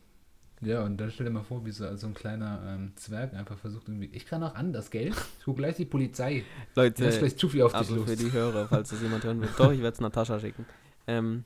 ja, 0.62 0.84
und 0.84 0.98
dann 0.98 1.10
stell 1.12 1.26
dir 1.28 1.32
mal 1.32 1.44
vor, 1.44 1.66
wie 1.66 1.72
so, 1.72 1.96
so 1.96 2.08
ein 2.08 2.14
kleiner 2.14 2.62
ähm, 2.68 2.92
Zwerg 2.96 3.34
einfach 3.34 3.58
versucht 3.58 3.88
irgendwie, 3.88 4.10
ich 4.14 4.26
kann 4.26 4.44
auch 4.44 4.56
anders, 4.56 4.90
gell? 4.92 5.14
Ich 5.40 5.48
hol 5.48 5.56
gleich 5.56 5.76
die 5.78 5.86
Polizei. 5.86 6.44
Leute, 6.76 7.06
Lass 7.06 7.20
gleich 7.20 7.36
Chufi 7.36 7.62
auf 7.64 7.72
dich 7.72 7.78
also 7.80 7.96
los. 7.96 8.10
für 8.10 8.16
die 8.16 8.32
Hörer, 8.32 8.68
falls 8.68 8.90
das 8.90 9.02
jemand 9.02 9.24
hören 9.24 9.42
will. 9.42 9.50
Doch, 9.58 9.72
ich 9.72 9.80
werde 9.82 9.94
es 9.96 10.02
Natascha 10.02 10.40
schicken. 10.40 10.66
Ähm, 11.08 11.44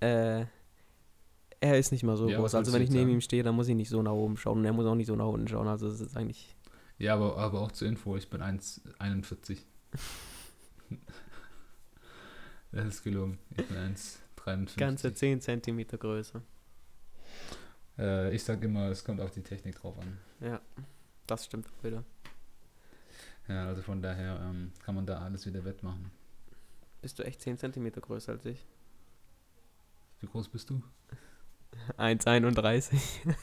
äh, 0.00 0.44
Er 1.60 1.78
ist 1.78 1.90
nicht 1.90 2.04
mal 2.04 2.16
so 2.16 2.28
Ja, 2.28 2.38
groß. 2.38 2.54
Also 2.54 2.72
wenn 2.72 2.82
ich 2.82 2.90
neben 2.90 3.02
sagen? 3.02 3.14
ihm 3.14 3.20
stehe, 3.20 3.42
dann 3.42 3.54
muss 3.54 3.66
ich 3.68 3.74
nicht 3.74 3.88
so 3.88 4.00
nach 4.02 4.12
oben 4.12 4.36
schauen 4.36 4.58
und 4.58 4.64
er 4.64 4.72
muss 4.72 4.86
auch 4.86 4.94
nicht 4.94 5.06
so 5.08 5.16
nach 5.16 5.26
unten 5.26 5.48
schauen. 5.48 5.66
Also 5.68 5.88
es 5.88 6.00
ist 6.00 6.16
eigentlich. 6.16 6.54
Ja, 6.98 7.14
aber, 7.14 7.36
aber 7.38 7.60
auch 7.60 7.72
zur 7.72 7.88
Info, 7.88 8.16
ich 8.16 8.28
bin 8.30 8.40
1,41. 8.42 9.58
das 12.72 12.86
ist 12.86 13.04
gelogen. 13.04 13.38
Ich 13.56 13.66
bin 13.66 13.76
1,53. 13.76 14.78
Ganze 14.78 15.12
10 15.12 15.40
Zentimeter 15.40 15.98
größer. 15.98 16.42
Äh, 17.98 18.34
ich 18.34 18.42
sag 18.44 18.62
immer, 18.62 18.90
es 18.90 19.04
kommt 19.04 19.20
auf 19.20 19.30
die 19.30 19.42
Technik 19.42 19.76
drauf 19.76 19.98
an. 19.98 20.18
Ja, 20.40 20.60
das 21.26 21.46
stimmt 21.46 21.66
auch 21.68 21.84
wieder. 21.84 22.04
Ja, 23.48 23.66
also 23.66 23.82
von 23.82 24.02
daher 24.02 24.40
ähm, 24.42 24.72
kann 24.84 24.94
man 24.94 25.06
da 25.06 25.20
alles 25.20 25.46
wieder 25.46 25.64
wettmachen. 25.64 26.10
Bist 27.00 27.18
du 27.18 27.22
echt 27.22 27.40
10 27.40 27.58
Zentimeter 27.58 28.00
größer 28.00 28.32
als 28.32 28.44
ich? 28.44 28.66
Wie 30.20 30.26
groß 30.26 30.48
bist 30.48 30.70
du? 30.70 30.82
1,31. 31.98 32.98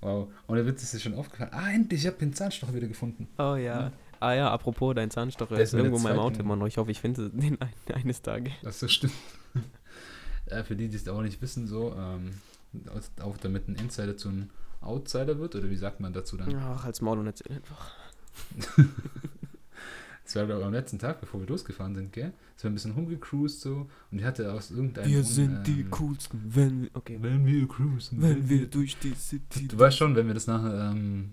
Wow. 0.00 0.28
Und 0.46 0.56
der 0.56 0.66
Witz 0.66 0.82
ist 0.82 0.94
dir 0.94 1.00
schon 1.00 1.14
aufgefallen. 1.14 1.50
Ah, 1.52 1.70
endlich, 1.70 2.02
ich 2.02 2.06
habe 2.06 2.18
den 2.18 2.32
Zahnstocher 2.32 2.72
wieder 2.74 2.86
gefunden. 2.86 3.28
Oh 3.38 3.56
ja. 3.56 3.56
Ja. 3.56 3.92
Ah 4.20 4.32
ja, 4.32 4.50
apropos 4.50 4.94
dein 4.94 5.10
Zahnstocher 5.10 5.54
Der 5.54 5.64
ist 5.64 5.74
irgendwo 5.74 5.96
in 5.96 6.02
meinem 6.02 6.18
Auto 6.18 6.40
immer 6.40 6.56
noch. 6.56 6.66
Ich 6.66 6.76
hoffe, 6.76 6.90
ich 6.90 7.00
finde 7.00 7.30
den 7.30 7.60
ein, 7.60 7.72
eines 7.94 8.22
Tages. 8.22 8.52
Das 8.62 8.82
ist 8.82 8.92
stimmt. 8.92 9.12
Äh, 10.50 10.64
für 10.64 10.76
die, 10.76 10.88
die 10.88 10.96
es 10.96 11.08
auch 11.08 11.22
nicht 11.22 11.40
wissen, 11.42 11.66
so, 11.66 11.94
ähm, 11.96 12.30
auch 13.20 13.36
damit 13.38 13.68
ein 13.68 13.76
Insider 13.76 14.16
zu 14.16 14.28
einem 14.28 14.50
Outsider 14.80 15.38
wird, 15.38 15.56
oder 15.56 15.70
wie 15.70 15.76
sagt 15.76 16.00
man 16.00 16.12
dazu 16.12 16.36
dann? 16.36 16.54
Ach, 16.56 16.84
als 16.84 17.00
Maul 17.00 17.18
und 17.18 17.26
erzähl 17.26 17.56
einfach. 17.56 17.90
Das 20.28 20.36
war 20.36 20.44
glaube 20.44 20.60
ich 20.60 20.66
am 20.66 20.74
letzten 20.74 20.98
Tag, 20.98 21.22
bevor 21.22 21.40
wir 21.40 21.46
losgefahren 21.46 21.94
sind, 21.94 22.12
gell? 22.12 22.34
Es 22.54 22.62
war 22.62 22.70
ein 22.70 22.74
bisschen 22.74 22.90
rumgecruised 22.92 23.62
so 23.62 23.88
und 24.10 24.18
ich 24.18 24.24
hatte 24.26 24.52
aus 24.52 24.70
irgendeinem 24.70 25.10
Grund, 25.10 25.38
ähm, 25.66 25.90
coolsten, 25.90 26.40
wenn 26.54 26.82
wir, 26.82 26.90
okay, 26.92 27.18
Wenn 27.18 27.46
wir 27.46 27.66
cruisen. 27.66 28.70
durch 28.70 28.98
die 28.98 29.14
City. 29.14 29.68
Du 29.68 29.78
weißt 29.78 29.96
schon, 29.96 30.14
wenn 30.16 30.26
wir 30.26 30.34
das 30.34 30.46
nachher 30.46 30.90
ähm, 30.90 31.30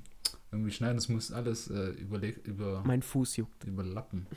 irgendwie 0.49 0.71
schneiden, 0.71 0.95
das 0.95 1.09
muss 1.09 1.33
alles 1.33 1.69
äh, 1.69 1.89
überleg, 1.89 2.39
über, 2.47 2.83
Mein 2.85 3.01
Fuß 3.01 3.35
juckt. 3.35 3.65
überlappen. 3.65 4.27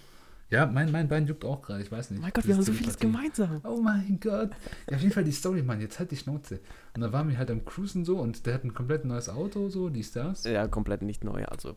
Ja, 0.51 0.65
mein, 0.65 0.91
mein 0.91 1.09
Bein 1.09 1.27
juckt 1.27 1.45
auch 1.45 1.61
gerade, 1.61 1.83
ich 1.83 1.93
weiß 1.93 2.11
nicht. 2.11 2.21
Mein 2.21 2.31
Gott, 2.31 2.39
Das 2.39 2.47
wir 2.47 2.55
haben 2.55 2.63
so 2.63 2.73
vieles 2.73 2.99
gemeinsam. 2.99 3.61
Oh 3.65 3.81
mein 3.83 4.19
Gott. 4.21 4.51
Ja, 4.89 4.97
auf 4.97 5.03
jeden 5.03 5.13
Fall 5.13 5.25
die 5.25 5.33
Story, 5.33 5.63
Mann. 5.63 5.81
Jetzt 5.81 5.99
halt 5.99 6.11
die 6.11 6.17
Schnauze. 6.17 6.61
Und 6.95 7.03
da 7.03 7.13
waren 7.13 7.29
wir 7.29 7.37
halt 7.37 7.51
am 7.51 7.65
Cruisen 7.67 8.05
so 8.05 8.19
und 8.19 8.47
der 8.47 8.55
hat 8.55 8.65
ein 8.65 8.73
komplett 8.73 9.05
neues 9.05 9.29
Auto, 9.29 9.69
so, 9.69 9.91
die 9.91 10.03
Stars. 10.03 10.45
Ja, 10.45 10.67
komplett 10.67 11.03
nicht 11.03 11.23
neu, 11.23 11.45
also. 11.45 11.77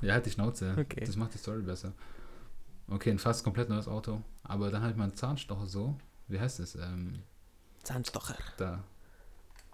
Ja, 0.00 0.14
halt 0.14 0.26
die 0.26 0.30
Schnauze. 0.30 0.76
Okay. 0.78 1.04
Das 1.04 1.16
macht 1.16 1.34
die 1.34 1.38
Story 1.38 1.62
besser. 1.62 1.92
Okay, 2.88 3.10
ein 3.10 3.18
fast 3.18 3.42
komplett 3.42 3.68
neues 3.68 3.88
Auto. 3.88 4.22
Aber 4.44 4.70
dann 4.70 4.82
halt 4.82 4.96
mal 4.96 5.04
ein 5.04 5.14
Zahnstocher 5.16 5.66
so. 5.66 5.96
Wie 6.28 6.38
heißt 6.38 6.60
es? 6.60 6.76
Ähm, 6.76 7.20
Zahnstocher. 7.82 8.36
da. 8.56 8.84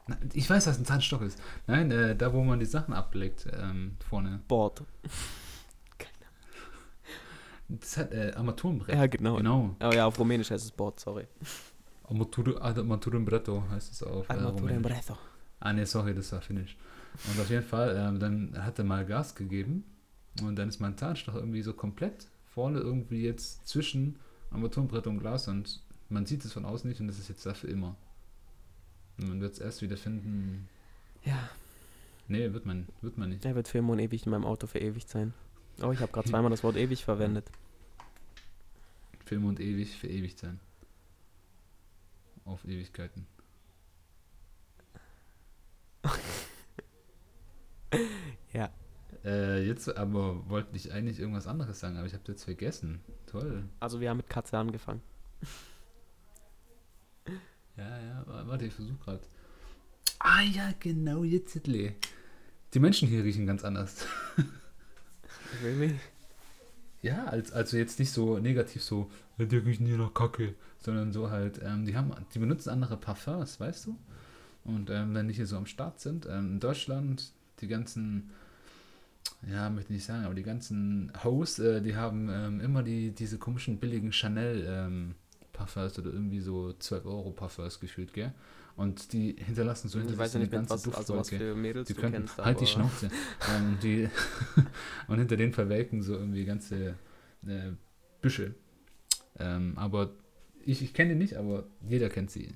Na, 0.07 0.17
ich 0.33 0.49
weiß, 0.49 0.67
was 0.67 0.79
ein 0.79 0.87
Zahnstocher 0.87 1.27
ist. 1.27 1.39
Nein, 1.67 1.91
äh, 1.91 2.17
da 2.17 2.33
wo 2.33 2.43
man 2.43 2.59
die 2.61 2.67
Sachen 2.67 2.95
ablegt, 2.95 3.47
ähm, 3.53 3.97
vorne. 4.09 4.41
Bord. 4.49 4.83
Das 7.69 7.97
hat 7.97 8.13
äh, 8.13 8.33
Armaturenbrett. 8.35 8.95
Ja, 8.95 9.07
genau. 9.07 9.37
Genau. 9.37 9.77
Oh 9.83 9.91
ja, 9.93 10.07
auf 10.07 10.19
Rumänisch 10.19 10.51
heißt 10.51 10.65
es 10.65 10.71
Bord, 10.71 10.99
sorry. 10.99 11.27
Armatur, 12.05 12.61
Armaturenbretto 12.63 13.65
heißt 13.71 13.93
es 13.93 14.03
auf. 14.03 14.29
Äh, 14.29 14.35
Rumänisch. 14.35 14.83
brezo. 14.83 15.19
Ah, 15.61 15.73
nee, 15.73 15.85
sorry, 15.85 16.15
das 16.15 16.33
war 16.33 16.41
Finnisch. 16.41 16.77
Und 17.27 17.41
auf 17.41 17.51
jeden 17.51 17.65
Fall, 17.65 17.97
ähm, 17.97 18.19
dann 18.21 18.65
hat 18.65 18.79
er 18.79 18.85
mal 18.85 19.05
Gas 19.05 19.35
gegeben 19.35 19.85
und 20.43 20.57
dann 20.57 20.69
ist 20.69 20.81
mein 20.81 20.97
Zahnstocher 20.97 21.39
irgendwie 21.39 21.63
so 21.63 21.73
komplett 21.73 22.29
vorne 22.47 22.79
irgendwie 22.79 23.23
jetzt 23.25 23.67
zwischen 23.67 24.17
Armaturenbrett 24.51 25.07
und 25.07 25.19
Glas 25.19 25.49
und 25.49 25.83
man 26.09 26.27
sieht 26.27 26.45
es 26.45 26.53
von 26.53 26.65
außen 26.65 26.89
nicht 26.89 27.01
und 27.01 27.09
das 27.09 27.19
ist 27.19 27.29
jetzt 27.29 27.45
dafür 27.45 27.71
immer. 27.71 27.97
Und 29.19 29.29
man 29.29 29.41
wird 29.41 29.55
es 29.55 29.59
erst 29.59 29.83
wieder 29.83 29.97
finden. 29.97 30.69
Ja, 31.25 31.51
Nee, 32.31 32.53
wird 32.53 32.67
man, 32.67 32.87
wird 33.01 33.17
man 33.17 33.31
nicht. 33.31 33.45
er 33.47 33.55
wird 33.55 33.69
für 33.69 33.79
immer 33.79 33.95
und 33.95 33.99
ewig 34.01 34.27
in 34.27 34.31
meinem 34.33 34.45
Auto 34.45 34.67
verewigt 34.67 35.09
sein. 35.09 35.33
Oh, 35.83 35.93
ich 35.93 36.01
habe 36.01 36.13
gerade 36.13 36.29
zweimal 36.31 36.51
das 36.51 36.63
Wort 36.65 36.77
ewig 36.77 37.05
verwendet. 37.05 37.47
Film 39.25 39.45
und 39.45 39.61
ewig, 39.61 39.97
verewigt 39.99 40.39
sein. 40.39 40.59
Auf 42.45 42.65
Ewigkeiten. 42.65 43.27
Ja. 48.53 48.71
Äh, 49.25 49.67
jetzt 49.67 49.95
aber 49.97 50.49
wollte 50.49 50.77
ich 50.77 50.93
eigentlich 50.93 51.19
irgendwas 51.21 51.47
anderes 51.47 51.81
sagen, 51.81 51.97
aber 51.97 52.07
ich 52.07 52.15
habe 52.15 52.25
jetzt 52.29 52.45
vergessen. 52.45 53.01
Toll. 53.27 53.65
Also 53.81 54.01
wir 54.01 54.11
haben 54.11 54.19
mit 54.19 54.29
Katze 54.29 54.57
angefangen. 54.59 55.03
Ja, 57.77 57.99
ja, 58.01 58.27
wa- 58.27 58.47
warte, 58.47 58.67
ich 58.67 58.75
versuche 58.75 58.97
gerade. 59.05 59.21
Ah 60.19 60.43
ja, 60.43 60.73
genau, 60.81 61.25
jetzt 61.25 61.53
Hitler. 61.53 61.93
Die 62.75 62.81
Menschen 62.81 63.09
hier 63.09 63.23
riechen 63.25 63.47
ganz 63.47 63.65
anders. 63.65 64.07
Really? 65.63 65.99
Ja, 67.03 67.25
als, 67.27 67.53
also 67.53 67.77
jetzt 67.77 67.99
nicht 67.99 68.11
so 68.13 68.39
negativ 68.39 68.83
so, 68.83 69.11
"Ja, 69.39 69.45
die 69.47 69.57
riechen 69.59 69.87
hier 69.87 69.99
nach 69.99 70.15
Kacke, 70.15 70.55
sondern 70.81 71.13
so 71.13 71.31
halt, 71.31 71.61
ähm, 71.65 71.85
die 71.87 71.97
haben, 71.97 72.13
die 72.35 72.39
benutzen 72.39 72.71
andere 72.71 72.97
Parfums, 72.97 73.61
weißt 73.61 73.87
du? 73.87 73.97
Und 74.65 74.91
ähm, 74.91 75.15
wenn 75.15 75.29
die 75.29 75.35
hier 75.35 75.47
so 75.47 75.57
am 75.57 75.67
Start 75.67 76.01
sind, 76.01 76.27
ähm, 76.27 76.53
in 76.55 76.61
Deutschland, 76.61 77.33
die 77.61 77.69
ganzen, 77.69 78.31
ja, 79.51 79.71
möchte 79.71 79.93
nicht 79.93 80.05
sagen, 80.05 80.25
aber 80.25 80.35
die 80.35 80.43
ganzen 80.43 81.13
Hosts, 81.25 81.61
äh, 81.61 81.83
die 81.83 81.97
haben 81.97 82.29
ähm, 82.31 82.61
immer 82.61 82.83
die, 82.83 83.13
diese 83.13 83.39
komischen 83.39 83.79
billigen 83.79 84.13
Chanel 84.13 84.65
ähm, 84.69 85.15
Parfums 85.53 85.99
oder 85.99 86.13
irgendwie 86.13 86.41
so 86.41 86.73
12 86.75 87.07
Euro 87.07 87.31
Parfums 87.31 87.81
gefühlt, 87.81 88.13
gell? 88.13 88.33
Und 88.79 89.13
die 89.13 89.35
hinterlassen 89.37 89.89
so 89.89 89.99
hinter 89.99 90.13
Ich 90.13 90.19
weiß 90.21 90.31
sich 90.33 90.41
ja 90.41 90.47
so 90.47 90.51
nicht, 90.53 90.63
mit 90.63 90.71
was, 90.71 90.87
also 90.87 90.93
was 90.93 91.07
Duftwolke. 91.07 91.37
für 91.37 91.55
Mädels 91.57 91.89
Die 91.89 91.95
du 91.95 92.01
können 92.01 92.13
kennst, 92.13 92.39
halt 92.39 92.61
die 92.61 92.67
Schnauze. 92.67 93.11
ähm, 93.53 93.77
die 93.83 94.09
und 95.09 95.19
hinter 95.19 95.37
denen 95.37 95.53
verwelken 95.53 96.01
so 96.01 96.15
irgendwie 96.15 96.45
ganze 96.45 96.95
äh, 97.45 97.73
Büsche. 98.23 98.55
Ähm, 99.37 99.73
aber 99.77 100.13
ich, 100.65 100.81
ich 100.81 100.95
kenne 100.95 101.15
die 101.15 101.19
nicht, 101.19 101.35
aber 101.37 101.67
jeder 101.89 102.09
kennt 102.09 102.31
sie. 102.31 102.55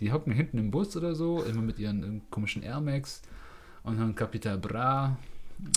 Die 0.00 0.12
hocken 0.12 0.34
hinten 0.34 0.58
im 0.58 0.70
Bus 0.70 0.94
oder 0.98 1.14
so, 1.14 1.42
immer 1.42 1.62
mit 1.62 1.78
ihren 1.78 2.28
komischen 2.30 2.62
Air 2.62 2.82
Max 2.82 3.22
und 3.84 3.98
haben 3.98 4.14
Capital 4.14 4.58
Bra, 4.58 5.16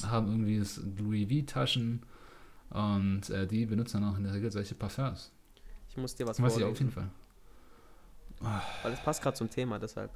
haben 0.06 0.28
irgendwie 0.28 0.60
das 0.60 0.82
Louis 1.00 1.30
V-Taschen 1.32 2.02
und 2.72 3.30
äh, 3.30 3.48
die 3.48 3.66
benutzen 3.66 4.02
dann 4.02 4.12
auch 4.12 4.18
in 4.18 4.26
der 4.26 4.34
Regel 4.34 4.52
solche 4.52 4.76
Parfums. 4.76 5.32
Ich 5.88 5.96
muss 5.96 6.14
dir 6.14 6.28
was 6.28 6.42
Was 6.42 6.58
ich 6.58 6.62
vorlesen, 6.64 6.72
auf 6.72 6.80
jeden 6.80 6.92
Fall. 6.92 7.10
Weil 8.84 8.94
es 8.94 9.00
passt 9.00 9.22
gerade 9.22 9.38
zum 9.38 9.50
Thema, 9.50 9.80
deshalb. 9.80 10.12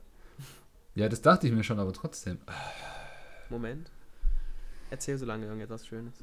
Ja, 0.95 1.09
das 1.09 1.21
dachte 1.21 1.47
ich 1.47 1.53
mir 1.53 1.63
schon, 1.63 1.79
aber 1.79 1.93
trotzdem. 1.93 2.39
Moment. 3.49 3.91
Erzähl 4.89 5.17
so 5.17 5.25
lange 5.25 5.45
irgendetwas 5.45 5.85
Schönes. 5.85 6.13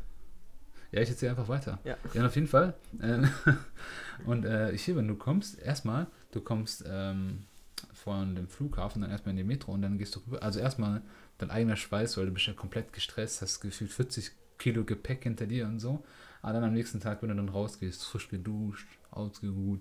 Ja, 0.93 1.01
ich 1.01 1.09
erzähle 1.09 1.31
einfach 1.31 1.49
weiter. 1.49 1.79
Ja. 1.85 1.97
Ja, 2.13 2.27
auf 2.27 2.35
jeden 2.35 2.47
Fall. 2.47 2.75
Ähm, 3.01 3.29
und 4.27 4.45
äh, 4.45 4.77
hier, 4.77 4.97
wenn 4.97 5.09
du 5.09 5.17
kommst, 5.17 5.59
erstmal, 5.59 6.07
du 6.33 6.41
kommst 6.41 6.85
ähm, 6.87 7.45
von 7.93 8.35
dem 8.35 8.49
Flughafen 8.49 9.03
dann 9.03 9.11
erstmal 9.11 9.31
in 9.31 9.39
die 9.39 9.45
Metro 9.45 9.73
und 9.73 9.83
dann 9.83 9.99
gehst 9.99 10.17
du 10.17 10.21
rüber. 10.21 10.43
Also 10.43 10.61
erstmal 10.61 11.03
dein 11.39 11.51
eigener 11.51 11.77
Schweiß, 11.77 12.17
weil 12.17 12.27
du 12.27 12.33
bist 12.33 12.47
ja 12.47 12.53
komplett 12.53 12.93
gestresst, 12.93 13.43
hast 13.43 13.61
gefühlt 13.61 13.91
40 13.91 14.33
Kilo 14.59 14.85
Gepäck 14.85 15.23
hinter 15.25 15.47
dir 15.47 15.67
und 15.67 15.81
so. 15.81 16.05
Aber 16.43 16.55
dann 16.55 16.65
am 16.65 16.73
nächsten 16.73 17.01
Tag, 17.01 17.23
wenn 17.23 17.31
du 17.31 17.37
dann 17.37 17.49
rausgehst, 17.49 18.05
frisch 18.05 18.29
geduscht, 18.29 18.87
ausgeruht. 19.11 19.81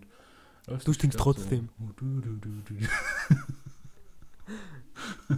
Läufst 0.67 0.87
Du 0.87 0.93
stinkst 0.93 1.19
trotzdem. 1.19 1.69
So. 1.79 1.85
Oh, 1.85 1.91
du, 1.97 2.21
du, 2.21 2.35
du, 2.35 2.49
du. 2.65 2.75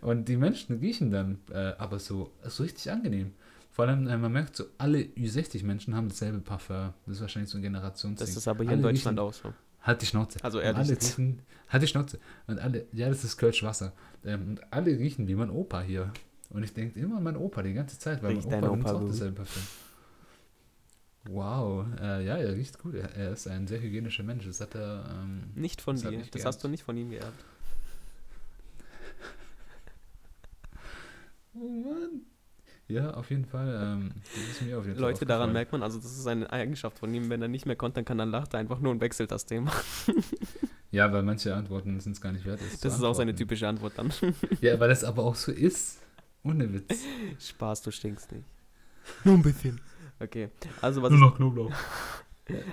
Und 0.00 0.28
die 0.28 0.36
Menschen 0.36 0.78
riechen 0.78 1.10
dann 1.10 1.38
äh, 1.50 1.72
aber 1.78 1.98
so, 1.98 2.30
so 2.42 2.62
richtig 2.62 2.90
angenehm. 2.90 3.32
Vor 3.70 3.86
allem, 3.86 4.06
äh, 4.06 4.16
man 4.18 4.32
merkt 4.32 4.54
so, 4.54 4.64
alle 4.78 4.98
Ü60-Menschen 4.98 5.94
haben 5.94 6.08
dasselbe 6.08 6.38
Parfum. 6.40 6.92
Das 7.06 7.16
ist 7.16 7.20
wahrscheinlich 7.22 7.50
so 7.50 7.58
ein 7.58 7.62
Generationsding. 7.62 8.26
Das 8.26 8.36
ist 8.36 8.46
aber 8.46 8.64
hier 8.64 8.72
Alle 8.72 8.76
in 8.76 8.82
Deutschland 8.82 9.18
auch 9.18 9.32
so. 9.32 9.52
Halt 9.80 10.02
die 10.02 10.06
Schnauze. 10.06 10.38
Also 10.42 10.58
Und 10.58 10.64
ehrlich 10.64 10.90
alle 10.90 11.00
riechen, 11.00 11.42
halt 11.68 11.82
die 11.82 11.86
Schnauze. 11.86 12.18
Und 12.46 12.58
alle, 12.58 12.86
ja, 12.92 13.08
das 13.08 13.24
ist 13.24 13.36
Kölsch 13.36 13.62
Wasser. 13.62 13.92
Ähm, 14.24 14.48
und 14.48 14.72
alle 14.72 14.90
riechen 14.98 15.26
wie 15.26 15.34
mein 15.34 15.50
Opa 15.50 15.80
hier. 15.82 16.12
Und 16.50 16.62
ich 16.62 16.72
denke 16.72 17.00
immer 17.00 17.16
an 17.16 17.22
meinen 17.22 17.36
Opa 17.36 17.62
die 17.62 17.72
ganze 17.72 17.98
Zeit, 17.98 18.22
weil 18.22 18.34
Riecht 18.34 18.48
mein 18.48 18.60
dein 18.60 18.70
Opa 18.70 18.76
benutzt 18.76 18.94
Opa 18.94 19.04
auch 19.04 19.08
dasselbe 19.08 19.36
Parfum. 19.36 19.62
Wow, 21.26 21.86
äh, 22.00 22.24
ja, 22.24 22.36
er 22.36 22.54
riecht 22.54 22.78
gut. 22.78 22.94
Er, 22.94 23.10
er 23.14 23.32
ist 23.32 23.46
ein 23.48 23.66
sehr 23.66 23.80
hygienischer 23.80 24.22
Mensch. 24.22 24.44
Das 24.46 24.60
hat 24.60 24.74
er. 24.74 25.04
Ähm, 25.10 25.44
Nicht 25.54 25.80
von 25.80 25.96
Das 25.96 26.02
dir. 26.10 26.18
Das 26.18 26.30
geerbt. 26.30 26.46
hast 26.46 26.64
du 26.64 26.68
nicht 26.68 26.82
von 26.84 26.96
ihm 26.96 27.10
geerbt. 27.10 27.32
oh 31.54 31.58
Mann. 31.58 32.20
Ja, 32.86 33.12
auf 33.14 33.30
jeden 33.30 33.46
Fall. 33.46 33.80
Ähm, 33.82 34.10
das 34.34 34.56
ist 34.56 34.62
mir 34.62 34.78
auf 34.78 34.84
jeden 34.84 34.96
Fall 34.96 35.02
Leute, 35.10 35.24
daran 35.24 35.48
aufgefallen. 35.48 35.52
merkt 35.54 35.72
man, 35.72 35.82
also 35.82 35.96
das 35.98 36.18
ist 36.18 36.26
eine 36.26 36.52
Eigenschaft 36.52 36.98
von 36.98 37.12
ihm. 37.14 37.30
Wenn 37.30 37.40
er 37.40 37.48
nicht 37.48 37.64
mehr 37.64 37.76
kontern 37.76 38.04
kann, 38.04 38.18
dann 38.18 38.30
lacht 38.30 38.52
er 38.52 38.60
einfach 38.60 38.78
nur 38.80 38.92
und 38.92 39.00
wechselt 39.00 39.30
das 39.30 39.46
Thema. 39.46 39.72
Ja, 40.90 41.12
weil 41.12 41.24
manche 41.24 41.52
Antworten 41.56 41.98
sind 41.98 42.12
es 42.12 42.20
gar 42.20 42.30
nicht 42.30 42.44
wert. 42.44 42.60
es 42.60 42.78
zu 42.78 42.86
Das 42.86 42.94
ist 42.96 43.02
auch 43.02 43.14
seine 43.14 43.34
typische 43.34 43.66
Antwort 43.66 43.94
dann. 43.96 44.12
Ja, 44.60 44.78
weil 44.78 44.88
das 44.88 45.02
aber 45.02 45.24
auch 45.24 45.34
so 45.34 45.50
ist. 45.50 45.98
Ohne 46.44 46.72
Witz. 46.72 47.00
Spaß, 47.40 47.82
du 47.82 47.90
stinkst 47.90 48.30
nicht. 48.30 48.44
Nur 49.24 49.34
ein 49.34 49.42
bisschen. 49.42 49.80
Okay, 50.20 50.48
also 50.80 51.02
was 51.02 51.10
Nur 51.10 51.20
noch 51.20 51.36
Knoblauch. 51.36 51.70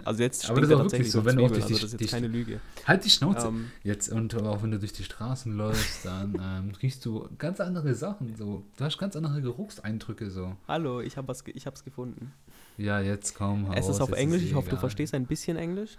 Also 0.04 0.22
jetzt 0.22 0.50
Aber 0.50 0.60
das 0.60 0.70
ist 0.70 0.76
auch 0.76 0.84
wirklich 0.84 1.10
so, 1.12 1.24
wenn 1.24 1.38
du 1.38 1.46
auch 1.46 1.48
durch 1.50 1.64
die- 1.66 1.74
also 1.76 1.84
das 1.86 1.94
ist 1.94 2.00
die- 2.02 2.04
jetzt 2.04 2.12
keine 2.12 2.28
Lüge. 2.28 2.60
Halt 2.86 3.06
die 3.06 3.10
Schnauze. 3.10 3.48
Ähm, 3.48 3.72
Jetzt, 3.84 4.10
und 4.12 4.36
auch 4.36 4.62
wenn 4.64 4.72
du 4.72 4.80
durch 4.80 4.92
die 4.92 5.06
Straßen 5.06 5.56
läufst, 5.56 6.04
dann 6.04 6.36
ähm, 6.42 6.74
riechst 6.84 7.06
du 7.06 7.30
ganz 7.38 7.62
andere 7.62 7.96
Sachen. 7.96 8.36
So. 8.36 8.66
Du 8.76 8.84
hast 8.84 8.98
ganz 8.98 9.16
andere 9.16 9.42
Geruchseindrücke. 9.42 10.30
So. 10.30 10.58
hallo, 10.68 11.00
ich 11.00 11.16
habe 11.16 11.30
was, 11.30 11.46
ich 11.48 11.66
hab's 11.66 11.86
gefunden. 11.86 12.34
Ja, 12.78 13.00
jetzt 13.00 13.34
komm. 13.34 13.70
hau 13.70 13.74
es 13.74 13.86
ist 13.88 14.02
raus, 14.02 14.10
auf 14.10 14.12
Englisch, 14.12 14.42
eh 14.42 14.48
ich 14.48 14.56
hoffe, 14.56 14.70
du 14.72 14.76
verstehst 14.76 15.14
ein 15.14 15.26
bisschen 15.26 15.56
Englisch. 15.56 15.98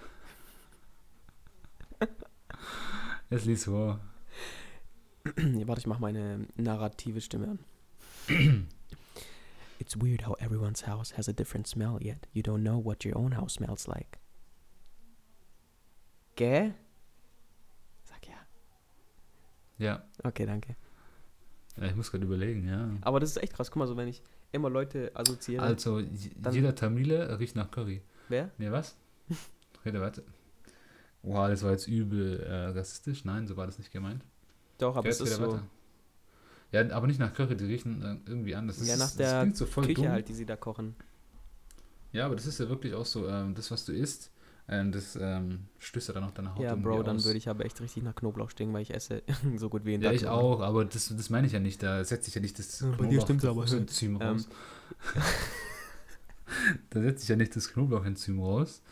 Jetzt 3.30 3.47
lies 3.47 3.64
vor. 3.64 4.01
Ja, 5.38 5.66
warte, 5.68 5.80
ich 5.80 5.86
mache 5.86 6.01
meine 6.03 6.47
narrative 6.57 7.20
Stimme 7.22 7.57
an. 8.28 8.68
It's 9.93 10.03
weird 10.03 10.22
how 10.22 10.36
everyone's 10.40 10.86
house 10.86 11.12
has 11.18 11.28
a 11.28 11.34
different 11.34 11.66
smell, 11.66 11.99
yet 12.01 12.26
you 12.32 12.43
don't 12.43 12.62
know 12.62 12.78
what 12.78 13.05
your 13.05 13.18
own 13.18 13.32
house 13.32 13.55
smells 13.55 13.86
like. 13.86 14.20
Gell? 16.34 16.72
Sag 18.05 18.26
ja. 18.26 18.38
Ja. 19.76 20.03
Okay, 20.24 20.47
danke. 20.47 20.76
ja 21.76 21.84
ich 21.84 21.95
muss 21.95 22.11
gerade 22.11 22.24
überlegen, 22.24 22.66
ja. 22.66 22.88
Aber 23.03 23.20
das 23.20 23.32
ist 23.32 23.43
echt 23.43 23.53
krass. 23.53 23.70
Guck 23.70 23.80
mal, 23.80 23.86
so 23.86 23.95
wenn 23.99 24.09
ich 24.09 24.22
immer 24.51 24.70
Leute 24.70 25.11
assoziiere. 25.12 25.62
Also, 25.62 26.01
jeder 26.01 26.74
Tamile 26.74 27.38
riecht 27.38 27.55
nach 27.55 27.70
Curry. 27.70 28.01
wer? 28.30 28.51
Nee, 28.57 28.70
was? 28.70 28.97
Rede 29.84 30.01
weiter. 30.01 30.22
Wow, 31.22 31.49
das 31.49 31.62
war 31.64 31.72
jetzt 31.72 31.86
übel 31.86 32.40
äh, 32.40 32.68
rassistisch. 32.68 33.26
Nein, 33.26 33.47
so 33.47 33.59
war 33.59 33.66
das 33.66 33.76
nicht 33.76 33.93
gemeint. 33.93 34.24
Doch, 34.78 34.97
aber 34.97 35.05
Ja, 35.05 35.11
es 35.11 35.20
ist 35.20 35.34
so 35.34 35.43
weiter. 35.43 35.62
Ja, 36.73 36.91
aber 36.93 37.07
nicht 37.07 37.20
nach 37.20 37.35
Curry, 37.35 37.57
die 37.57 37.66
riechen 37.66 38.03
äh, 38.03 38.16
irgendwie 38.31 38.55
anders. 38.55 38.79
Das 38.79 38.89
Ja, 38.89 38.97
ist, 38.97 38.99
nach 38.99 39.16
der 39.16 39.49
so 39.55 39.66
voll 39.66 39.87
Küche 39.87 39.95
dumm. 39.95 40.11
halt, 40.11 40.29
die 40.29 40.35
sie 40.35 40.47
da 40.47 40.57
kochen. 40.57 40.95
Ja, 42.12 42.27
aber 42.27 42.37
das 42.37 42.47
ist 42.47 42.59
ja 42.61 42.68
wirklich 42.68 42.95
auch 42.95 43.07
so, 43.07 43.27
ähm, 43.29 43.55
das, 43.55 43.70
was 43.70 43.85
du 43.85 43.93
isst, 43.93 44.31
ähm, 44.68 44.93
das 44.93 45.16
ähm, 45.16 45.61
stößt 45.79 46.09
ja 46.09 46.14
dann 46.14 46.25
auch 46.25 46.31
deine 46.33 46.55
Haut 46.55 46.64
Ja, 46.64 46.75
Bro, 46.75 47.03
dann 47.03 47.16
aus. 47.16 47.25
würde 47.25 47.39
ich 47.39 47.49
aber 47.49 47.64
echt 47.64 47.81
richtig 47.81 48.03
nach 48.03 48.14
Knoblauch 48.14 48.51
stinken, 48.51 48.75
weil 48.75 48.83
ich 48.83 48.93
esse 48.95 49.23
so 49.57 49.68
gut 49.70 49.85
wie 49.85 49.95
in 49.95 50.03
Ja, 50.03 50.11
ich 50.12 50.27
auch, 50.27 50.61
aber 50.61 50.85
das, 50.85 51.09
das 51.16 51.31
meine 51.31 51.47
ich 51.47 51.53
ja 51.55 51.61
nicht. 51.61 51.83
Da 51.83 52.05
setzt 52.05 52.25
sich 52.27 52.35
ja 52.35 52.41
nicht 52.41 52.59
das 52.59 52.81
Ja, 52.81 52.91
bei 52.99 53.07
dir 53.07 53.20
stimmt's 53.20 53.45
aber. 53.45 53.64
Knoblauchenzym 53.64 54.16
Ähm. 54.20 54.45
raus. 54.45 54.49
da 56.91 57.01
setzt 57.01 57.20
sich 57.20 57.29
ja 57.29 57.37
nicht 57.37 57.55
das 57.57 57.68
Knoblauchenzym 57.73 58.41
raus, 58.41 58.83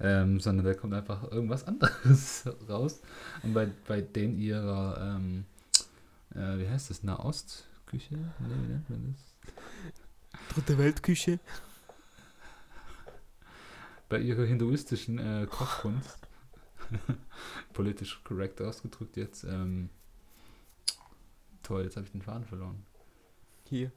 ähm, 0.00 0.40
sondern 0.40 0.66
da 0.66 0.74
kommt 0.74 0.94
einfach 0.94 1.30
irgendwas 1.30 1.64
anderes 1.66 2.44
raus. 2.68 3.00
Und 3.42 3.54
bei, 3.54 3.68
bei 3.86 4.00
denen 4.00 4.38
ihrer, 4.38 5.16
ähm, 5.16 5.44
äh, 6.34 6.58
wie 6.58 6.68
heißt 6.68 6.90
das, 6.90 7.02
Nahostküche? 7.02 8.16
Nee, 8.16 8.54
wie 8.62 8.72
nennt 8.72 8.90
man 8.90 9.14
das? 9.14 9.52
Dritte 10.54 10.78
Weltküche. 10.78 11.38
Bei 14.08 14.18
ihrer 14.18 14.44
hinduistischen 14.44 15.18
äh, 15.18 15.46
Kochkunst, 15.46 16.18
politisch 17.74 18.22
korrekt 18.24 18.60
ausgedrückt 18.62 19.16
jetzt, 19.16 19.44
ähm, 19.44 19.90
toll, 21.62 21.84
jetzt 21.84 21.96
habe 21.96 22.06
ich 22.06 22.12
den 22.12 22.22
Faden 22.22 22.44
verloren. 22.44 22.86
Hier. 23.64 23.92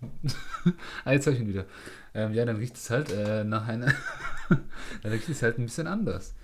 Ah, 1.04 1.12
jetzt 1.12 1.26
habe 1.26 1.34
ich 1.34 1.42
ihn 1.42 1.48
wieder. 1.48 1.64
Ähm, 2.14 2.32
ja, 2.34 2.44
dann 2.44 2.56
riecht 2.56 2.76
es 2.76 2.90
halt 2.90 3.10
äh, 3.10 3.42
nach 3.42 3.66
einer. 3.66 3.86
dann 5.02 5.12
riecht 5.12 5.28
es 5.28 5.42
halt 5.42 5.58
ein 5.58 5.64
bisschen 5.64 5.86
anders. 5.86 6.34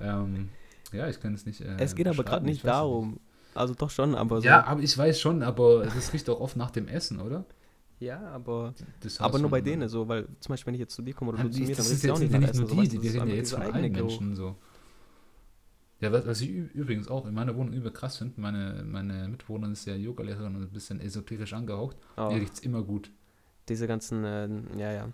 Ähm, 0.00 0.48
ja, 0.92 1.08
ich 1.08 1.20
kann 1.20 1.34
es 1.34 1.46
nicht. 1.46 1.60
Äh, 1.60 1.76
es 1.78 1.94
geht 1.94 2.08
aber 2.08 2.24
gerade 2.24 2.44
nicht 2.44 2.64
darum. 2.64 3.20
Also 3.54 3.74
doch 3.74 3.90
schon, 3.90 4.14
aber 4.14 4.40
so. 4.40 4.46
Ja, 4.46 4.64
aber 4.64 4.80
ich 4.82 4.96
weiß 4.96 5.20
schon, 5.20 5.42
aber 5.42 5.84
es 5.96 6.12
riecht 6.12 6.28
auch 6.30 6.40
oft 6.40 6.56
nach 6.56 6.70
dem 6.70 6.86
Essen, 6.88 7.20
oder? 7.20 7.44
Ja, 7.98 8.20
aber, 8.28 8.72
Das 9.00 9.20
aber 9.20 9.38
nur 9.38 9.50
bei 9.50 9.58
von- 9.58 9.64
denen 9.66 9.88
so, 9.88 10.08
weil 10.08 10.26
zum 10.40 10.52
Beispiel, 10.54 10.68
wenn 10.68 10.74
ich 10.74 10.80
jetzt 10.80 10.94
zu 10.94 11.02
dir 11.02 11.12
komme 11.12 11.32
oder 11.32 11.42
du 11.42 11.50
zu 11.50 11.60
mir, 11.60 11.66
dann 11.66 11.76
riecht 11.76 11.80
ist 11.80 12.04
es 12.04 12.10
auch 12.10 12.18
jetzt 12.18 12.20
nicht 12.20 12.32
nach 12.32 12.40
nur 12.40 12.48
Essen. 12.48 12.66
die, 12.68 12.86
so, 12.86 12.92
die, 12.92 13.02
wir 13.02 13.12
reden 13.14 13.28
ja 13.28 13.34
jetzt 13.34 13.52
von 13.52 13.62
allen. 13.62 13.92
Menschen 13.92 14.36
so. 14.36 14.56
Ja, 16.00 16.10
was, 16.12 16.26
was 16.26 16.40
ich 16.40 16.48
übrigens 16.48 17.08
auch 17.08 17.26
in 17.26 17.34
meiner 17.34 17.54
Wohnung 17.56 17.74
übel 17.74 17.90
krass 17.92 18.16
finde, 18.16 18.40
meine, 18.40 18.82
meine 18.86 19.28
Mitbewohnerin 19.28 19.72
ist 19.74 19.84
ja 19.86 19.94
Yoga-Lehrerin 19.94 20.56
und 20.56 20.62
ein 20.62 20.70
bisschen 20.70 20.98
esoterisch 21.00 21.52
angehaucht. 21.52 21.96
Oh, 22.16 22.30
Ihr 22.32 22.40
riecht 22.40 22.54
es 22.54 22.60
immer 22.60 22.82
gut. 22.82 23.10
diese 23.68 23.86
ganzen, 23.86 24.24
äh, 24.24 24.48
ja, 24.78 24.92
ja. 24.92 25.08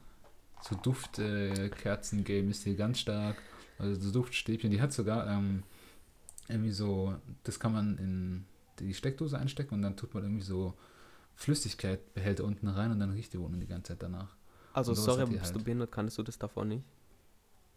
So 0.62 0.76
Duft-Kerzen-Game 0.76 2.50
ist 2.50 2.62
hier 2.64 2.76
ganz 2.76 3.00
stark. 3.00 3.36
Also 3.78 4.00
so 4.00 4.12
Duftstäbchen. 4.12 4.70
Die 4.70 4.80
hat 4.80 4.92
sogar 4.92 5.26
ähm, 5.26 5.64
irgendwie 6.48 6.70
so, 6.70 7.14
das 7.44 7.58
kann 7.58 7.72
man 7.72 7.98
in 7.98 8.44
die 8.78 8.94
Steckdose 8.94 9.38
einstecken 9.38 9.74
und 9.74 9.82
dann 9.82 9.96
tut 9.96 10.14
man 10.14 10.22
irgendwie 10.22 10.44
so 10.44 10.74
Flüssigkeitbehälter 11.34 12.44
unten 12.44 12.68
rein 12.68 12.90
und 12.90 13.00
dann 13.00 13.10
riecht 13.10 13.32
die 13.32 13.40
Wohnung 13.40 13.60
die 13.60 13.66
ganze 13.66 13.92
Zeit 13.92 14.02
danach. 14.02 14.36
Also 14.72 14.94
sorry, 14.94 15.26
bist 15.26 15.44
halt. 15.44 15.56
du 15.56 15.62
behindert, 15.62 15.92
kannst 15.92 16.18
du 16.18 16.22
das 16.22 16.38
davon 16.38 16.68
nicht? 16.68 16.84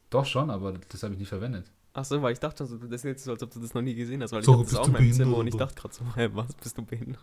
Doch 0.09 0.25
schon, 0.25 0.49
aber 0.49 0.73
das 0.89 1.03
habe 1.03 1.13
ich 1.13 1.19
nie 1.19 1.25
verwendet. 1.25 1.71
Ach 1.93 2.05
so, 2.05 2.21
weil 2.21 2.33
ich 2.33 2.39
dachte, 2.39 2.63
also, 2.63 2.77
das 2.77 3.01
ist 3.01 3.03
jetzt 3.03 3.23
so, 3.23 3.31
als 3.31 3.41
ob 3.43 3.51
du 3.51 3.59
das 3.59 3.73
noch 3.73 3.81
nie 3.81 3.95
gesehen 3.95 4.21
hast, 4.21 4.31
weil 4.31 4.43
Sorry, 4.43 4.61
ich 4.61 4.67
hab 4.67 4.71
das 4.71 4.79
auch 4.79 4.87
in 4.87 4.93
meinem 4.93 5.13
Zimmer 5.13 5.37
und 5.37 5.47
ich 5.47 5.55
dachte 5.55 5.75
gerade 5.75 5.93
so, 5.93 6.03
hä, 6.15 6.29
was, 6.33 6.53
bist 6.55 6.77
du 6.77 6.85
behindert? 6.85 7.21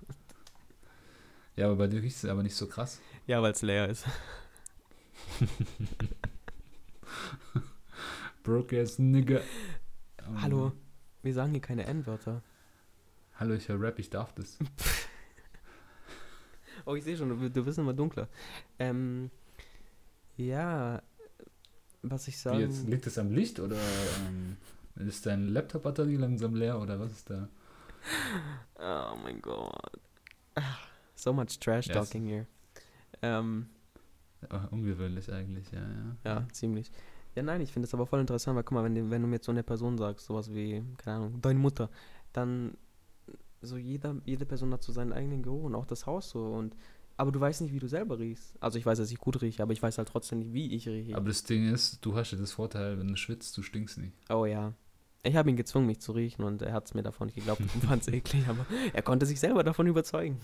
Ja, 1.56 1.66
aber 1.66 1.76
bei 1.76 1.86
dir 1.86 2.02
riecht 2.02 2.16
es 2.16 2.24
aber 2.26 2.42
nicht 2.42 2.54
so 2.54 2.66
krass. 2.66 3.00
Ja, 3.26 3.40
weil 3.42 3.52
es 3.52 3.62
leer 3.62 3.88
ist. 3.88 4.04
Broke 8.42 8.80
ass 8.80 8.98
nigga. 8.98 9.40
Ähm, 10.18 10.42
Hallo, 10.42 10.72
wir 11.26 11.34
sagen 11.34 11.50
hier 11.50 11.60
keine 11.60 11.84
N-Wörter. 11.86 12.42
Hallo, 13.34 13.54
ich 13.54 13.68
höre 13.68 13.80
Rap, 13.80 13.98
ich 13.98 14.08
darf 14.08 14.32
das. 14.34 14.56
Oh, 16.84 16.94
ich 16.94 17.02
sehe 17.02 17.16
schon, 17.16 17.30
du, 17.30 17.50
du 17.50 17.64
bist 17.64 17.78
immer 17.78 17.94
dunkler. 17.94 18.28
Ähm, 18.78 19.30
ja, 20.36 21.02
was 22.02 22.28
ich 22.28 22.34
Wie 22.34 22.38
sagen... 22.38 22.60
jetzt, 22.60 22.86
liegt 22.86 23.06
es 23.08 23.18
am 23.18 23.32
Licht 23.32 23.58
oder 23.58 23.74
ähm, 23.74 24.56
ist 25.08 25.26
deine 25.26 25.46
Laptop-Batterie 25.46 26.16
langsam 26.16 26.54
leer 26.54 26.78
oder 26.78 27.00
was 27.00 27.10
ist 27.10 27.30
da? 27.30 27.48
Oh 28.78 29.16
mein 29.20 29.42
Gott. 29.42 29.98
So 31.16 31.32
much 31.32 31.58
trash 31.58 31.88
Yes. 31.88 31.96
talking 31.96 32.26
here. 32.26 32.46
Ähm, 33.22 33.66
Oh, 34.50 34.60
ungewöhnlich 34.70 35.32
eigentlich, 35.32 35.72
ja, 35.72 35.80
ja. 35.80 36.16
ja, 36.24 36.48
ziemlich. 36.52 36.92
Ja, 37.36 37.42
nein, 37.42 37.60
ich 37.60 37.70
finde 37.72 37.86
es 37.86 37.94
aber 37.94 38.06
voll 38.06 38.20
interessant, 38.20 38.56
weil 38.56 38.64
guck 38.64 38.72
mal, 38.72 38.82
wenn, 38.84 38.94
du- 38.94 39.10
wenn 39.10 39.22
du 39.22 39.28
mir 39.28 39.36
jetzt 39.36 39.46
so 39.46 39.52
eine 39.52 39.62
Person 39.62 39.96
sagst, 39.98 40.26
sowas 40.26 40.52
wie, 40.52 40.82
keine 40.96 41.18
Ahnung, 41.18 41.40
deine 41.42 41.58
Mutter, 41.58 41.90
dann 42.32 42.76
so 43.62 43.76
jeder, 43.76 44.16
jede 44.24 44.46
Person 44.46 44.72
hat 44.72 44.82
so 44.82 44.92
seinen 44.92 45.12
eigenen 45.12 45.42
Geruch 45.42 45.64
und 45.64 45.74
auch 45.74 45.86
das 45.86 46.06
Haus 46.06 46.30
so 46.30 46.44
und 46.54 46.74
aber 47.18 47.32
du 47.32 47.40
weißt 47.40 47.62
nicht, 47.62 47.72
wie 47.72 47.78
du 47.78 47.88
selber 47.88 48.18
riechst. 48.18 48.54
Also 48.60 48.78
ich 48.78 48.84
weiß, 48.84 48.98
dass 48.98 49.10
ich 49.10 49.18
gut 49.18 49.40
rieche, 49.40 49.62
aber 49.62 49.72
ich 49.72 49.82
weiß 49.82 49.96
halt 49.96 50.08
trotzdem 50.08 50.40
nicht, 50.40 50.52
wie 50.52 50.74
ich 50.74 50.86
rieche. 50.86 51.16
Aber 51.16 51.28
das 51.28 51.44
Ding 51.44 51.72
ist, 51.72 52.04
du 52.04 52.14
hast 52.14 52.32
ja 52.32 52.38
das 52.38 52.52
Vorteil, 52.52 52.98
wenn 52.98 53.08
du 53.08 53.16
schwitzt, 53.16 53.56
du 53.56 53.62
stinkst 53.62 53.98
nicht. 53.98 54.12
oh 54.28 54.44
ja. 54.44 54.72
Ich 55.22 55.34
habe 55.34 55.48
ihn 55.50 55.56
gezwungen, 55.56 55.86
mich 55.86 55.98
zu 56.00 56.12
riechen 56.12 56.44
und 56.44 56.62
er 56.62 56.72
hat 56.74 56.84
es 56.86 56.94
mir 56.94 57.02
davon 57.02 57.26
nicht 57.26 57.34
geglaubt 57.36 57.60
und 57.74 57.84
fand 57.84 58.02
es 58.02 58.08
eklig, 58.08 58.46
aber 58.48 58.64
er 58.92 59.02
konnte 59.02 59.24
sich 59.26 59.40
selber 59.40 59.64
davon 59.64 59.86
überzeugen. 59.86 60.38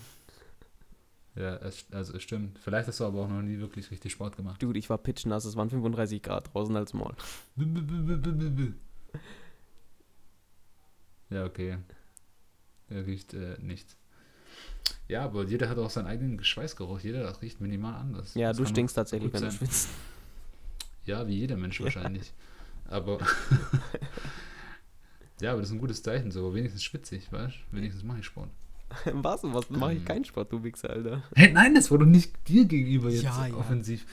Ja, 1.35 1.55
es, 1.57 1.85
also 1.91 2.13
es 2.13 2.21
stimmt. 2.21 2.59
Vielleicht 2.59 2.87
hast 2.87 2.99
du 2.99 3.05
aber 3.05 3.21
auch 3.21 3.27
noch 3.27 3.41
nie 3.41 3.57
wirklich 3.57 3.89
richtig 3.89 4.11
Sport 4.11 4.37
gemacht. 4.37 4.61
Dude, 4.61 4.77
ich 4.77 4.89
war 4.89 4.99
pitchnass, 4.99 5.45
es 5.45 5.55
waren 5.55 5.69
35 5.69 6.21
Grad 6.21 6.53
draußen 6.53 6.75
als 6.75 6.93
Maul. 6.93 7.15
Ja, 11.29 11.45
okay. 11.45 11.77
Er 12.89 13.05
riecht 13.07 13.33
äh, 13.33 13.57
nicht. 13.59 13.95
Ja, 15.07 15.23
aber 15.25 15.45
jeder 15.45 15.69
hat 15.69 15.77
auch 15.79 15.89
seinen 15.89 16.07
eigenen 16.07 16.43
Schweißgeruch. 16.43 16.99
Jeder 16.99 17.41
riecht 17.41 17.59
minimal 17.59 17.95
anders. 17.95 18.35
Ja, 18.35 18.49
Das 18.49 18.57
du 18.57 18.65
stinkst 18.65 18.95
tatsächlich, 18.95 19.33
wenn 19.33 19.41
du 19.41 19.51
schwitzt. 19.51 19.89
Ja, 21.05 21.27
wie 21.27 21.37
jeder 21.37 21.57
Mensch 21.57 21.81
wahrscheinlich. 21.81 22.31
Aber. 22.85 23.17
ja, 25.41 25.51
aber 25.51 25.61
das 25.61 25.69
ist 25.69 25.75
ein 25.75 25.79
gutes 25.79 26.03
Zeichen, 26.03 26.29
so. 26.29 26.53
Wenigstens 26.53 26.83
schwitzig, 26.83 27.31
weißt 27.31 27.55
du? 27.55 27.75
Wenigstens 27.75 28.03
mache 28.03 28.19
ich 28.19 28.25
Sport. 28.25 28.49
Was? 29.13 29.43
Was? 29.43 29.69
Mache 29.69 29.93
ich 29.93 29.99
Ähm. 29.99 30.05
keinen 30.05 30.25
Sport, 30.25 30.51
du 30.51 30.63
Wichser, 30.63 30.89
Alter. 30.89 31.23
Hey, 31.35 31.51
nein, 31.51 31.75
das 31.75 31.89
war 31.91 31.97
doch 31.97 32.05
nicht 32.05 32.47
dir 32.47 32.65
gegenüber 32.65 33.09
jetzt 33.09 33.23
Ja, 33.23 33.47
ja. 33.47 33.55
offensiv. 33.55 34.05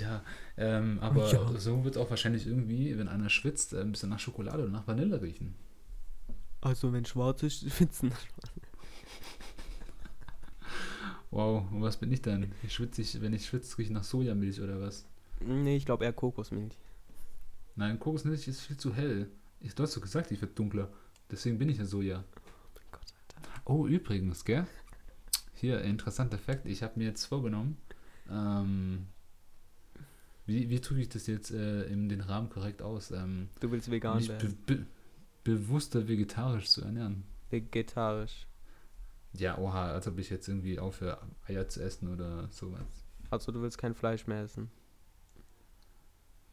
Ja, 0.00 0.22
ähm, 0.56 0.98
aber 1.00 1.30
Ja. 1.30 1.58
so 1.58 1.84
wird 1.84 1.96
auch 1.98 2.10
wahrscheinlich 2.10 2.46
irgendwie, 2.46 2.96
wenn 2.98 3.08
einer 3.08 3.28
schwitzt, 3.30 3.72
äh, 3.72 3.80
ein 3.80 3.90
bisschen 3.92 4.10
nach 4.10 4.18
Schokolade 4.20 4.62
oder 4.64 4.72
nach 4.72 4.86
Vanille 4.86 5.20
riechen. 5.22 5.54
Also, 6.60 6.92
wenn 6.92 7.04
schwarz 7.04 7.42
ist, 7.42 7.70
schwitzen. 7.72 8.12
Wow, 11.30 11.70
und 11.72 11.82
was 11.82 11.98
bin 11.98 12.10
ich 12.10 12.22
dann? 12.22 12.52
Ich 12.62 12.72
schwitze, 12.72 13.02
ich, 13.02 13.20
wenn 13.20 13.32
ich 13.34 13.46
schwitze, 13.46 13.76
rieche 13.78 13.88
ich 13.88 13.94
nach 13.94 14.04
Sojamilch 14.04 14.60
oder 14.60 14.80
was? 14.80 15.04
Nee, 15.40 15.76
ich 15.76 15.84
glaube 15.84 16.04
eher 16.04 16.12
Kokosmilch. 16.12 16.72
Nein, 17.76 17.98
Kokosmilch 18.00 18.48
ist 18.48 18.62
viel 18.62 18.76
zu 18.78 18.94
hell. 18.94 19.28
Ich, 19.60 19.74
du 19.74 19.82
hast 19.82 19.96
doch 19.96 20.00
gesagt, 20.00 20.30
ich 20.30 20.40
werde 20.40 20.54
dunkler. 20.54 20.88
Deswegen 21.30 21.58
bin 21.58 21.68
ich 21.68 21.78
ja 21.78 21.84
Soja. 21.84 22.24
Oh, 23.68 23.86
übrigens, 23.86 24.44
gell? 24.44 24.66
Hier, 25.52 25.82
interessanter 25.82 26.38
Fakt. 26.38 26.66
Ich 26.66 26.82
habe 26.82 26.98
mir 26.98 27.04
jetzt 27.04 27.26
vorgenommen, 27.26 27.76
ähm, 28.30 29.06
wie, 30.46 30.70
wie 30.70 30.80
tue 30.80 31.00
ich 31.00 31.10
das 31.10 31.26
jetzt 31.26 31.50
äh, 31.50 31.82
in 31.84 32.08
den 32.08 32.22
Rahmen 32.22 32.48
korrekt 32.48 32.80
aus? 32.80 33.10
Ähm, 33.10 33.48
Du 33.60 33.70
willst 33.70 33.90
vegan 33.90 34.16
mich 34.16 34.28
be 34.28 34.42
werden. 34.42 34.58
be 34.64 34.86
bewusster 35.44 36.08
vegetarisch 36.08 36.68
zu 36.70 36.82
ernähren. 36.82 37.24
Vegetarisch. 37.50 38.46
Ja, 39.34 39.58
oha, 39.58 39.92
als 39.92 40.08
ob 40.08 40.18
ich 40.18 40.30
jetzt 40.30 40.48
irgendwie 40.48 40.78
aufhöre, 40.78 41.18
Eier 41.46 41.68
zu 41.68 41.82
essen 41.82 42.10
oder 42.12 42.48
sowas. 42.50 42.86
Also, 43.30 43.52
du 43.52 43.60
willst 43.60 43.76
kein 43.76 43.94
Fleisch 43.94 44.26
mehr 44.26 44.44
essen. 44.44 44.70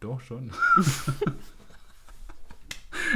Doch 0.01 0.19
schon. 0.19 0.51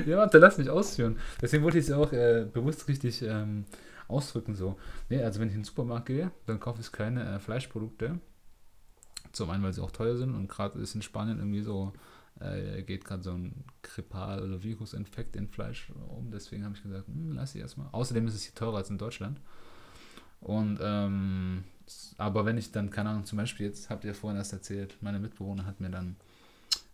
ja, 0.06 0.18
warte, 0.18 0.38
lass 0.38 0.58
mich 0.58 0.70
ausführen. 0.70 1.18
Deswegen 1.42 1.64
wollte 1.64 1.80
ich 1.80 1.86
es 1.86 1.92
auch 1.92 2.12
äh, 2.14 2.46
bewusst 2.52 2.88
richtig 2.88 3.22
ähm, 3.22 3.66
ausdrücken. 4.10 4.56
So. 4.56 4.78
Nee, 5.10 5.24
also 5.24 5.40
wenn 5.40 5.48
ich 5.48 5.54
in 5.54 5.62
den 5.62 5.66
Supermarkt 5.66 6.08
gehe, 6.08 6.32
dann 6.46 6.60
kaufe 6.60 6.82
ich 6.82 6.92
keine 6.92 7.36
äh, 7.36 7.40
Fleischprodukte. 7.40 8.20
Zum 9.32 9.50
einen, 9.50 9.64
weil 9.64 9.74
sie 9.74 9.82
auch 9.82 9.92
teuer 9.92 10.18
sind 10.18 10.34
und 10.36 10.50
gerade 10.50 10.80
ist 10.80 10.96
in 10.96 11.02
Spanien 11.02 11.38
irgendwie 11.38 11.62
so, 11.62 11.94
äh, 12.40 12.82
geht 12.84 13.06
gerade 13.06 13.22
so 13.22 13.32
ein 13.32 13.64
Kripal- 13.84 14.42
oder 14.42 14.64
Virusinfekt 14.64 15.36
in 15.36 15.48
Fleisch 15.48 15.92
um. 16.10 16.32
Deswegen 16.32 16.66
habe 16.66 16.76
ich 16.76 16.84
gesagt, 16.84 17.08
hm, 17.08 17.34
lass 17.34 17.52
sie 17.52 17.60
erstmal. 17.60 17.88
Außerdem 17.92 18.28
ist 18.28 18.36
es 18.36 18.44
hier 18.44 18.56
teurer 18.56 18.78
als 18.78 18.90
in 18.90 18.98
Deutschland. 18.98 19.40
Und, 20.42 20.80
ähm, 20.82 21.64
aber 22.18 22.46
wenn 22.46 22.58
ich 22.58 22.72
dann, 22.72 22.90
keine 22.90 23.10
Ahnung, 23.10 23.26
zum 23.26 23.38
Beispiel 23.38 23.68
jetzt, 23.68 23.90
habt 23.90 24.06
ihr 24.06 24.16
vorhin 24.16 24.38
erst 24.38 24.54
erzählt, 24.54 24.98
meine 25.02 25.20
Mitbewohner 25.20 25.66
hat 25.66 25.80
mir 25.80 25.90
dann 25.90 26.16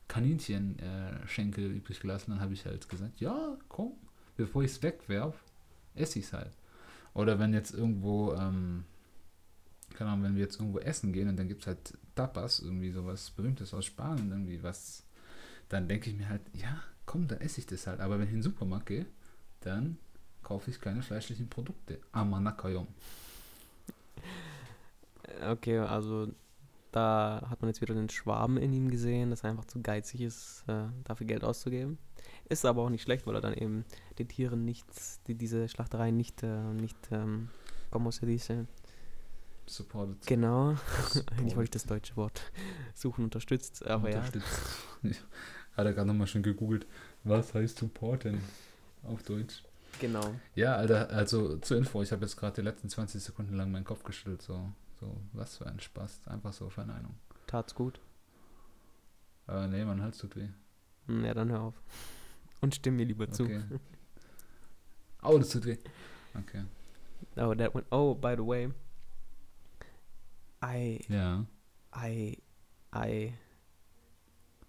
Kaninchenschenkel 0.07 1.63
äh, 1.63 1.78
übrig 1.78 1.99
gelassen, 1.99 2.32
dann 2.32 2.39
habe 2.39 2.53
ich 2.53 2.66
halt 2.66 2.88
gesagt, 2.89 3.20
ja, 3.20 3.57
komm, 3.70 3.93
bevor 4.36 4.63
ich 4.63 4.72
es 4.72 4.84
wegwerf, 4.84 5.36
esse 5.93 6.20
ich 6.20 6.26
es 6.26 6.34
halt. 6.34 6.51
Oder 7.16 7.39
wenn 7.39 7.53
jetzt 7.53 7.74
irgendwo, 7.74 8.34
ähm, 8.34 8.84
keine 9.95 10.11
Ahnung, 10.11 10.26
wenn 10.26 10.36
wir 10.36 10.43
jetzt 10.43 10.59
irgendwo 10.59 10.80
essen 10.80 11.13
gehen 11.13 11.30
und 11.30 11.38
dann 11.38 11.47
gibt 11.47 11.61
es 11.61 11.68
halt 11.68 11.97
Tapas, 12.13 12.59
irgendwie 12.59 12.91
sowas 12.91 13.32
Berühmtes 13.32 13.74
aus 13.74 13.86
Spanien, 13.86 14.30
irgendwie 14.30 14.61
was, 14.61 15.03
dann 15.70 15.88
denke 15.88 16.09
ich 16.09 16.18
mir 16.18 16.30
halt, 16.30 16.41
ja, 16.53 16.84
komm, 17.05 17.28
dann 17.28 17.39
esse 17.39 17.61
ich 17.61 17.66
das 17.66 17.88
halt. 17.88 18.01
Aber 18.01 18.20
wenn 18.20 18.26
ich 18.26 18.34
in 18.34 18.38
den 18.38 18.43
Supermarkt 18.43 18.88
gehe, 18.88 19.05
dann 19.61 19.97
kaufe 20.43 20.70
ich 20.70 20.80
keine 20.80 21.01
fleischlichen 21.01 21.49
Produkte. 21.49 21.99
Amanakayom. 22.11 22.88
Okay, 25.49 25.80
also 25.80 26.28
da 26.96 27.46
hat 27.50 27.62
man 27.62 27.70
jetzt 27.70 27.82
wieder 27.82 27.93
den 27.93 28.10
Schwaben 28.10 28.58
in 28.58 28.72
ihm 28.72 28.89
gesehen, 28.89 29.30
dass 29.30 29.43
er 29.43 29.50
einfach 29.50 29.66
zu 29.66 29.82
geizig 29.82 30.22
ist, 30.22 30.64
äh, 30.68 30.86
dafür 31.04 31.28
Geld 31.28 31.43
auszugeben. 31.43 31.98
Ist 32.48 32.66
aber 32.66 32.84
auch 32.84 32.89
nicht 32.89 33.04
schlecht, 33.04 33.28
weil 33.28 33.36
er 33.36 33.41
dann 33.41 33.54
eben 33.54 33.84
den 34.18 34.28
Tieren 34.28 34.64
nichts, 34.64 35.20
die, 35.28 35.36
diese 35.36 35.68
Schlachterei 35.68 36.12
nicht, 36.12 36.43
äh, 36.43 36.74
nicht, 36.74 36.98
ähm, 37.12 37.50
como 37.91 38.12
se 38.12 38.26
dice, 38.26 38.66
Supported. 39.66 40.26
genau, 40.26 40.76
Supported. 40.76 41.32
eigentlich 41.39 41.56
wollte 41.56 41.66
ich 41.66 41.72
das 41.72 41.86
deutsche 41.86 42.16
Wort 42.16 42.41
suchen, 42.93 43.26
unterstützt, 43.26 43.86
aber 43.86 44.10
ja, 44.10 44.18
Unterstützt. 44.18 44.48
Hat 45.76 45.86
er 45.86 45.93
gerade 45.93 46.08
nochmal 46.08 46.28
schon 46.28 46.43
gegoogelt. 46.43 46.88
Was 47.26 47.54
heißt 47.54 47.78
supporten 47.78 48.39
auf 49.04 49.22
Deutsch? 49.24 49.64
genau. 50.00 50.36
Ja, 50.56 50.76
Alter, 50.76 51.10
also 51.10 51.58
zur 51.58 51.78
Info, 51.78 52.02
ich 52.02 52.12
habe 52.12 52.22
jetzt 52.22 52.38
gerade 52.38 52.56
die 52.56 52.62
letzten 52.62 52.89
20 52.89 53.22
Sekunden 53.22 53.56
lang 53.56 53.72
meinen 53.72 53.84
Kopf 53.84 54.04
geschüttelt, 54.04 54.41
so, 54.41 54.72
so, 55.00 55.22
was 55.34 55.58
für 55.58 55.66
ein 55.68 55.80
Spaß, 55.80 56.22
einfach 56.28 56.54
so 56.54 56.70
Verneinung. 56.70 57.16
Tat's 57.48 57.76
gut. 57.76 58.00
Aber 59.48 59.68
nee, 59.68 59.84
mein 59.86 60.02
Hals 60.02 60.18
tut 60.18 60.36
weh. 60.36 60.48
Hm, 61.08 61.24
Ja, 61.26 61.34
dann 61.34 61.50
hör 61.52 61.62
auf. 61.62 61.82
Und 62.62 62.74
stimm 62.76 62.96
mir 62.96 63.06
lieber 63.06 63.30
zu. 63.30 63.43
Okay. 63.43 63.62
Au, 65.22 65.38
das 65.38 65.50
tut 65.50 65.66
weh. 65.66 65.78
Okay. 66.38 66.64
Oh, 67.38 67.54
that 67.54 67.74
one. 67.76 67.86
Oh, 67.91 68.16
by 68.16 68.36
the 68.36 68.46
way. 68.46 68.72
I, 70.64 71.00
Ja. 71.10 71.46
I, 71.96 72.41
I. 72.96 73.34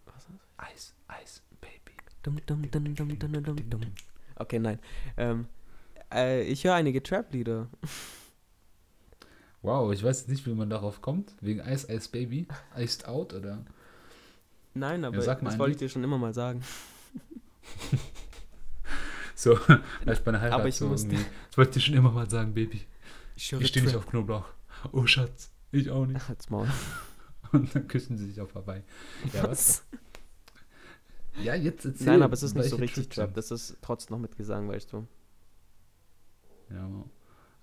Was 0.04 0.24
ist 0.24 0.28
das? 0.30 0.48
Eis, 0.58 0.94
Eis, 1.08 1.42
Baby. 1.60 1.96
Dum, 2.22 2.36
dum, 2.46 2.70
dum, 2.70 2.94
dum, 2.94 3.18
dum, 3.18 3.42
dum, 3.44 3.70
dum. 3.70 3.80
Okay, 4.38 4.58
nein. 4.58 4.78
Ähm, 5.16 5.46
äh, 6.12 6.42
ich 6.42 6.62
höre 6.64 6.74
einige 6.74 7.02
Trap-Lieder. 7.02 7.68
Wow, 9.66 9.92
ich 9.92 10.02
weiß 10.02 10.28
nicht, 10.28 10.46
wie 10.46 10.54
man 10.54 10.70
darauf 10.70 11.02
kommt. 11.02 11.34
Wegen 11.40 11.60
Eis, 11.60 11.88
Eis, 11.88 12.06
Baby. 12.06 12.46
Iced 12.76 13.08
Out 13.08 13.34
oder? 13.34 13.64
Nein, 14.74 15.04
aber 15.04 15.16
mal 15.16 15.40
das 15.42 15.58
wollte 15.58 15.72
ich 15.72 15.76
dir 15.78 15.88
schon 15.88 16.04
immer 16.04 16.18
mal 16.18 16.32
sagen. 16.32 16.62
So, 19.38 19.54
vielleicht 20.00 20.24
bei 20.24 20.30
einer 20.30 20.40
Heirat 20.40 20.60
Aber 20.60 20.68
ich 20.68 20.76
so 20.76 20.88
musste-. 20.88 21.14
Das 21.14 21.58
wollte 21.58 21.70
ich 21.70 21.74
dir 21.74 21.80
schon 21.82 21.94
immer 21.94 22.10
mal 22.10 22.28
sagen, 22.28 22.54
Baby. 22.54 22.80
Ich 23.36 23.52
Ich 23.52 23.68
stehe 23.68 23.84
nicht 23.84 23.94
auf 23.94 24.06
Knoblauch. 24.06 24.46
Oh, 24.92 25.04
Schatz. 25.06 25.50
Ich 25.72 25.90
auch 25.90 26.06
nicht. 26.06 26.26
Halt's 26.28 26.48
Maul. 26.48 26.66
Und 27.52 27.74
dann 27.74 27.86
küssen 27.86 28.16
sie 28.16 28.26
sich 28.26 28.40
auch 28.40 28.48
vorbei. 28.48 28.82
Ja, 29.34 29.44
was? 29.44 29.84
Ja, 31.42 31.54
jetzt 31.54 31.84
erzähl. 31.84 32.06
Nein, 32.06 32.22
aber 32.22 32.32
es 32.32 32.42
ist 32.42 32.54
nicht 32.54 32.70
so 32.70 32.76
richtig 32.76 33.10
Trap. 33.10 33.34
Das 33.34 33.50
ist 33.50 33.76
trotzdem 33.82 34.14
noch 34.16 34.22
mit 34.22 34.38
Gesang, 34.38 34.70
weißt 34.70 34.94
du. 34.94 35.06
Ja, 36.70 36.88
wow. 36.90 37.04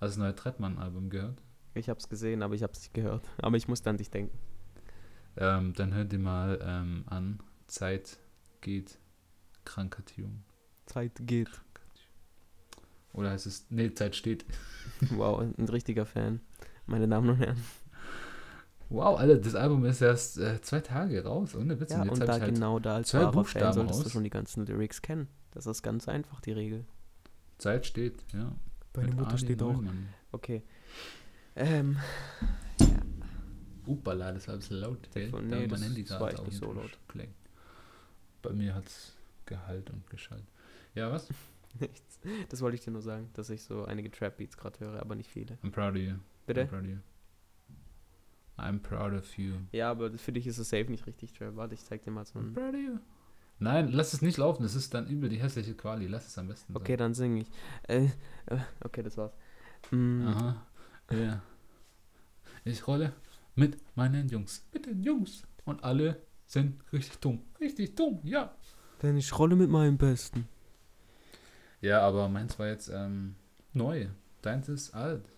du 0.00 0.06
das 0.06 0.16
neue 0.16 0.34
Trettmann-Album 0.34 1.10
gehört? 1.10 1.42
Ich 1.74 1.88
hab's 1.88 2.08
gesehen, 2.08 2.42
aber 2.42 2.54
ich 2.54 2.62
hab's 2.62 2.80
nicht 2.80 2.94
gehört. 2.94 3.28
Aber 3.38 3.56
ich 3.56 3.68
musste 3.68 3.90
an 3.90 3.96
dich 3.96 4.10
denken. 4.10 4.38
Ähm, 5.36 5.72
dann 5.74 5.92
hör 5.92 6.04
dir 6.04 6.18
mal 6.18 6.60
ähm, 6.62 7.04
an. 7.06 7.40
Zeit 7.66 8.18
geht. 8.60 8.98
Kranker 9.64 10.04
Tune. 10.04 10.42
Zeit 10.86 11.12
geht. 11.22 11.48
Oder 13.12 13.30
heißt 13.30 13.46
es. 13.46 13.66
Nee, 13.70 13.92
Zeit 13.94 14.14
steht. 14.16 14.44
Wow, 15.10 15.40
ein 15.40 15.68
richtiger 15.68 16.06
Fan. 16.06 16.40
Meine 16.86 17.08
Damen 17.08 17.30
und 17.30 17.36
Herren. 17.36 17.62
Wow, 18.90 19.18
Alter, 19.18 19.38
das 19.38 19.54
Album 19.54 19.84
ist 19.86 20.00
erst 20.00 20.38
äh, 20.38 20.60
zwei 20.60 20.80
Tage 20.80 21.24
raus. 21.24 21.54
Ohne 21.54 21.80
Witz. 21.80 21.90
Ja, 21.90 22.04
jetzt 22.04 22.12
und 22.12 22.20
da 22.20 22.36
ich 22.36 22.42
halt 22.42 22.54
genau 22.54 22.78
da 22.78 22.96
als 22.96 23.08
zwei 23.08 23.20
wahrer 23.20 23.32
Fan 23.32 23.42
Buchstaben 23.42 23.72
solltest 23.72 24.00
du 24.00 24.04
raus. 24.04 24.12
schon 24.12 24.24
die 24.24 24.30
ganzen 24.30 24.66
Lyrics 24.66 25.02
kennen. 25.02 25.28
Das 25.50 25.66
ist 25.66 25.82
ganz 25.82 26.08
einfach, 26.08 26.40
die 26.40 26.52
Regel. 26.52 26.84
Zeit 27.58 27.86
steht, 27.86 28.24
ja. 28.32 28.52
Deine 28.92 29.08
Mit 29.08 29.16
Mutter 29.16 29.30
Ali 29.30 29.38
steht 29.38 29.62
auch. 29.62 29.72
Neumann. 29.72 30.08
Okay. 30.32 30.62
Ähm, 31.56 31.96
Upala, 33.86 34.32
das 34.32 34.48
war 34.48 34.54
ein 34.54 34.60
bisschen 34.60 34.78
laut. 34.78 35.10
gell? 35.12 35.28
Von- 35.30 35.48
Da 35.48 35.56
nee, 35.56 35.62
mein 35.62 35.70
das- 35.70 35.82
Handy 35.84 36.02
das 36.02 36.08
gerade 36.10 36.22
war 36.24 36.32
echt 36.32 36.44
nicht 36.46 36.58
so 36.58 36.72
laut. 36.72 36.98
geklingelt. 37.06 37.36
Bei 38.42 38.52
mir 38.52 38.74
hat 38.74 38.86
es 38.86 39.14
Gehalt 39.46 39.90
und 39.90 40.08
geschallt. 40.08 40.44
Ja, 40.94 41.10
was? 41.12 41.28
nichts. 41.80 42.18
Das 42.48 42.60
wollte 42.62 42.76
ich 42.76 42.80
dir 42.82 42.90
nur 42.92 43.02
sagen, 43.02 43.28
dass 43.34 43.50
ich 43.50 43.62
so 43.62 43.84
einige 43.84 44.10
Trap-Beats 44.10 44.56
gerade 44.56 44.80
höre, 44.80 45.00
aber 45.00 45.14
nicht 45.14 45.30
viele. 45.30 45.58
I'm 45.62 45.70
proud 45.70 45.90
of 45.92 45.96
you. 45.96 46.12
I'm 46.12 46.18
Bitte? 46.46 46.64
proud 46.66 46.80
of 46.82 46.86
you. 46.88 46.96
I'm 48.56 48.78
proud 48.80 49.12
of 49.12 49.36
you. 49.36 49.54
Ja, 49.72 49.90
aber 49.90 50.16
für 50.16 50.32
dich 50.32 50.46
ist 50.46 50.58
es 50.58 50.70
safe 50.70 50.90
nicht 50.90 51.06
richtig 51.06 51.32
Trap. 51.32 51.56
Warte, 51.56 51.74
ich 51.74 51.84
zeig 51.84 52.02
dir 52.02 52.10
mal 52.12 52.24
so 52.24 52.38
I'm 52.38 52.48
ein... 52.48 52.54
proud 52.54 52.74
of 52.74 52.80
you. 52.80 52.98
Nein, 53.58 53.88
lass 53.92 54.12
es 54.12 54.22
nicht 54.22 54.36
laufen. 54.38 54.62
Das 54.62 54.74
ist 54.74 54.94
dann 54.94 55.06
übel 55.08 55.28
die 55.28 55.36
hässliche 55.40 55.74
Quali. 55.74 56.06
Lass 56.06 56.26
es 56.26 56.38
am 56.38 56.48
besten 56.48 56.74
Okay, 56.76 56.96
dann 56.96 57.14
singe 57.14 57.40
ich. 57.42 57.50
Äh, 57.88 58.06
äh, 58.46 58.58
okay, 58.82 59.02
das 59.02 59.16
war's. 59.16 59.32
Sein. 59.90 60.22
Aha. 60.26 60.66
Ja. 61.10 61.42
Ich 62.64 62.86
rolle 62.86 63.12
mit 63.54 63.78
meinen 63.96 64.28
Jungs. 64.28 64.64
Mit 64.72 64.86
den 64.86 65.02
Jungs. 65.02 65.42
Und 65.64 65.84
alle 65.84 66.22
sind 66.46 66.80
richtig 66.92 67.18
dumm. 67.18 67.42
Richtig 67.60 67.94
dumm, 67.94 68.20
ja. 68.24 68.54
Denn 69.02 69.16
ich 69.16 69.38
rolle 69.38 69.56
mit 69.56 69.70
meinem 69.70 69.98
Besten. 69.98 70.48
Ja, 71.80 72.00
aber 72.00 72.28
meins 72.28 72.58
war 72.58 72.68
jetzt 72.68 72.88
ähm, 72.88 73.36
neu. 73.72 74.08
Deins 74.42 74.68
ist 74.68 74.94
alt. 74.94 75.30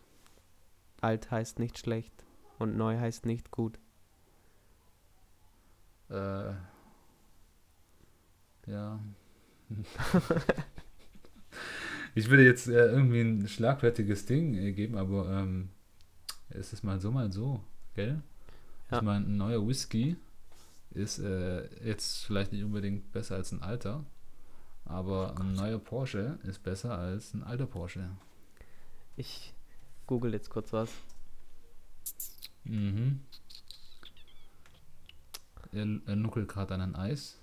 Alt 1.01 1.31
heißt 1.31 1.59
nicht 1.59 1.79
schlecht 1.79 2.13
und 2.59 2.77
neu 2.77 2.99
heißt 2.99 3.27
nicht 3.27 3.51
gut. 3.51 3.79
Äh, 6.09 6.53
ja. 8.67 9.01
ich 12.17 12.31
würde 12.31 12.45
jetzt 12.45 12.67
äh, 12.67 12.87
irgendwie 12.87 13.21
ein 13.21 13.47
schlagfertiges 13.47 14.25
Ding 14.25 14.55
äh, 14.55 14.73
geben, 14.73 14.97
aber 14.97 15.29
ähm, 15.29 15.69
es 16.49 16.73
ist 16.73 16.83
mal 16.83 16.99
so, 16.99 17.11
mal 17.11 17.31
so, 17.31 17.63
gell? 17.95 18.23
Ja. 18.91 18.97
Ich 18.97 19.03
meine, 19.03 19.27
ein 19.27 19.37
neuer 19.37 19.67
Whisky 19.69 20.17
ist 20.93 21.19
äh, 21.19 21.69
jetzt 21.85 22.25
vielleicht 22.25 22.53
nicht 22.53 22.65
unbedingt 22.65 23.13
besser 23.13 23.35
als 23.35 23.53
ein 23.53 23.63
alter, 23.63 24.03
aber 24.87 25.39
ein 25.39 25.53
neuer 25.53 25.79
Porsche 25.79 26.39
ist 26.45 26.63
besser 26.63 26.97
als 26.97 27.35
ein 27.35 27.43
alter 27.43 27.67
Porsche. 27.67 28.09
Ich 29.19 29.53
google 30.07 30.33
jetzt 30.33 30.49
kurz 30.49 30.73
was. 30.73 30.91
Mhm. 32.65 33.21
Er, 35.73 35.87
er 36.07 36.17
nuckelt 36.17 36.49
gerade 36.49 36.73
an 36.73 36.81
ein 36.81 36.97
Eis. 36.97 37.39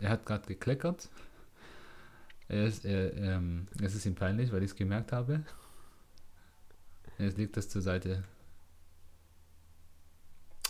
Er 0.00 0.08
hat 0.08 0.24
gerade 0.24 0.46
gekleckert. 0.46 1.10
Ist, 2.48 2.84
er, 2.86 3.14
ähm, 3.14 3.68
es 3.82 3.94
ist 3.94 4.06
ihm 4.06 4.14
peinlich, 4.14 4.50
weil 4.52 4.62
ich 4.62 4.70
es 4.70 4.76
gemerkt 4.76 5.12
habe. 5.12 5.44
Jetzt 7.18 7.36
legt 7.36 7.56
das 7.56 7.68
zur 7.68 7.82
Seite. 7.82 8.24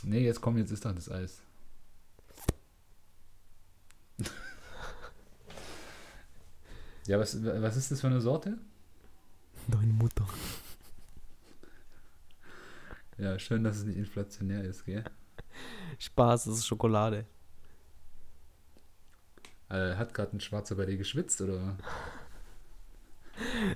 Nee, 0.03 0.25
jetzt 0.25 0.41
komm, 0.41 0.59
jetzt 0.59 0.73
ist 0.73 0.85
doch 0.85 0.95
das 0.95 1.11
Eis. 1.11 1.43
ja, 7.07 7.19
was, 7.19 7.45
was 7.45 7.77
ist 7.77 7.93
das 7.93 8.01
für 8.01 8.09
eine 8.09 8.21
Sorte? 8.21 8.59
Deine 9.69 9.93
Mutter. 9.93 10.27
Ja, 13.19 13.39
schön, 13.39 13.63
dass 13.63 13.77
es 13.77 13.85
nicht 13.85 13.99
inflationär 13.99 14.65
ist, 14.65 14.85
gell? 14.85 15.05
Spaß, 15.99 16.45
das 16.45 16.59
ist 16.59 16.67
Schokolade. 16.67 17.27
Äh, 19.71 19.97
hat 19.97 20.15
gerade 20.15 20.37
ein 20.37 20.41
Schwarzer 20.41 20.77
bei 20.77 20.87
dir 20.87 20.97
geschwitzt, 20.97 21.41
oder? 21.41 21.77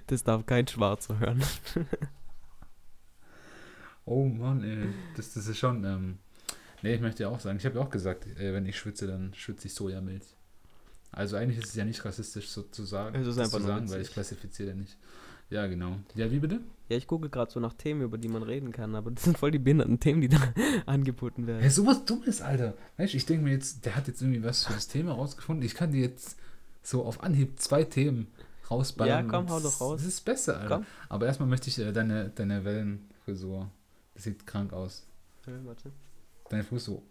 Das 0.07 0.25
darf 0.25 0.47
kein 0.47 0.67
Schwarzer 0.67 1.19
hören. 1.19 1.43
Oh 4.05 4.25
Mann, 4.27 4.65
ey. 4.65 4.89
Das, 5.17 5.35
das 5.35 5.47
ist 5.47 5.59
schon. 5.59 5.85
Ähm, 5.85 6.19
Nee, 6.83 6.95
ich 6.95 7.01
möchte 7.01 7.23
ja 7.23 7.29
auch 7.29 7.39
sagen, 7.39 7.59
ich 7.59 7.65
habe 7.65 7.79
ja 7.79 7.85
auch 7.85 7.91
gesagt, 7.91 8.27
äh, 8.27 8.53
wenn 8.53 8.67
ich 8.67 8.77
schwitze, 8.77 9.07
dann 9.07 9.33
schwitze 9.35 9.69
ich 9.69 9.75
Sojamilch. 9.75 10.25
Also 11.13 11.37
eigentlich 11.37 11.59
ist 11.59 11.69
es 11.69 11.75
ja 11.77 11.85
nicht 11.85 12.05
rassistisch 12.05 12.49
sozusagen, 12.49 13.15
Es 13.15 13.29
ist 13.29 13.39
einfach 13.39 13.59
zu 13.59 13.65
sagen, 13.65 13.89
weil 13.89 14.01
ich 14.01 14.11
klassifiziere 14.11 14.71
ja 14.71 14.75
nicht. 14.75 14.97
Ja, 15.53 15.67
genau. 15.67 15.99
Ja, 16.15 16.31
wie 16.31 16.39
bitte? 16.39 16.61
Ja, 16.89 16.97
ich 16.97 17.07
gucke 17.07 17.29
gerade 17.29 17.51
so 17.51 17.61
nach 17.61 17.75
Themen, 17.75 18.01
über 18.01 18.17
die 18.17 18.29
man 18.29 18.43
reden 18.43 18.73
kann, 18.73 18.95
aber 18.95 19.11
das 19.11 19.25
sind 19.25 19.37
voll 19.37 19.51
die 19.51 19.59
behinderten 19.59 20.01
Themen, 20.01 20.23
die 20.23 20.29
da 20.29 20.39
angeboten 20.87 21.47
werden. 21.47 21.61
Hey, 21.61 21.69
sowas 21.69 22.07
Dummes, 22.07 22.41
Alter. 22.41 22.73
Weißt 22.97 23.13
du, 23.13 23.19
ich 23.19 23.27
denke 23.27 23.45
mir 23.45 23.51
jetzt, 23.51 23.85
der 23.85 23.95
hat 23.95 24.09
jetzt 24.09 24.23
irgendwie 24.23 24.43
was 24.43 24.65
für 24.65 24.73
das 24.73 24.89
Thema 24.89 25.13
rausgefunden. 25.13 25.63
Ich 25.67 25.75
kann 25.75 25.93
dir 25.93 26.01
jetzt 26.01 26.39
so 26.83 27.05
auf 27.05 27.23
Anhieb 27.23 27.61
zwei 27.61 27.85
Themen 27.85 28.29
rausballern. 28.71 29.27
Ja, 29.27 29.31
komm, 29.31 29.51
hau 29.51 29.61
doch 29.61 29.79
raus. 29.79 30.01
Das 30.01 30.09
ist 30.09 30.25
besser, 30.25 30.59
Alter. 30.59 30.77
Komm. 30.77 30.87
Aber 31.11 31.27
erstmal 31.27 31.51
möchte 31.51 31.69
ich 31.69 31.79
äh, 31.79 31.93
deine, 31.93 32.31
deine 32.31 32.65
Wellenfrisur. 32.65 33.71
Das 34.15 34.23
sieht 34.25 34.47
krank 34.47 34.73
aus. 34.73 35.07
Äh, 35.47 35.51
warte. 35.67 35.93
Deine 36.49 36.65
so. 36.79 37.03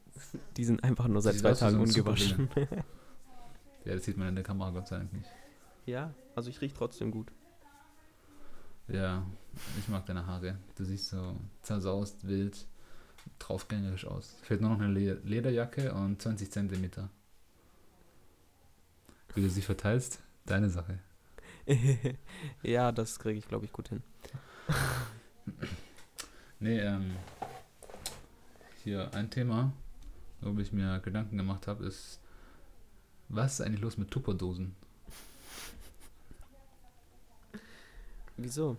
Die 0.58 0.66
sind 0.66 0.84
einfach 0.84 1.08
nur 1.08 1.22
seit 1.22 1.36
zwei 1.36 1.54
Tagen 1.54 1.76
so 1.76 1.84
ungewaschen. 1.84 2.50
Ja, 3.84 3.96
das 3.96 4.06
sieht 4.06 4.16
man 4.16 4.28
in 4.28 4.36
der 4.36 4.44
Kamera 4.44 4.70
Gott 4.70 4.88
sei 4.88 4.98
Dank 4.98 5.12
nicht. 5.12 5.28
ja, 5.88 6.14
also 6.36 6.52
ich 6.52 6.62
rieche 6.62 6.76
trotzdem 6.76 7.10
gut. 7.10 7.32
Ja, 8.92 9.26
ich 9.80 9.88
mag 9.88 10.06
deine 10.06 10.26
Haare. 10.26 10.58
Du 10.76 10.84
siehst 10.84 11.10
so 11.10 11.38
zersaust, 11.62 12.28
wild, 12.28 12.66
draufgängerisch 13.40 14.06
aus. 14.06 14.36
Fehlt 14.42 14.60
nur 14.60 14.72
noch 14.72 14.82
eine 14.82 14.92
Le 14.92 15.14
Lederjacke 15.24 15.94
und 15.94 16.22
20 16.22 16.52
Zentimeter. 16.52 17.10
Wie 19.34 19.42
du 19.42 19.50
sie 19.50 19.62
verteilst, 19.62 20.20
deine 20.46 20.70
Sache. 20.70 21.00
ja, 22.64 22.92
das 22.92 23.18
kriege 23.18 23.40
ich, 23.40 23.48
glaube 23.48 23.66
ich, 23.66 23.72
gut 23.72 23.88
hin. 23.90 24.04
Nee, 26.60 26.80
ähm, 26.80 27.16
hier 28.84 29.14
ein 29.14 29.30
Thema, 29.30 29.72
worüber 30.42 30.62
ich 30.62 30.74
mir 30.74 31.00
Gedanken 31.00 31.38
gemacht 31.38 31.66
habe, 31.68 31.86
ist, 31.86 32.20
was 33.30 33.54
ist 33.54 33.62
eigentlich 33.62 33.82
los 33.82 33.98
mit 33.98 34.12
Tupperdosen? 34.12 34.76
Wieso? 38.44 38.78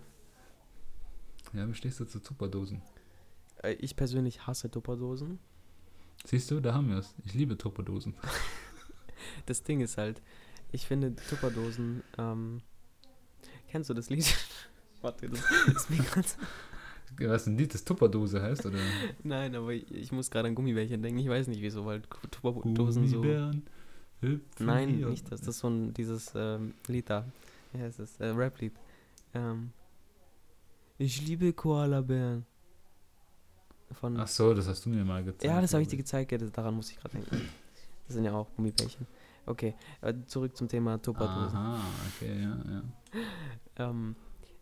Ja, 1.52 1.68
wie 1.68 1.74
stehst 1.74 2.00
du 2.00 2.04
zu 2.04 2.20
Tupperdosen? 2.20 2.82
Äh, 3.62 3.74
Ich 3.74 3.96
persönlich 3.96 4.46
hasse 4.46 4.70
Tupperdosen. 4.70 5.38
Siehst 6.24 6.50
du, 6.50 6.60
da 6.60 6.74
haben 6.74 6.88
wir 6.88 6.98
es. 6.98 7.14
Ich 7.24 7.34
liebe 7.34 7.56
Tupperdosen. 7.56 8.14
Das 9.46 9.62
Ding 9.62 9.80
ist 9.80 9.98
halt, 9.98 10.20
ich 10.72 10.84
finde 10.86 11.14
Tupperdosen, 11.14 12.02
ähm, 12.18 12.60
kennst 13.70 13.88
du 13.88 13.94
das 13.94 14.10
Lied? 14.10 14.26
Warte, 15.00 15.28
das 15.28 15.40
ist 15.68 15.90
mir 15.90 16.02
ganz... 16.12 16.36
Was 17.18 17.46
ein 17.46 17.56
Lied, 17.56 17.72
das 17.74 17.84
Tupperdose 17.84 18.42
heißt, 18.42 18.66
oder? 18.66 18.78
Nein, 19.22 19.54
aber 19.54 19.72
ich, 19.72 19.88
ich 19.92 20.10
muss 20.12 20.30
gerade 20.30 20.48
an 20.48 20.54
Gummibärchen 20.54 21.02
denken. 21.02 21.20
Ich 21.20 21.28
weiß 21.28 21.46
nicht 21.46 21.60
wieso, 21.60 21.84
weil 21.84 22.02
Tupperdosen 22.30 23.06
so... 23.06 23.22
Hüpfen 23.22 24.66
Nein, 24.66 25.00
nicht 25.00 25.30
das. 25.30 25.40
Das 25.40 25.56
ist 25.56 25.58
so 25.58 25.68
ein, 25.68 25.92
dieses 25.94 26.32
ähm, 26.34 26.74
Lied 26.88 27.10
da. 27.10 27.26
Wie 27.72 27.80
heißt 27.80 27.98
das? 27.98 28.18
Äh, 28.18 28.28
Rap-Lied. 28.28 28.72
Ähm, 29.35 29.72
ich 30.99 31.26
liebe 31.26 31.53
Koalabären. 31.53 32.47
Von... 33.93 34.18
Ach 34.18 34.28
so, 34.28 34.55
das 34.55 34.68
hast 34.68 34.87
du 34.87 34.91
mir 34.91 35.05
mal 35.05 35.22
gezeigt. 35.22 35.45
ja, 35.45 35.61
das 35.61 35.72
habe 35.74 35.83
ich 35.83 35.89
dir 35.89 35.97
gezeigt. 35.97 36.33
Ja, 36.33 36.39
das, 36.39 36.51
daran 36.53 36.74
muss 36.74 36.91
ich 36.91 36.97
gerade 36.97 37.18
denken. 37.18 37.49
Das 38.07 38.14
sind 38.14 38.24
ja 38.24 38.33
auch 38.33 38.49
Gummibärchen. 38.57 39.07
Okay, 39.45 39.74
äh, 40.01 40.14
zurück 40.26 40.57
zum 40.57 40.68
Thema 40.68 41.01
Tupperdosen. 41.03 41.59
Aha, 41.59 41.80
okay, 42.14 42.43
ja, 42.43 42.59
ja. 42.70 42.83
Ähm, 43.76 44.16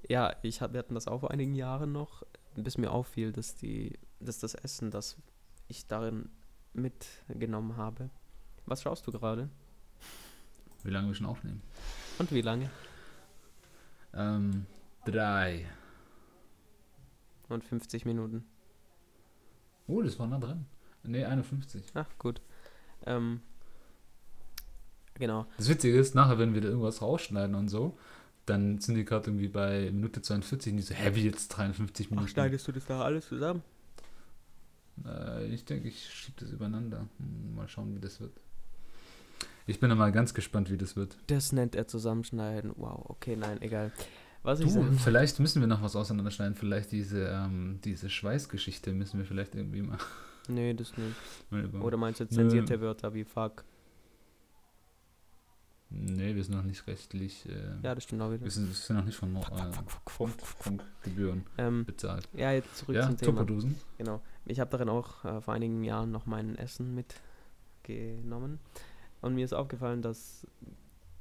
ja, 0.09 0.35
ich 0.43 0.61
hab, 0.61 0.73
wir 0.73 0.79
hatten 0.79 0.95
das 0.95 1.09
auch 1.09 1.19
vor 1.19 1.33
einigen 1.33 1.55
Jahren 1.55 1.91
noch, 1.91 2.23
bis 2.55 2.79
mir 2.79 2.93
auffiel, 2.93 3.33
dass 3.33 3.57
die, 3.57 3.99
dass 4.21 4.39
das 4.39 4.55
Essen, 4.55 4.93
das 4.93 5.17
ich 5.67 5.87
darin 5.89 6.31
mitgenommen 6.73 7.77
habe. 7.77 8.09
Was 8.67 8.83
schaust 8.83 9.07
du 9.07 9.13
gerade? 9.13 9.51
Wie 10.85 10.91
lange 10.91 11.09
wir 11.09 11.15
schon 11.15 11.27
aufnehmen? 11.27 11.61
Und 12.19 12.33
wie 12.33 12.41
lange? 12.41 12.71
Ähm, 14.15 14.67
drei. 15.05 15.67
Und 17.49 17.65
50 17.65 18.05
Minuten. 18.05 18.45
Oh, 19.87 20.03
das 20.03 20.19
war 20.19 20.27
nah 20.27 20.39
dran. 20.39 20.67
Nee, 21.03 21.25
51. 21.25 21.83
Ach, 21.95 22.07
gut. 22.19 22.41
Ähm, 23.07 23.41
genau. 25.15 25.47
Das 25.57 25.69
Witzige 25.69 25.99
ist, 25.99 26.15
nachher, 26.15 26.39
wenn 26.39 26.55
wir 26.55 26.61
da 26.61 26.69
irgendwas 26.69 27.03
rausschneiden 27.03 27.55
und 27.55 27.69
so, 27.69 27.99
dann 28.47 28.79
sind 28.79 28.95
die 28.97 29.05
gerade 29.05 29.31
irgendwie 29.31 29.49
bei 29.49 29.91
Minute 29.91 30.23
42 30.23 30.73
und 30.73 30.77
die 30.79 30.83
so, 30.83 30.95
hä, 30.95 31.15
wie 31.15 31.25
jetzt 31.25 31.49
53 31.49 32.11
Minuten? 32.11 32.27
du 32.69 32.73
das 32.73 32.87
da 32.87 33.03
alles 33.03 33.29
zusammen? 33.29 33.63
Äh, 35.05 35.47
ich 35.47 35.65
denke, 35.65 35.89
ich 35.89 36.09
schiebe 36.09 36.41
das 36.41 36.51
übereinander. 36.51 37.09
Hm, 37.19 37.55
Mal 37.55 37.69
schauen, 37.69 37.95
wie 37.95 38.01
das 38.01 38.21
wird. 38.21 38.33
Ich 39.71 39.79
bin 39.81 39.97
mal 39.97 40.11
ganz 40.13 40.35
gespannt, 40.35 40.71
wie 40.71 40.77
das 40.77 40.97
wird. 40.97 41.17
Das 41.29 41.53
nennt 41.53 41.75
er 41.77 41.87
zusammenschneiden. 41.87 42.73
Wow, 42.77 43.05
okay, 43.09 43.37
nein, 43.37 43.63
egal. 43.63 43.93
Was 44.43 44.59
ich 44.61 44.67
Du, 44.67 44.73
sagen 44.73 44.99
vielleicht 44.99 45.39
müssen 45.39 45.61
wir 45.61 45.69
noch 45.69 45.83
was 45.83 45.95
auseinanderschneiden. 45.97 46.55
Vielleicht 46.57 46.91
diese, 46.93 47.29
ähm, 47.29 47.79
diese 47.85 48.09
Schweißgeschichte 48.11 48.93
müssen 48.93 49.19
wir 49.19 49.25
vielleicht 49.27 49.55
irgendwie 49.55 49.83
mal, 49.83 49.99
Nee, 50.49 50.75
das 50.75 50.93
nicht. 50.97 51.75
Oder 51.81 51.97
meinst 51.97 52.19
du 52.21 52.25
Nö. 52.25 52.31
zensierte 52.31 52.81
Wörter 52.81 53.15
wie 53.15 53.25
fuck? 53.25 53.65
Nee, 55.91 56.35
wir 56.37 56.43
sind 56.45 56.57
noch 56.57 56.63
nicht 56.65 56.87
rechtlich. 56.87 57.47
Äh, 57.49 57.53
Ja, 57.83 57.95
das 57.95 58.05
stimmt 58.05 58.23
auch 58.23 58.31
wieder. 58.33 58.43
wir, 58.45 58.51
sind, 58.51 58.69
wir 58.69 58.75
sind 58.75 58.97
noch 58.97 59.05
nicht 59.05 59.17
von 59.17 59.33
Mo- 59.33 59.41
äh, 59.43 59.73
Funk, 60.09 60.33
Funkgebühren 60.43 61.45
Ähm, 61.59 61.85
bezahlt. 61.85 62.29
ja, 62.33 62.53
jetzt 62.53 62.77
zurück 62.77 62.97
Ja, 62.97 63.07
zum 63.07 63.17
Thema. 63.17 63.45
Genau. 63.99 64.21
Ich 64.47 64.59
habe 64.61 64.71
darin 64.71 64.89
auch 64.89 65.25
äh, 65.25 65.41
vor 65.41 65.55
einigen 65.55 65.83
Jahren 65.85 66.11
noch 66.13 66.27
mein 66.27 66.57
Essen 66.57 66.95
mitgenommen. 66.95 68.59
Und 69.21 69.35
mir 69.35 69.45
ist 69.45 69.53
aufgefallen, 69.53 70.03
dass 70.03 70.47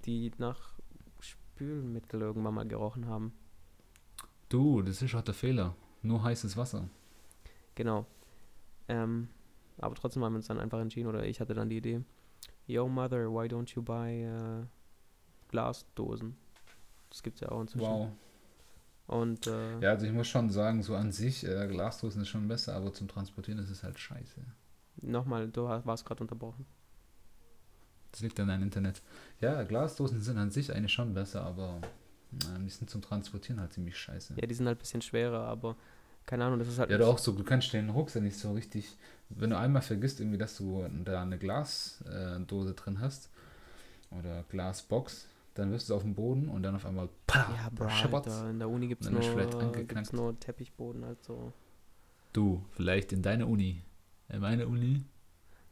die 0.06 0.32
nach 0.38 0.74
Spülmittel 1.20 2.22
irgendwann 2.22 2.54
mal 2.54 2.68
gerochen 2.68 3.08
haben. 3.08 3.34
Du, 4.48 4.82
das 4.82 5.02
ist 5.02 5.14
auch 5.16 5.22
der 5.22 5.34
Fehler. 5.34 5.76
Nur 6.02 6.24
heißes 6.24 6.56
Wasser. 6.58 6.90
Genau. 7.76 8.06
Ähm, 8.88 9.30
aber 9.78 9.96
trotzdem 9.96 10.24
haben 10.24 10.34
wir 10.34 10.38
uns 10.38 10.48
dann 10.48 10.60
einfach 10.60 10.80
entschieden, 10.80 11.08
oder 11.08 11.26
ich 11.26 11.40
hatte 11.40 11.54
dann 11.54 11.70
die 11.70 11.78
Idee, 11.78 12.02
Yo 12.68 12.88
Mother, 12.88 13.30
why 13.30 13.48
don't 13.48 13.74
you 13.76 13.82
buy 13.82 14.24
äh, 14.24 14.66
Glasdosen? 15.50 16.38
Das 17.10 17.22
gibt's 17.24 17.42
ja 17.42 17.50
auch 17.50 17.62
inzwischen. 17.62 17.86
Wow. 17.86 18.10
Und 19.08 19.48
äh, 19.48 19.80
Ja, 19.80 19.92
also 19.92 20.06
ich 20.06 20.14
muss 20.14 20.28
schon 20.28 20.50
sagen, 20.50 20.84
so 20.84 20.96
an 20.96 21.12
sich, 21.12 21.44
äh, 21.46 21.68
Glasdosen 21.68 22.22
ist 22.22 22.30
schon 22.30 22.48
besser, 22.48 22.76
aber 22.76 22.94
zum 22.94 23.08
Transportieren 23.08 23.60
ist 23.60 23.70
es 23.70 23.84
halt 23.84 24.00
scheiße. 24.00 24.42
nochmal, 25.02 25.50
du 25.50 25.64
warst 25.64 26.06
gerade 26.06 26.22
unterbrochen. 26.24 26.66
Das 28.12 28.22
liegt 28.22 28.40
an 28.40 28.48
deinem 28.48 28.64
Internet. 28.64 29.02
Ja, 29.40 29.64
Glasdosen 29.64 30.22
sind 30.22 30.38
an 30.38 30.52
sich 30.52 30.74
eigentlich 30.74 30.94
schon 30.94 31.14
besser, 31.14 31.44
aber 31.44 31.80
äh, 32.34 32.60
die 32.64 32.70
sind 32.70 32.90
zum 32.90 33.02
Transportieren 33.02 33.60
halt 33.60 33.74
ziemlich 33.74 33.98
scheiße. 33.98 34.36
Ja, 34.40 34.48
die 34.48 34.54
sind 34.56 34.68
halt 34.68 34.78
ein 34.78 34.82
bisschen 34.82 35.02
schwerer, 35.02 35.42
aber 35.46 35.76
keine 36.26 36.46
Ahnung, 36.46 36.60
das 36.60 36.68
ist 36.68 36.80
halt 36.80 36.90
Ja, 36.90 36.98
du 36.98 37.06
auch 37.08 37.18
so, 37.18 37.32
du 37.32 37.44
kannst 37.44 37.74
den 37.74 37.90
Rucksack 37.90 38.22
nicht 38.24 38.38
so 38.38 38.54
richtig, 38.54 38.98
wenn 39.30 39.50
du 39.52 39.58
einmal 39.58 39.82
vergisst, 39.82 40.20
irgendwie, 40.20 40.38
dass 40.38 40.58
du 40.58 40.88
da 41.04 41.22
eine 41.22 41.38
Glasdose 41.38 42.74
drin 42.74 43.00
hast 43.00 43.30
oder 44.12 44.44
Glasbox, 44.50 45.28
dann 45.56 45.72
wirst 45.72 45.90
du 45.90 45.96
auf 45.96 46.04
dem 46.04 46.16
Boden 46.16 46.48
und 46.50 46.64
dann 46.64 46.76
auf 46.76 46.86
einmal 46.86 47.10
pah, 47.28 47.54
Ja, 47.80 47.90
scheppert's. 47.90 48.28
Alter, 48.32 48.50
in 48.50 48.60
der 48.60 48.70
Uni 48.70 48.88
gibt 48.88 49.04
es 49.04 49.10
nur, 49.10 49.22
vielleicht 49.22 49.56
angeknackt. 49.56 49.90
gibt's 49.90 50.14
nur 50.14 50.40
Teppichboden, 50.40 51.04
also. 51.04 51.52
Du, 52.34 52.64
vielleicht 52.72 53.12
in 53.12 53.22
deiner 53.22 53.48
Uni. 53.48 53.82
In 54.30 54.40
meiner 54.42 54.68
Uni. 54.68 55.04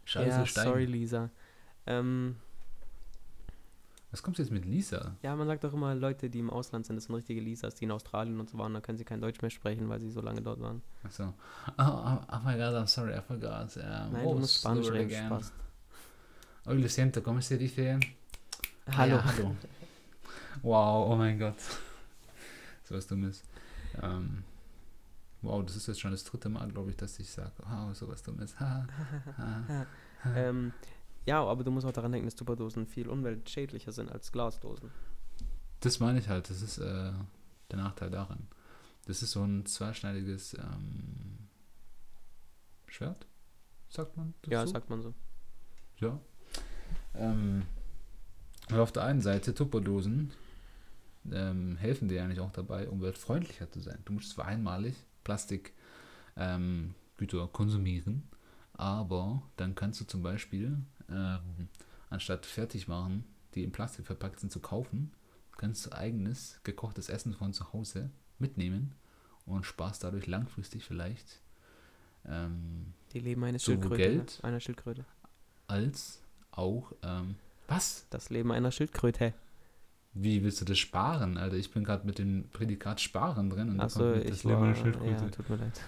Scheiße, 0.05 0.39
ja, 0.39 0.45
Stein. 0.45 0.65
sorry, 0.65 0.85
Lisa. 0.85 1.29
Ähm, 1.87 2.35
Was 4.11 4.21
kommt 4.21 4.37
jetzt 4.37 4.51
mit 4.51 4.65
Lisa? 4.65 5.15
ja, 5.21 5.35
man 5.35 5.47
sagt 5.47 5.63
doch 5.63 5.73
immer, 5.73 5.95
Leute, 5.95 6.29
die 6.29 6.39
im 6.39 6.49
Ausland 6.49 6.85
sind, 6.85 6.95
das 6.95 7.05
sind 7.05 7.15
richtige 7.15 7.41
Lisas, 7.41 7.75
die 7.75 7.85
in 7.85 7.91
Australien 7.91 8.39
und 8.39 8.49
so 8.49 8.57
waren, 8.57 8.73
da 8.73 8.81
können 8.81 8.97
sie 8.97 9.05
kein 9.05 9.21
Deutsch 9.21 9.41
mehr 9.41 9.51
sprechen, 9.51 9.89
weil 9.89 9.99
sie 9.99 10.09
so 10.09 10.21
lange 10.21 10.41
dort 10.41 10.59
waren. 10.59 10.81
Achso. 11.03 11.33
Oh, 11.77 11.83
oh, 11.83 12.17
oh 12.31 12.39
my 12.43 12.55
god, 12.57 12.73
I'm 12.75 12.87
sorry, 12.87 13.13
I 13.13 13.21
forgot. 13.21 13.75
Um, 13.77 13.83
Nein, 13.83 14.25
what 14.25 14.35
du 14.35 14.39
musst 14.39 14.59
Spanisch 14.59 14.91
reden? 14.91 15.27
Spaß. 15.27 15.51
Hoy 16.67 16.81
lo 16.81 16.89
siento, 16.89 17.23
¿cómo 17.23 17.41
se 17.41 17.57
dice? 17.57 17.97
Hallo. 18.91 19.15
Ja, 19.15 19.23
hallo. 19.25 19.55
Wow, 20.63 21.11
oh 21.11 21.15
mein 21.15 21.39
Gott. 21.39 21.59
So 22.83 22.95
was 22.95 23.07
Dummes. 23.07 23.43
Ähm, 24.01 24.43
wow, 25.41 25.63
das 25.63 25.75
ist 25.77 25.87
jetzt 25.87 26.01
schon 26.01 26.11
das 26.11 26.23
dritte 26.25 26.49
Mal, 26.49 26.67
glaube 26.69 26.89
ich, 26.89 26.97
dass 26.97 27.19
ich 27.19 27.29
sage, 27.29 27.51
wow, 27.59 27.95
so 27.95 28.07
was 28.07 28.21
Dummes. 28.21 28.59
Ha, 28.59 28.85
ha. 29.37 29.85
ähm, 30.35 30.73
ja, 31.27 31.43
aber 31.43 31.63
du 31.63 31.71
musst 31.71 31.85
auch 31.85 31.91
daran 31.91 32.11
denken, 32.11 32.27
dass 32.27 32.35
Tupperdosen 32.35 32.87
viel 32.87 33.09
umweltschädlicher 33.09 33.91
sind 33.91 34.11
als 34.11 34.31
Glasdosen. 34.31 34.91
Das 35.81 35.99
meine 35.99 36.19
ich 36.19 36.29
halt, 36.29 36.49
das 36.49 36.61
ist 36.61 36.77
äh, 36.79 37.11
der 37.69 37.77
Nachteil 37.77 38.09
daran. 38.09 38.47
Das 39.05 39.21
ist 39.21 39.31
so 39.31 39.43
ein 39.43 39.65
zweischneidiges 39.65 40.55
ähm, 40.55 41.49
Schwert, 42.87 43.27
sagt 43.89 44.17
man 44.17 44.33
dazu? 44.41 44.51
Ja, 44.51 44.65
sagt 44.65 44.89
man 44.89 45.01
so. 45.01 45.13
Ja. 45.97 46.19
Ähm, 47.15 47.63
aber 48.69 48.83
auf 48.83 48.91
der 48.91 49.03
einen 49.03 49.21
Seite, 49.21 49.53
Tupperdosen 49.53 50.31
ähm, 51.31 51.77
helfen 51.77 52.07
dir 52.07 52.23
eigentlich 52.23 52.39
auch 52.39 52.51
dabei, 52.51 52.89
umweltfreundlicher 52.89 53.69
zu 53.71 53.81
sein. 53.81 53.99
Du 54.05 54.13
musst 54.13 54.31
zwar 54.31 54.45
einmalig 54.45 54.95
Plastikgüter 55.23 55.73
ähm, 56.37 56.93
konsumieren, 57.51 58.29
Aber 58.73 59.41
dann 59.57 59.75
kannst 59.75 60.01
du 60.01 60.05
zum 60.05 60.21
Beispiel, 60.23 60.77
ähm, 61.09 61.67
anstatt 62.09 62.45
Fertigwaren, 62.45 63.23
die 63.55 63.63
in 63.63 63.71
Plastik 63.71 64.05
verpackt 64.05 64.39
sind, 64.39 64.51
zu 64.51 64.59
kaufen, 64.59 65.11
kannst 65.57 65.85
du 65.85 65.91
eigenes 65.91 66.59
gekochtes 66.63 67.09
Essen 67.09 67.33
von 67.33 67.53
zu 67.53 67.73
Hause 67.73 68.09
mitnehmen 68.39 68.93
und 69.45 69.65
sparst 69.65 70.03
dadurch 70.03 70.27
langfristig 70.27 70.83
vielleicht 70.83 71.41
ähm, 72.25 72.93
Die 73.13 73.19
Leben 73.19 73.43
eines 73.43 73.63
Schildkröte. 73.63 73.95
Geld? 73.97 74.39
Einer 74.43 74.59
Schildkröte. 74.59 75.05
als 75.67 76.21
auch 76.51 76.91
ähm, 77.03 77.35
was? 77.67 78.05
Das 78.09 78.29
Leben 78.29 78.51
einer 78.51 78.71
Schildkröte. 78.71 79.33
Wie 80.13 80.43
willst 80.43 80.61
du 80.61 80.65
das 80.65 80.77
sparen, 80.79 81.37
Alter? 81.37 81.57
Ich 81.57 81.71
bin 81.71 81.83
gerade 81.83 82.05
mit 82.05 82.17
dem 82.17 82.49
Prädikat 82.51 82.99
sparen 83.01 83.49
drin 83.49 83.69
und 83.69 83.77
da 83.77 83.83
Achso, 83.85 83.99
kommt 83.99 84.15
mit 84.15 84.23
ich 84.25 84.29
das 84.31 84.43
Leben 84.45 84.63
einer 84.63 84.75
Schildkröte. 84.75 85.23
ja, 85.25 85.29
tut 85.29 85.49
mir 85.49 85.55
leid. 85.57 85.81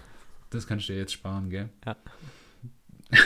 Das 0.51 0.67
kannst 0.67 0.87
du 0.89 0.93
dir 0.93 0.99
jetzt 0.99 1.13
sparen, 1.13 1.49
gell? 1.49 1.69
Ja. 1.85 1.95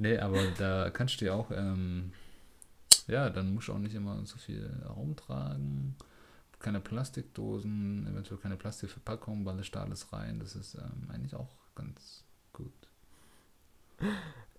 nee, 0.00 0.18
aber 0.18 0.42
da 0.58 0.90
kannst 0.90 1.20
du 1.20 1.26
ja 1.26 1.34
auch, 1.34 1.50
ähm, 1.50 2.12
ja, 3.06 3.30
dann 3.30 3.54
musst 3.54 3.68
du 3.68 3.72
auch 3.72 3.78
nicht 3.78 3.94
immer 3.94 4.24
so 4.26 4.38
viel 4.38 4.68
herumtragen. 4.82 5.96
Keine 6.58 6.80
Plastikdosen, 6.80 8.06
eventuell 8.06 8.38
keine 8.38 8.56
Plastikverpackung, 8.56 9.46
weil 9.46 9.56
da 9.72 9.82
alles 9.82 10.12
rein. 10.12 10.40
Das 10.40 10.56
ist 10.56 10.74
ähm, 10.74 11.10
eigentlich 11.10 11.34
auch 11.34 11.48
ganz 11.74 12.24
gut. 12.52 12.72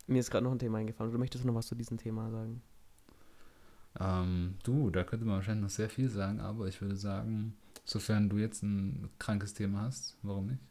Mir 0.08 0.20
ist 0.20 0.32
gerade 0.32 0.44
noch 0.44 0.52
ein 0.52 0.60
Thema 0.60 0.80
eingefallen. 0.80 1.12
Du 1.12 1.20
möchtest 1.20 1.46
noch 1.46 1.54
was 1.54 1.68
zu 1.68 1.76
diesem 1.76 1.98
Thema 1.98 2.32
sagen? 2.32 2.62
Ähm, 4.00 4.56
du, 4.64 4.90
da 4.90 5.04
könnte 5.04 5.26
man 5.26 5.36
wahrscheinlich 5.36 5.64
noch 5.64 5.70
sehr 5.70 5.90
viel 5.90 6.10
sagen, 6.10 6.40
aber 6.40 6.68
ich 6.68 6.82
würde 6.82 6.96
sagen, 6.96 7.56
sofern 7.86 8.30
du 8.30 8.38
jetzt 8.38 8.64
ein 8.64 9.10
krankes 9.20 9.54
Thema 9.54 9.82
hast, 9.82 10.18
warum 10.24 10.48
nicht? 10.48 10.62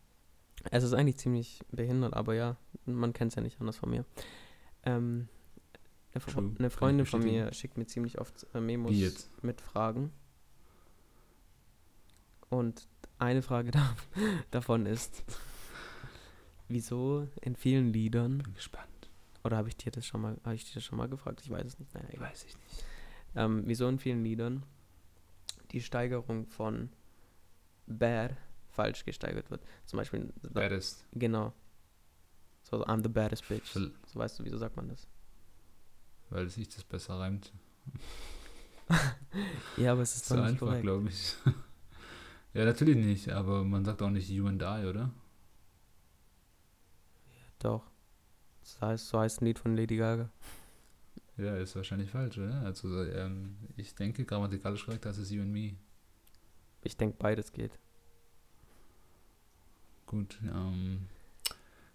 Es 0.71 0.85
ist 0.85 0.93
eigentlich 0.93 1.17
ziemlich 1.17 1.61
behindert, 1.71 2.15
aber 2.15 2.35
ja, 2.35 2.57
man 2.87 3.13
kennt 3.13 3.33
es 3.33 3.37
ja 3.37 3.43
nicht 3.43 3.61
anders 3.61 3.77
von 3.77 3.91
mir. 3.91 4.05
Ähm, 4.85 5.29
eine, 6.13 6.25
True, 6.25 6.55
eine 6.59 6.71
Freundin 6.71 7.07
von 7.07 7.23
mir 7.23 7.53
schickt 7.53 7.77
mir 7.77 7.87
ziemlich 7.87 8.19
oft 8.19 8.47
äh, 8.55 8.61
Memos 8.61 9.29
mit 9.43 9.61
Fragen. 9.61 10.13
Und 12.49 12.89
eine 13.19 13.43
Frage 13.43 13.71
da, 13.73 13.97
davon 14.51 14.87
ist, 14.87 15.25
wieso 16.69 17.29
in 17.43 17.55
vielen 17.55 17.93
Liedern, 17.93 18.39
Bin 18.39 18.55
gespannt. 18.55 19.11
oder 19.45 19.57
habe 19.57 19.69
ich 19.69 19.77
dir 19.77 19.93
das 19.93 20.07
schon 20.07 20.21
mal, 20.21 20.37
habe 20.45 20.55
ich 20.55 20.65
dir 20.65 20.75
das 20.75 20.85
schon 20.85 20.99
mal 20.99 21.09
gefragt? 21.09 21.41
Ich 21.45 21.51
weiß 21.51 21.65
es 21.65 21.79
nicht. 21.79 21.95
Naja, 21.95 22.09
egal. 22.11 22.31
Weiß 22.31 22.45
ich 22.45 22.57
nicht. 22.57 22.85
Ähm, 23.37 23.63
wieso 23.67 23.89
in 23.89 23.99
vielen 23.99 24.25
Liedern 24.25 24.65
die 25.71 25.81
Steigerung 25.81 26.47
von 26.47 26.91
bad 27.87 28.37
falsch 28.71 29.05
gesteigert 29.05 29.51
wird. 29.51 29.63
Zum 29.85 29.99
Beispiel, 29.99 30.33
Baddest. 30.43 31.07
genau. 31.13 31.53
So, 32.71 32.85
I'm 32.87 33.03
the 33.03 33.09
baddest 33.09 33.49
bitch. 33.49 33.73
So 33.73 33.91
weißt 34.15 34.39
du, 34.39 34.45
wieso 34.45 34.57
sagt 34.59 34.77
man 34.77 34.89
das? 34.89 35.07
Weil 36.31 36.49
sich 36.49 36.69
das 36.69 36.85
besser 36.85 37.19
reimt. 37.19 37.53
Ja, 39.77 39.93
aber 39.93 40.03
es 40.03 40.17
ist 40.17 40.27
So 40.27 40.35
doch 40.35 40.43
nicht 40.43 40.53
einfach, 40.55 40.67
korrekt. 40.67 40.83
glaube 40.83 41.09
ich. 41.09 41.37
ja, 42.55 42.65
natürlich 42.65 42.97
nicht, 42.97 43.29
aber 43.29 43.63
man 43.63 43.85
sagt 43.85 44.03
auch 44.03 44.11
nicht 44.11 44.29
you 44.29 44.47
and 44.49 44.61
I, 44.63 44.85
oder? 44.85 45.11
Doch. 47.61 47.89
Das 48.63 48.81
heißt, 48.81 49.09
so 49.09 49.21
heißt 49.21 49.41
ein 49.41 49.45
Lied 49.47 49.61
von 49.61 49.77
Lady 49.77 49.97
Gaga. 49.97 50.29
Ja, 51.37 51.57
ist 51.57 51.77
wahrscheinlich 51.77 52.11
falsch, 52.11 52.39
oder? 52.39 52.63
Also, 52.63 53.05
ähm, 53.05 53.57
ich 53.77 53.95
denke, 53.95 54.25
grammatikalisch 54.25 54.85
korrekt 54.85 55.07
heißt 55.07 55.21
es 55.21 55.31
you 55.31 55.41
and 55.43 55.53
me. 55.53 55.77
Ich 56.83 56.97
denke, 56.97 57.17
beides 57.19 57.53
geht. 57.53 57.79
Gut, 60.07 60.39
ähm, 60.43 61.07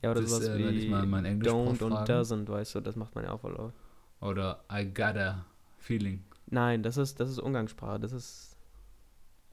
Ja, 0.06 0.12
oder 0.12 0.22
das 0.22 0.30
sowas 0.30 0.48
äh, 0.48 0.72
wie 0.72 0.88
mal 0.88 1.06
mein 1.08 1.26
Englisch 1.26 1.52
don't 1.52 1.82
und 1.82 1.94
doesn't, 2.10 2.48
weißt 2.48 2.76
du, 2.76 2.82
das 2.82 2.96
macht 2.96 3.16
man 3.16 3.24
ja 3.24 3.32
auch 3.32 3.42
voll 3.42 3.56
oft. 3.56 3.76
Oder 4.22 4.64
I 4.72 4.86
got 4.86 5.18
a 5.18 5.46
feeling. 5.80 6.24
Nein, 6.46 6.84
das 6.84 6.98
ist, 6.98 7.20
das 7.20 7.32
ist 7.32 7.40
Umgangssprache, 7.40 8.00
das 8.00 8.12
ist... 8.12 8.56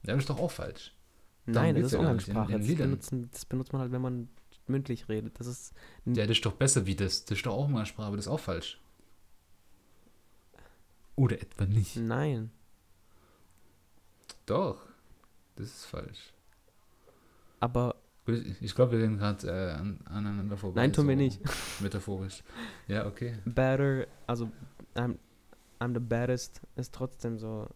Ja, 0.03 0.13
das 0.13 0.19
ist 0.23 0.29
doch 0.29 0.39
auch 0.39 0.51
falsch. 0.51 0.93
Nein, 1.47 1.73
geht's 1.73 1.91
das 1.91 1.93
ist 1.93 1.99
ja 2.05 2.13
nicht. 2.13 2.27
In- 2.27 2.35
Umgangssprache. 2.37 2.53
in 2.53 2.67
das, 2.67 2.77
benutzen, 2.77 3.29
das 3.31 3.45
benutzt 3.45 3.73
man 3.73 3.81
halt, 3.81 3.91
wenn 3.91 4.01
man 4.01 4.29
mündlich 4.67 5.09
redet. 5.09 5.39
Das 5.39 5.47
ist... 5.47 5.73
Ja, 6.05 6.27
das 6.27 6.37
ist 6.37 6.45
doch 6.45 6.53
besser 6.53 6.85
wie 6.85 6.95
das. 6.95 7.25
Das 7.25 7.39
ist 7.39 7.45
doch 7.47 7.53
auch 7.55 7.67
mal 7.67 7.85
Sprache, 7.87 8.07
aber 8.07 8.17
das 8.17 8.27
ist 8.27 8.31
auch 8.31 8.39
falsch. 8.39 8.79
Oder 11.15 11.41
etwa 11.41 11.65
nicht. 11.65 11.95
Nein. 11.95 12.51
Doch, 14.45 14.85
das 15.55 15.65
ist 15.67 15.85
falsch. 15.85 16.31
Aber 17.59 17.95
Ich, 18.25 18.61
ich 18.61 18.75
glaube, 18.75 18.93
wir 18.93 18.99
reden 18.99 19.17
gerade 19.17 19.47
äh, 19.47 19.71
an, 19.73 19.99
aneinander 20.05 20.55
vorbei. 20.57 20.81
Nein, 20.81 20.93
tun 20.93 21.07
wir 21.07 21.15
nicht. 21.15 21.41
Metaphorisch. 21.81 22.43
Ja, 22.87 23.05
okay. 23.05 23.35
better, 23.45 24.07
also 24.27 24.49
I'm, 24.95 25.17
I'm 25.79 25.93
the 25.93 25.99
baddest 25.99 26.61
ist 26.75 26.93
trotzdem 26.93 27.37
so 27.37 27.67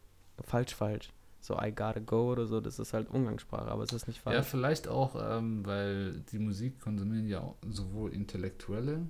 falsch, 0.43 0.73
falsch. 0.73 1.11
So 1.41 1.57
I 1.61 1.71
gotta 1.71 1.99
go 1.99 2.31
oder 2.31 2.45
so, 2.47 2.59
das 2.61 2.79
ist 2.79 2.93
halt 2.93 3.09
Umgangssprache, 3.09 3.69
aber 3.69 3.83
es 3.83 3.91
ist 3.93 4.07
nicht 4.07 4.17
Ja, 4.25 4.31
falsch. 4.31 4.47
vielleicht 4.47 4.87
auch, 4.87 5.15
ähm, 5.19 5.65
weil 5.65 6.19
die 6.31 6.39
Musik 6.39 6.79
konsumieren 6.81 7.27
ja 7.27 7.53
sowohl 7.69 8.13
Intellektuelle, 8.13 9.01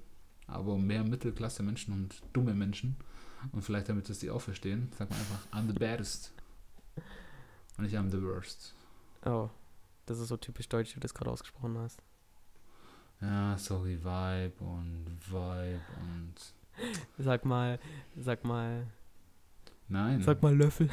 aber 0.48 0.78
mehr 0.78 1.04
Mittelklasse-Menschen 1.04 1.94
und 1.94 2.22
dumme 2.34 2.54
Menschen. 2.54 2.96
Und 3.52 3.62
vielleicht, 3.62 3.90
damit 3.90 4.10
das 4.10 4.20
die 4.20 4.30
auch 4.32 4.42
verstehen, 4.42 4.90
sagt 4.98 5.12
man 5.12 5.20
einfach, 5.20 5.48
I'm 5.52 5.68
the 5.72 5.80
baddest. 5.80 6.34
Und 7.78 7.84
nicht 7.84 7.96
I'm 7.96 8.10
the 8.12 8.22
worst. 8.22 8.74
Oh, 9.26 9.50
das 10.08 10.20
ist 10.20 10.30
so 10.30 10.38
typisch 10.38 10.68
deutsch, 10.68 10.92
wie 10.92 10.96
du 10.96 11.02
das 11.02 11.14
gerade 11.14 11.30
ausgesprochen 11.32 11.78
hast. 11.78 12.02
Ja, 13.22 13.58
sorry, 13.58 13.98
Vibe 14.04 14.64
und 14.64 15.18
Vibe 15.28 15.82
und. 16.02 16.34
Sag 17.18 17.44
mal, 17.46 17.80
sag 18.16 18.44
mal, 18.44 18.86
Nein. 19.88 20.22
sag 20.22 20.44
mal 20.44 20.56
Löffel. 20.56 20.90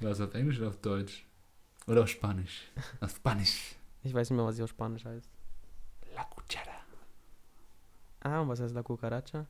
Was 0.00 0.20
auf 0.20 0.34
Englisch 0.34 0.58
oder 0.58 0.68
auf 0.68 0.76
Deutsch? 0.82 1.24
Oder 1.86 2.02
auf 2.02 2.08
Spanisch? 2.10 2.70
Auf 3.00 3.16
Spanisch. 3.16 3.74
Ich 4.02 4.12
weiß 4.12 4.28
nicht 4.28 4.36
mehr, 4.36 4.44
was 4.44 4.56
sie 4.56 4.62
auf 4.62 4.68
Spanisch 4.68 5.04
heißt. 5.06 5.30
La 6.14 6.24
cuchara. 6.24 6.76
Ah, 8.20 8.40
und 8.40 8.48
was 8.48 8.60
heißt 8.60 8.74
La 8.74 8.82
Cucaracha? 8.82 9.46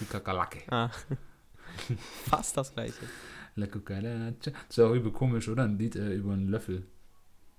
Die 0.00 0.04
Kakerlake. 0.06 0.64
Ah. 0.72 0.90
Fast 2.28 2.56
das 2.56 2.72
gleiche. 2.72 3.08
La 3.56 3.66
cucaracha. 3.66 4.32
Das 4.40 4.52
ist 4.70 4.78
auch 4.78 4.94
übel 4.94 5.12
komisch, 5.12 5.48
oder? 5.48 5.64
Ein 5.64 5.78
Lied 5.78 5.96
äh, 5.96 6.14
über 6.14 6.32
einen 6.32 6.48
Löffel. 6.48 6.86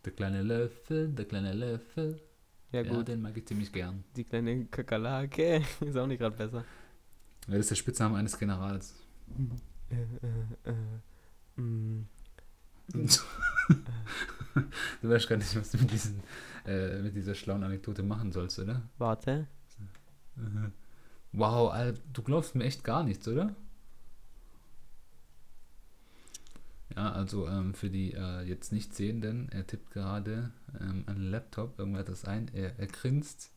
Der 0.05 0.13
kleine 0.13 0.41
Löffel, 0.41 1.09
der 1.09 1.25
kleine 1.25 1.53
Löffel. 1.53 2.19
Ja, 2.71 2.81
Ja, 2.81 2.93
gut, 2.93 3.07
den 3.07 3.21
mag 3.21 3.35
ich 3.37 3.45
ziemlich 3.45 3.71
gern. 3.71 4.03
die 4.15 4.23
kleine 4.23 4.65
Kakerlake 4.65 5.61
ist 5.81 5.97
auch 5.97 6.07
nicht 6.07 6.19
gerade 6.19 6.35
besser. 6.35 6.63
Ja, 7.47 7.53
das 7.53 7.59
ist 7.59 7.71
der 7.71 7.75
Spitzname 7.75 8.17
eines 8.17 8.37
Generals. 8.37 8.95
Äh, 9.89 9.95
äh, 9.95 10.71
äh, 11.57 11.61
mm. 11.61 12.07
du 15.01 15.09
weißt 15.09 15.29
gar 15.29 15.37
nicht, 15.37 15.55
was 15.55 15.71
du 15.71 15.77
mit, 15.77 15.91
diesen, 15.91 16.21
äh, 16.65 17.01
mit 17.01 17.15
dieser 17.15 17.35
schlauen 17.35 17.63
Anekdote 17.63 18.03
machen 18.03 18.31
sollst, 18.31 18.59
oder? 18.59 18.81
Warte. 18.97 19.47
Wow, 21.31 21.73
du 22.11 22.21
glaubst 22.21 22.55
mir 22.55 22.65
echt 22.65 22.83
gar 22.83 23.03
nichts, 23.03 23.27
oder? 23.27 23.55
Ja, 26.95 27.11
also 27.11 27.47
ähm, 27.47 27.73
für 27.73 27.89
die 27.89 28.13
äh, 28.13 28.41
jetzt 28.41 28.71
nicht 28.71 28.93
Sehenden, 28.93 29.49
er 29.49 29.65
tippt 29.65 29.91
gerade 29.91 30.51
ähm, 30.79 31.03
an 31.07 31.15
den 31.15 31.31
Laptop 31.31 31.79
irgendetwas 31.79 32.25
ein. 32.25 32.49
Er, 32.53 32.77
er 32.79 32.87
grinst 32.87 33.51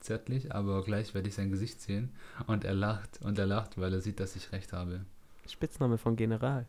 zärtlich, 0.00 0.54
aber 0.54 0.82
gleich 0.84 1.14
werde 1.14 1.28
ich 1.28 1.34
sein 1.34 1.50
Gesicht 1.50 1.80
sehen 1.80 2.14
und 2.46 2.64
er 2.64 2.74
lacht 2.74 3.20
und 3.22 3.38
er 3.38 3.46
lacht, 3.46 3.78
weil 3.78 3.92
er 3.92 4.00
sieht, 4.00 4.20
dass 4.20 4.36
ich 4.36 4.52
recht 4.52 4.72
habe. 4.72 5.04
Spitzname 5.46 5.98
von 5.98 6.16
General. 6.16 6.66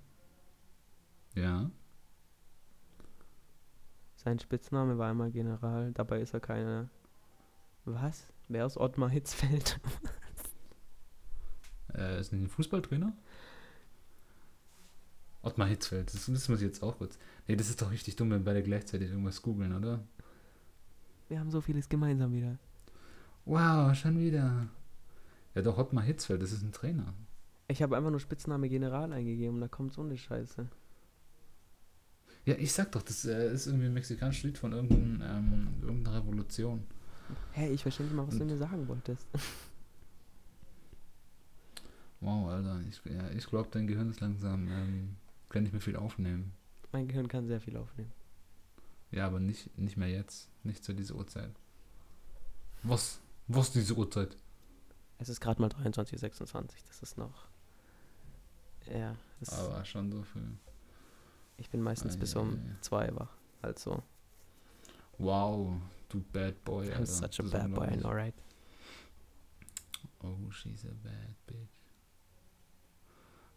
Ja, 1.36 1.70
Sein 4.24 4.38
Spitzname 4.38 4.98
war 4.98 5.10
einmal 5.10 5.32
General, 5.32 5.94
dabei 5.94 6.20
ist 6.20 6.34
er 6.34 6.42
keine. 6.42 6.90
Was? 7.86 8.34
Wer 8.50 8.66
ist 8.66 8.76
Ottmar 8.76 9.10
Hitzfeld? 9.10 9.80
äh, 11.96 12.20
ist 12.20 12.34
ein 12.34 12.50
Fußballtrainer? 12.50 13.14
Ottmar 15.42 15.68
Hitzfeld, 15.68 16.14
das 16.14 16.30
wissen 16.32 16.58
wir 16.60 16.66
jetzt 16.68 16.84
auch 16.84 16.98
kurz. 16.98 17.18
Nee, 17.48 17.56
das 17.56 17.70
ist 17.70 17.82
doch 17.82 17.92
richtig 17.92 18.16
dumm, 18.18 18.32
wenn 18.32 18.44
beide 18.44 18.62
gleichzeitig 18.62 19.10
irgendwas 19.10 19.42
googeln, 19.42 19.74
oder? 19.76 20.04
Wir 21.30 21.40
haben 21.40 21.50
so 21.52 21.62
vieles 21.62 21.88
gemeinsam 21.88 22.34
wieder. 22.34 22.58
Wow, 23.46 23.96
schon 23.96 24.20
wieder. 24.20 24.68
Ja, 25.56 25.62
doch, 25.62 25.78
Ottmar 25.78 26.04
Hitzfeld, 26.04 26.42
das 26.42 26.52
ist 26.52 26.62
ein 26.62 26.72
Trainer. 26.74 27.14
Ich 27.68 27.82
habe 27.82 27.96
einfach 27.96 28.12
nur 28.12 28.20
Spitzname 28.20 28.68
General 28.68 29.12
eingegeben 29.14 29.56
und 29.56 29.62
da 29.62 29.68
kommt 29.68 29.94
so 29.94 30.02
eine 30.02 30.18
Scheiße. 30.18 30.68
Ja, 32.46 32.56
ich 32.56 32.74
sag 32.74 32.92
doch, 32.92 33.02
das 33.04 33.26
äh, 33.26 33.54
ist 33.54 33.68
irgendwie 33.68 33.86
ein 33.86 33.94
mexikanisches 33.94 34.44
Lied 34.44 34.58
von 34.58 34.72
irgendein, 34.74 35.22
ähm, 35.24 35.68
irgendeiner 35.82 36.18
Revolution. 36.18 36.84
Hey, 37.52 37.72
ich 37.72 37.82
verstehe 37.84 38.06
nicht 38.08 38.16
mal, 38.16 38.28
was 38.28 38.36
du 38.38 38.42
Und- 38.42 38.48
mir 38.50 38.58
sagen 38.58 38.88
wolltest. 38.88 39.26
Wow, 42.22 42.50
Alter, 42.50 42.82
ich, 42.90 43.02
ja, 43.06 43.30
ich 43.32 43.46
glaube, 43.48 43.70
dein 43.72 43.88
Gehirn 43.88 44.10
ist 44.10 44.20
langsam, 44.20 44.68
ähm, 44.68 45.16
kann 45.50 45.64
nicht 45.64 45.72
mehr 45.72 45.82
viel 45.82 45.96
aufnehmen. 45.96 46.54
Mein 46.92 47.08
Gehirn 47.08 47.28
kann 47.28 47.48
sehr 47.48 47.60
viel 47.62 47.78
aufnehmen. 47.78 48.12
Ja, 49.12 49.26
aber 49.28 49.40
nicht, 49.40 49.76
nicht 49.78 49.98
mehr 49.98 50.10
jetzt. 50.10 50.50
Nicht 50.64 50.84
zu 50.84 50.94
dieser 50.94 51.16
Uhrzeit. 51.16 51.52
Was? 52.84 53.20
Was 53.48 53.72
diese 53.72 53.96
Uhrzeit? 53.96 54.38
Es 55.18 55.30
ist 55.30 55.42
gerade 55.42 55.60
mal 55.62 55.70
23.26 55.70 56.86
Das 56.88 57.02
ist 57.02 57.18
noch. 57.18 57.48
Ja, 58.92 59.16
das 59.40 59.50
Aber 59.60 59.84
schon 59.86 60.12
so 60.12 60.24
viel. 60.24 60.58
ich 61.58 61.70
bin 61.70 61.82
meistens 61.82 62.18
bis 62.18 62.36
um 62.36 62.54
Eieiei. 62.54 62.76
2 62.82 63.16
wach. 63.16 63.30
Also, 63.62 64.04
Wow, 65.18 65.74
du 66.08 66.22
bad 66.32 66.64
boy. 66.64 66.88
I'm 66.88 67.00
Alter. 67.00 67.06
such 67.06 67.40
a 67.40 67.44
Das 67.44 67.52
bad 67.52 67.74
boy, 67.74 67.88
I 67.88 67.94
unglaublich. 67.94 68.00
know, 68.02 68.12
right? 68.12 68.34
Oh, 70.24 70.50
she's 70.52 70.86
a 70.86 70.94
bad 71.04 71.36
bitch. 71.48 71.82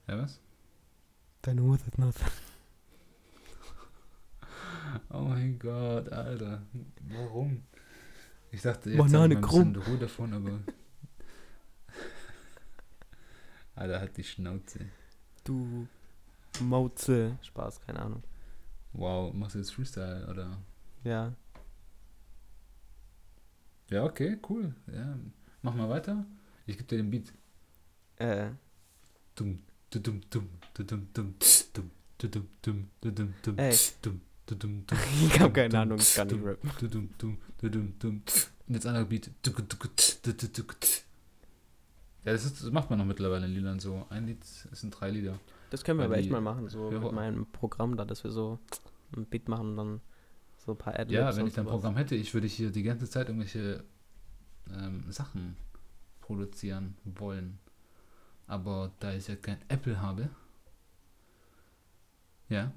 Ja, 0.09 0.19
was? 0.19 0.41
Deine 1.43 1.61
Mutter 1.61 1.87
hat 1.87 1.99
nothing. 1.99 2.27
Oh 5.09 5.21
mein 5.21 5.59
Gott, 5.59 6.13
Alter. 6.13 6.63
Warum? 7.09 7.63
Ich 8.51 8.61
dachte, 8.61 8.91
jetzt 8.91 8.99
Banane 8.99 9.37
bisschen 9.37 9.77
Ruhe 9.77 9.99
davon, 9.99 10.33
aber. 10.35 10.61
Alter, 13.75 14.01
hat 14.01 14.17
die 14.17 14.25
Schnauze. 14.25 14.81
Du 15.45 15.89
Mauze. 16.61 17.39
Spaß, 17.43 17.81
keine 17.81 18.01
Ahnung. 18.01 18.23
Wow, 18.93 19.33
machst 19.33 19.55
du 19.55 19.61
jetzt 19.61 19.73
Freestyle, 19.73 20.29
oder? 20.29 20.59
Ja. 21.05 21.33
Ja, 23.91 24.05
okay, 24.05 24.39
cool. 24.49 24.75
Ja, 24.93 25.19
mach 25.63 25.75
mal 25.75 25.89
weiter. 25.89 26.25
Ich 26.67 26.77
gebe 26.77 26.89
dir 26.89 26.99
den 26.99 27.11
Beat. 27.11 27.33
Äh, 28.17 28.51
Dum, 29.35 29.59
ich 35.27 35.41
hab 35.41 35.55
keine 35.55 35.79
Ahnung, 35.79 35.99
ich 35.99 36.15
kann 36.15 36.29
nicht 36.29 36.45
rappen. 36.45 36.71
Und 38.69 38.75
jetzt 38.75 38.87
andere 38.87 39.05
Beat. 39.07 39.31
Ja, 42.25 42.33
das, 42.33 42.45
ist, 42.45 42.63
das 42.63 42.71
macht 42.71 42.89
man 42.91 42.99
noch 42.99 43.05
mittlerweile 43.07 43.47
in 43.47 43.53
Liedern 43.55 43.81
so. 43.81 44.07
Ein 44.09 44.27
Lied 44.27 44.45
sind 44.45 44.91
drei 44.99 45.11
Lieder. 45.11 45.39
Das 45.71 45.83
können 45.85 45.99
wir 45.99 46.05
aber 46.05 46.17
echt 46.19 46.31
mal 46.31 46.41
machen, 46.41 46.69
so 46.69 46.91
mit 46.91 47.13
meinem 47.13 47.47
Programm 47.47 47.97
da, 47.97 48.05
dass 48.05 48.23
wir 48.25 48.31
so 48.31 48.59
ein 49.17 49.25
Beat 49.27 49.49
machen 49.49 49.71
und 49.71 49.77
dann 49.77 50.01
so 50.65 50.73
ein 50.73 50.79
paar 50.79 50.95
Adlibs 50.95 51.13
Ja, 51.13 51.37
wenn 51.37 51.47
ich 51.47 51.55
dann 51.55 51.67
ein 51.67 51.71
Programm 51.71 51.97
hätte, 51.97 52.15
ich 52.15 52.33
würde 52.35 52.47
hier 52.47 52.71
die 52.71 52.83
ganze 52.83 53.09
Zeit 53.11 53.29
irgendwelche 53.29 53.83
ähm, 54.71 55.05
Sachen 55.11 55.57
produzieren 56.21 56.97
wollen. 57.05 57.59
Aber 58.47 58.93
da 59.01 59.15
ich 59.15 59.29
ja 59.29 59.37
kein 59.37 59.59
Apple 59.69 60.01
habe, 60.01 60.29
ja, 62.49 62.73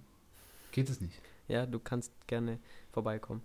geht 0.72 0.90
es 0.90 1.02
nicht. 1.02 1.22
Ja, 1.48 1.66
du 1.66 1.80
kannst 1.80 2.12
gerne 2.28 2.60
vorbeikommen. 2.92 3.42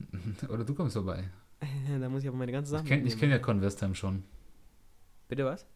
Oder 0.48 0.64
du 0.64 0.74
kommst 0.74 0.94
vorbei. 0.94 1.28
da 2.00 2.08
muss 2.08 2.22
ich 2.22 2.28
aber 2.28 2.38
meine 2.38 2.52
ganze 2.52 2.70
Sachen 2.70 2.84
Ich 2.84 2.90
kenne 2.90 3.10
kenn 3.10 3.30
ja 3.30 3.38
Convestheim 3.38 3.94
schon. 3.94 4.24
Bitte 5.28 5.44
was? 5.44 5.66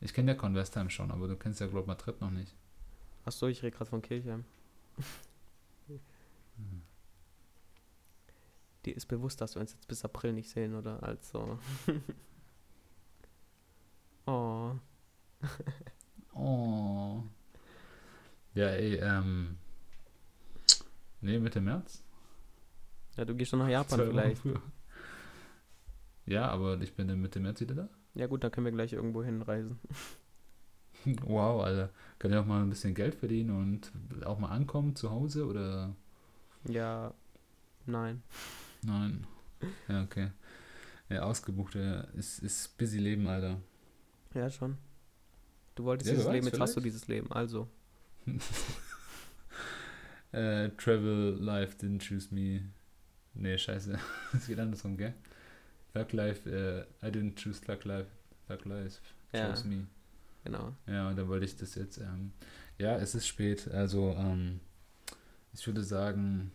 Ich 0.00 0.12
kenne 0.12 0.32
ja 0.32 0.36
Convestheim 0.36 0.90
schon, 0.90 1.10
aber 1.10 1.28
du 1.28 1.36
kennst 1.36 1.60
ja 1.60 1.66
Globe 1.66 1.86
Madrid 1.86 2.20
noch 2.20 2.30
nicht. 2.30 2.54
Achso, 3.24 3.46
ich 3.46 3.62
rede 3.62 3.74
gerade 3.76 3.90
von 3.90 4.02
Kirchheim. 4.02 4.44
Dir 8.84 8.96
ist 8.96 9.06
bewusst, 9.06 9.40
dass 9.40 9.54
wir 9.54 9.60
uns 9.60 9.72
jetzt 9.72 9.88
bis 9.88 10.04
April 10.04 10.34
nicht 10.34 10.50
sehen, 10.50 10.74
oder? 10.74 11.02
Also. 11.02 11.58
Oh. 14.26 14.72
Oh. 16.34 17.22
Ja, 18.54 18.68
ey, 18.68 18.96
ähm. 18.96 19.56
Nee, 21.20 21.38
Mitte 21.38 21.60
März. 21.60 22.02
Ja, 23.16 23.24
du 23.24 23.34
gehst 23.34 23.50
schon 23.50 23.60
nach 23.60 23.68
Japan 23.68 23.98
Zwei 23.98 24.06
vielleicht. 24.06 24.42
Ja, 26.26 26.48
aber 26.48 26.80
ich 26.80 26.94
bin 26.94 27.08
dann 27.08 27.20
Mitte 27.20 27.40
März 27.40 27.60
wieder 27.60 27.74
da. 27.74 27.88
Ja 28.14 28.26
gut, 28.26 28.44
dann 28.44 28.50
können 28.50 28.64
wir 28.66 28.72
gleich 28.72 28.92
irgendwo 28.92 29.22
hinreisen. 29.22 29.78
Wow, 31.22 31.62
Alter. 31.62 31.90
Kann 32.18 32.30
ich 32.30 32.36
auch 32.38 32.46
mal 32.46 32.62
ein 32.62 32.70
bisschen 32.70 32.94
Geld 32.94 33.14
verdienen 33.14 33.50
und 33.50 33.92
auch 34.24 34.38
mal 34.38 34.48
ankommen 34.48 34.96
zu 34.96 35.10
Hause 35.10 35.44
oder. 35.44 35.94
Ja, 36.66 37.12
nein. 37.84 38.22
Nein. 38.80 39.26
Ja, 39.86 40.02
okay. 40.02 40.30
Ja, 41.10 41.24
ausgebucht, 41.24 41.74
ja. 41.74 42.02
Ist, 42.16 42.38
ist 42.38 42.78
busy 42.78 42.98
Leben, 42.98 43.26
Alter. 43.26 43.60
Ja, 44.34 44.50
schon. 44.50 44.76
Du 45.74 45.84
wolltest 45.84 46.08
Ja, 46.10 46.16
dieses 46.16 46.30
Leben, 46.32 46.46
jetzt 46.46 46.60
hast 46.60 46.76
du 46.76 46.80
vielleicht. 46.80 46.94
dieses 46.96 47.08
Leben, 47.08 47.32
also. 47.32 47.68
Äh, 50.32 50.70
travel 50.70 51.36
life 51.40 51.76
didn't 51.78 52.00
choose 52.08 52.34
me. 52.34 52.62
Nee, 53.34 53.56
scheiße. 53.56 53.96
Es 54.36 54.46
geht 54.48 54.58
andersrum, 54.58 54.96
gell? 54.96 55.14
Thug 55.92 56.12
life, 56.12 56.50
äh, 56.50 57.06
I 57.06 57.10
didn't 57.10 57.36
choose 57.40 57.60
thug 57.60 57.84
life. 57.84 58.10
Thug 58.48 58.64
life 58.64 59.00
Ja. 59.32 59.48
chose 59.50 59.66
me. 59.68 59.86
Genau. 60.42 60.74
Ja, 60.88 61.08
und 61.08 61.16
dann 61.16 61.28
wollte 61.28 61.44
ich 61.46 61.56
das 61.56 61.76
jetzt, 61.76 61.98
ähm, 61.98 62.32
ja, 62.78 62.96
es 62.96 63.14
ist 63.14 63.26
spät, 63.28 63.68
also, 63.68 64.12
ähm, 64.18 64.58
ich 65.52 65.64
würde 65.68 65.84
sagen, 65.84 66.50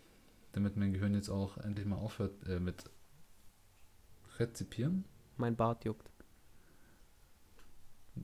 damit 0.52 0.76
mein 0.76 0.92
Gehirn 0.92 1.14
jetzt 1.16 1.30
auch 1.30 1.58
endlich 1.58 1.86
mal 1.86 1.96
aufhört 1.96 2.34
äh, 2.48 2.60
mit 2.60 2.84
Rezipieren, 4.38 5.06
Mein 5.38 5.56
Bart 5.56 5.86
juckt. 5.86 6.09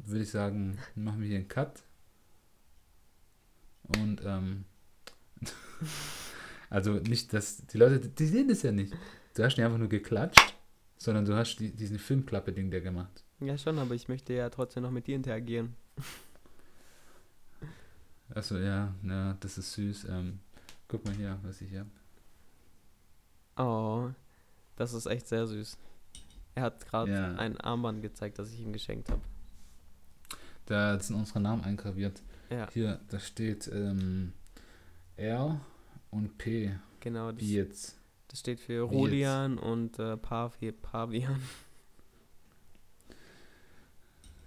Würde 0.05 0.23
ich 0.23 0.31
sagen, 0.31 0.77
machen 0.95 1.21
wir 1.21 1.27
hier 1.27 1.37
einen 1.37 1.47
Cut. 1.47 1.83
Und, 3.83 4.21
ähm, 4.25 4.65
also 6.69 6.93
nicht, 6.93 7.33
dass 7.33 7.65
die 7.67 7.77
Leute, 7.77 7.99
die 7.99 8.25
sehen 8.25 8.47
das 8.47 8.63
ja 8.63 8.71
nicht. 8.71 8.93
Du 9.35 9.43
hast 9.43 9.57
nicht 9.57 9.65
einfach 9.65 9.77
nur 9.77 9.89
geklatscht, 9.89 10.55
sondern 10.97 11.25
du 11.25 11.35
hast 11.35 11.57
die, 11.57 11.71
diesen 11.71 11.99
Filmklappe-Ding 11.99 12.71
der 12.71 12.81
gemacht. 12.81 13.23
Ja, 13.41 13.57
schon, 13.57 13.77
aber 13.79 13.93
ich 13.95 14.07
möchte 14.07 14.33
ja 14.33 14.49
trotzdem 14.49 14.83
noch 14.83 14.91
mit 14.91 15.07
dir 15.07 15.15
interagieren. 15.15 15.75
Achso, 18.33 18.57
ja, 18.57 18.93
ja, 19.03 19.37
das 19.39 19.57
ist 19.57 19.73
süß. 19.73 20.05
Ähm, 20.09 20.39
guck 20.87 21.05
mal 21.05 21.13
hier, 21.13 21.37
was 21.43 21.61
ich 21.61 21.69
hier 21.69 21.81
hab. 21.81 21.87
Oh, 23.65 24.09
das 24.75 24.93
ist 24.93 25.05
echt 25.05 25.27
sehr 25.27 25.45
süß. 25.47 25.77
Er 26.55 26.63
hat 26.63 26.85
gerade 26.87 27.11
Ja. 27.11 27.35
ein 27.35 27.59
Armband 27.59 28.01
gezeigt, 28.01 28.39
das 28.39 28.51
ich 28.51 28.61
ihm 28.61 28.73
geschenkt 28.73 29.09
habe. 29.09 29.21
Da 30.65 30.99
sind 30.99 31.15
unsere 31.15 31.39
Namen 31.39 31.63
eingraviert. 31.63 32.21
Ja, 32.49 32.67
Hier, 32.71 32.99
da 33.09 33.19
steht 33.19 33.67
ähm, 33.67 34.33
R 35.17 35.59
und 36.11 36.37
P. 36.37 36.75
genau. 36.99 37.31
Das, 37.31 37.41
Wie 37.41 37.55
jetzt? 37.55 37.97
das 38.27 38.39
steht 38.39 38.59
für? 38.59 38.81
Rodian 38.81 39.57
und 39.57 39.97
äh, 39.99 40.17
Pavi, 40.17 40.71
Pavian. 40.71 41.41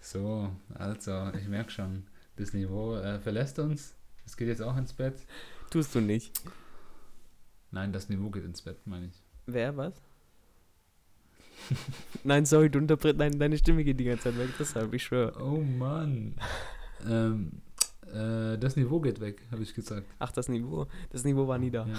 So, 0.00 0.50
also, 0.74 1.30
ich 1.34 1.48
merke 1.48 1.70
schon, 1.70 2.06
das 2.36 2.52
Niveau 2.54 2.96
äh, 2.96 3.20
verlässt 3.20 3.58
uns. 3.58 3.94
Es 4.24 4.36
geht 4.36 4.48
jetzt 4.48 4.62
auch 4.62 4.76
ins 4.76 4.92
Bett. 4.92 5.14
Tust 5.70 5.94
du 5.94 6.00
nicht. 6.00 6.32
Nein, 7.70 7.92
das 7.92 8.08
Niveau 8.08 8.30
geht 8.30 8.44
ins 8.44 8.62
Bett, 8.62 8.78
meine 8.86 9.06
ich. 9.06 9.22
Wer, 9.46 9.76
was? 9.76 10.00
Nein, 12.24 12.44
sorry, 12.46 12.70
du 12.70 12.78
unterbrichst, 12.78 13.18
nein, 13.18 13.38
deine 13.38 13.56
Stimme 13.56 13.84
geht 13.84 13.98
die 14.00 14.04
ganze 14.04 14.24
Zeit 14.24 14.38
weg, 14.38 14.48
deshalb, 14.59 14.92
ich 14.92 15.02
schwöre. 15.04 15.32
Oh 15.40 15.61
Mann. 15.61 16.34
ähm, 17.09 17.62
äh, 18.12 18.59
das 18.59 18.76
Niveau 18.76 19.00
geht 19.00 19.20
weg, 19.20 19.42
habe 19.50 19.62
ich 19.62 19.74
gesagt. 19.74 20.06
Ach, 20.18 20.32
das 20.32 20.48
Niveau, 20.48 20.86
das 21.11 21.24
Niveau 21.24 21.46
war 21.46 21.59
nie 21.59 21.70
da. 21.70 21.86
Ja. 21.86 21.94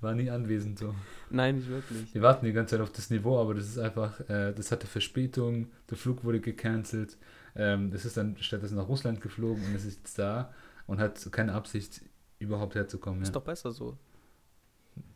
War 0.00 0.14
nie 0.14 0.30
anwesend 0.30 0.80
so. 0.80 0.94
Nein, 1.30 1.56
nicht 1.56 1.68
wirklich. 1.68 2.12
Wir 2.12 2.22
warten 2.22 2.44
die 2.44 2.52
ganze 2.52 2.74
Zeit 2.74 2.80
auf 2.80 2.90
das 2.90 3.08
Niveau, 3.10 3.40
aber 3.40 3.54
das 3.54 3.66
ist 3.66 3.78
einfach, 3.78 4.18
äh, 4.28 4.52
das 4.52 4.72
hatte 4.72 4.88
Verspätung, 4.88 5.70
der 5.90 5.96
Flug 5.96 6.24
wurde 6.24 6.40
gecancelt. 6.40 7.16
Ähm, 7.54 7.90
das 7.92 8.04
ist 8.04 8.16
dann 8.16 8.36
stattdessen 8.38 8.76
nach 8.76 8.88
Russland 8.88 9.20
geflogen 9.20 9.64
und 9.64 9.74
es 9.76 9.84
ist 9.84 9.98
jetzt 9.98 10.18
da 10.18 10.52
und 10.86 10.98
hat 10.98 11.30
keine 11.30 11.52
Absicht, 11.52 12.02
überhaupt 12.40 12.74
herzukommen. 12.74 13.20
Ja. 13.20 13.24
Ist 13.26 13.36
doch 13.36 13.44
besser 13.44 13.70
so. 13.70 13.96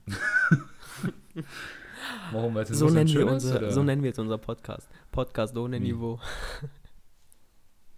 Warum? 2.32 2.54
Weil 2.54 2.64
es 2.64 2.70
So 2.70 2.88
nennen, 2.88 3.08
wir 3.08 3.26
unser, 3.26 3.56
oder? 3.56 3.70
so 3.70 3.82
nennen 3.82 4.02
wir 4.02 4.08
jetzt 4.08 4.18
unser 4.18 4.38
Podcast. 4.38 4.88
Podcast 5.10 5.56
ohne 5.56 5.80
Wie? 5.80 5.92
Niveau. 5.92 6.20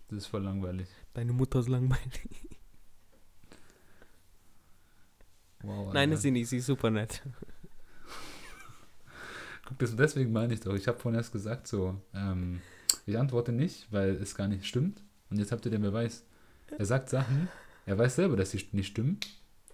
Das 0.08 0.18
ist 0.18 0.26
voll 0.26 0.42
langweilig. 0.42 0.88
Deine 1.14 1.32
Mutter 1.32 1.58
ist 1.58 1.68
langweilig. 1.68 2.48
Wow, 5.62 5.92
Nein, 5.92 6.12
ist 6.12 6.22
sie 6.22 6.30
nicht, 6.30 6.48
sie 6.48 6.58
ist 6.58 6.66
super 6.66 6.90
nett. 6.90 7.22
Guck, 9.66 9.78
das, 9.80 9.94
deswegen 9.96 10.32
meine 10.32 10.54
ich 10.54 10.60
doch. 10.60 10.74
Ich 10.74 10.86
habe 10.88 10.98
vorhin 10.98 11.18
erst 11.18 11.32
gesagt, 11.32 11.66
so, 11.66 12.00
ähm, 12.14 12.60
ich 13.06 13.18
antworte 13.18 13.52
nicht, 13.52 13.90
weil 13.92 14.10
es 14.10 14.34
gar 14.34 14.48
nicht 14.48 14.64
stimmt. 14.66 15.02
Und 15.30 15.38
jetzt 15.38 15.52
habt 15.52 15.64
ihr 15.66 15.70
den 15.70 15.82
Beweis. 15.82 16.24
Er 16.78 16.86
sagt 16.86 17.10
Sachen, 17.10 17.48
er 17.86 17.98
weiß 17.98 18.16
selber, 18.16 18.36
dass 18.36 18.52
sie 18.52 18.66
nicht 18.72 18.88
stimmen, 18.88 19.18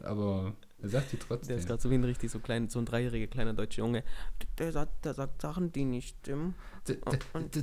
aber 0.01 0.55
er 0.85 0.91
sagt 0.91 1.11
sie 1.11 1.17
Der 1.17 1.27
trotzdem. 1.27 1.59
ist 1.59 1.67
gerade 1.67 1.81
so 1.83 1.91
wie 1.91 1.95
ein 1.95 2.05
richtig 2.05 2.31
so 2.31 2.39
klein, 2.39 2.69
so 2.69 2.79
ein 2.79 2.85
dreijähriger 2.85 3.27
kleiner 3.27 3.55
deutscher 3.55 3.79
Junge. 3.83 4.05
Der, 4.59 4.71
sagt- 4.73 5.05
der 5.05 5.15
sagt 5.15 5.41
Sachen, 5.43 5.73
die 5.73 5.85
nicht 5.85 6.17
stimmen. 6.21 6.55
D- 6.87 6.99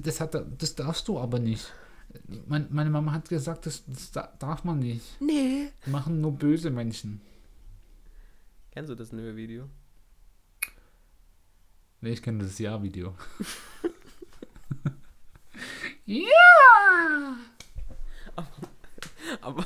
Das, 0.01 0.19
hat 0.19 0.33
das 0.61 0.75
darfst 0.75 1.07
du 1.07 1.19
aber 1.19 1.39
nicht. 1.39 1.71
Mein, 2.47 2.67
meine 2.71 2.89
Mama 2.89 3.13
hat 3.13 3.29
gesagt, 3.29 3.65
das, 3.65 3.83
das 3.87 4.11
da- 4.11 4.33
darf 4.39 4.63
man 4.63 4.79
nicht. 4.79 5.21
Nee. 5.21 5.69
Machen 5.85 6.19
nur 6.19 6.33
böse 6.33 6.69
Menschen. 6.69 7.21
Kennst 8.71 8.89
du 8.89 8.95
das 8.95 9.11
neue 9.11 9.35
Video? 9.35 9.69
Nee, 12.01 12.11
ich 12.13 12.21
kenne 12.23 12.43
das 12.43 12.57
Ja-Video. 12.59 13.15
Aber. 19.41 19.65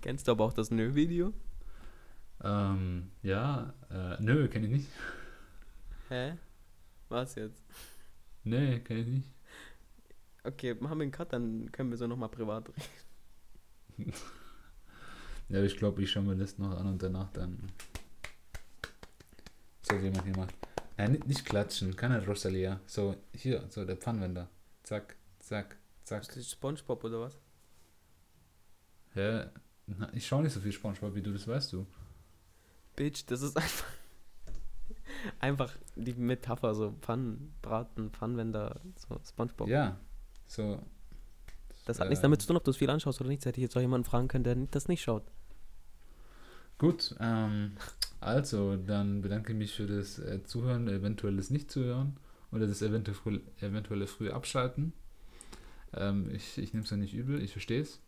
Kennst 0.00 0.26
du 0.28 0.32
aber 0.32 0.44
auch 0.44 0.52
das 0.52 0.70
Nö-Video? 0.70 1.32
Ähm, 2.42 3.10
ja, 3.22 3.74
äh, 3.90 4.22
nö, 4.22 4.48
kenne 4.48 4.66
ich 4.66 4.72
nicht. 4.72 4.88
Hä? 6.08 6.36
Was 7.08 7.34
jetzt? 7.34 7.62
Nee, 8.44 8.80
kenne 8.80 9.00
ich 9.00 9.06
nicht. 9.06 9.28
Okay, 10.42 10.74
machen 10.74 10.98
wir 10.98 11.02
einen 11.02 11.12
Cut, 11.12 11.32
dann 11.32 11.70
können 11.70 11.90
wir 11.90 11.98
so 11.98 12.06
nochmal 12.06 12.30
privat 12.30 12.68
reden. 13.98 14.12
Ja, 15.50 15.60
ich 15.64 15.76
glaube, 15.76 16.00
ich 16.00 16.12
schaue 16.12 16.22
mir 16.22 16.36
das 16.36 16.58
noch 16.58 16.78
an 16.78 16.86
und 16.86 17.02
danach 17.02 17.28
dann. 17.32 17.72
So 19.82 20.00
wie 20.00 20.08
man 20.08 20.22
hier 20.22 20.36
macht. 20.36 20.54
Nein, 20.96 21.10
nicht, 21.10 21.26
nicht 21.26 21.44
klatschen, 21.44 21.96
keine 21.96 22.24
Rosalia. 22.24 22.78
So, 22.86 23.16
hier, 23.34 23.64
so 23.68 23.84
der 23.84 23.96
Pfannwender. 23.96 24.48
Zack, 24.84 25.16
zack, 25.40 25.76
zack. 26.04 26.22
Ist 26.22 26.36
das 26.36 26.50
Spongebob 26.52 27.02
oder 27.02 27.22
was? 27.22 27.40
Ja, 29.16 29.50
na, 29.88 30.08
ich 30.14 30.24
schaue 30.24 30.44
nicht 30.44 30.52
so 30.52 30.60
viel 30.60 30.70
Spongebob 30.70 31.16
wie 31.16 31.22
du, 31.22 31.32
das 31.32 31.48
weißt 31.48 31.72
du. 31.72 31.84
Bitch, 33.00 33.24
das 33.28 33.40
ist 33.40 33.56
einfach. 33.56 33.86
einfach 35.40 35.72
die 35.96 36.12
Metapher, 36.12 36.74
so 36.74 36.92
Pfannen, 37.00 37.54
Braten, 37.62 38.10
Pfannwender, 38.10 38.78
so 38.94 39.18
Spongebob. 39.26 39.68
Ja, 39.68 39.98
so. 40.46 40.82
Das 41.86 41.98
hat 41.98 42.08
äh, 42.08 42.08
nichts 42.10 42.20
damit 42.20 42.42
zu 42.42 42.48
tun, 42.48 42.58
ob 42.58 42.64
du 42.64 42.72
es 42.72 42.76
viel 42.76 42.90
anschaust 42.90 43.18
oder 43.22 43.30
nicht. 43.30 43.40
Das 43.40 43.46
hätte 43.46 43.58
ich 43.58 43.62
jetzt 43.62 43.74
auch 43.74 43.80
jemanden 43.80 44.04
fragen 44.04 44.28
können, 44.28 44.44
der 44.44 44.54
das 44.54 44.88
nicht 44.88 45.00
schaut. 45.00 45.22
Gut, 46.76 47.16
ähm, 47.20 47.72
also, 48.20 48.76
dann 48.76 49.22
bedanke 49.22 49.52
ich 49.52 49.58
mich 49.58 49.74
für 49.74 49.86
das 49.86 50.18
äh, 50.18 50.44
Zuhören, 50.44 50.86
eventuell 50.86 51.36
das 51.36 51.48
Nicht-Zuhören 51.48 52.18
oder 52.52 52.66
das 52.66 52.82
eventuell 52.82 53.14
früh, 53.14 53.40
eventuelle 53.62 54.08
frühe 54.08 54.34
Abschalten. 54.34 54.92
Ähm, 55.94 56.28
ich 56.34 56.58
ich 56.58 56.74
nehme 56.74 56.84
es 56.84 56.90
ja 56.90 56.98
nicht 56.98 57.14
übel, 57.14 57.42
ich 57.42 57.52
verstehe 57.52 57.80
es. 57.80 58.02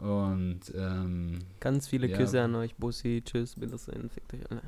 Und 0.00 0.60
ähm, 0.74 1.38
Ganz 1.60 1.86
viele 1.88 2.08
Ja. 2.08 2.16
Küsse 2.16 2.42
an 2.42 2.54
euch, 2.56 2.74
Bussi, 2.74 3.22
tschüss, 3.24 3.60
Wiedersehen, 3.60 4.10
fickt 4.10 4.34
euch 4.34 4.50
alle. 4.50 4.62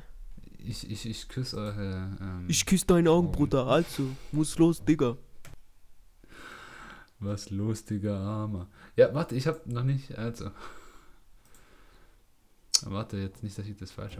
ich, 0.57 0.89
ich, 0.89 1.05
ich 1.05 1.27
küsse 1.27 1.57
eure. 1.57 2.17
Ähm, 2.21 2.45
Ich 2.47 2.65
küsse 2.65 2.85
deine 2.85 3.11
Augen. 3.11 3.31
Bruder, 3.31 3.67
also, 3.67 4.03
muss 4.31 4.57
los, 4.57 4.83
Digga. 4.83 5.17
Was 7.19 7.49
lustiger 7.49 8.17
Armer. 8.19 8.67
Ja, 8.95 9.13
warte, 9.13 9.35
ich 9.35 9.47
habe 9.47 9.59
noch 9.65 9.83
nicht. 9.83 10.17
Also. 10.17 10.51
Warte, 12.83 13.17
jetzt 13.17 13.41
nicht, 13.43 13.57
dass 13.57 13.65
ich 13.65 13.75
das 13.75 13.91
falsch 13.91 14.15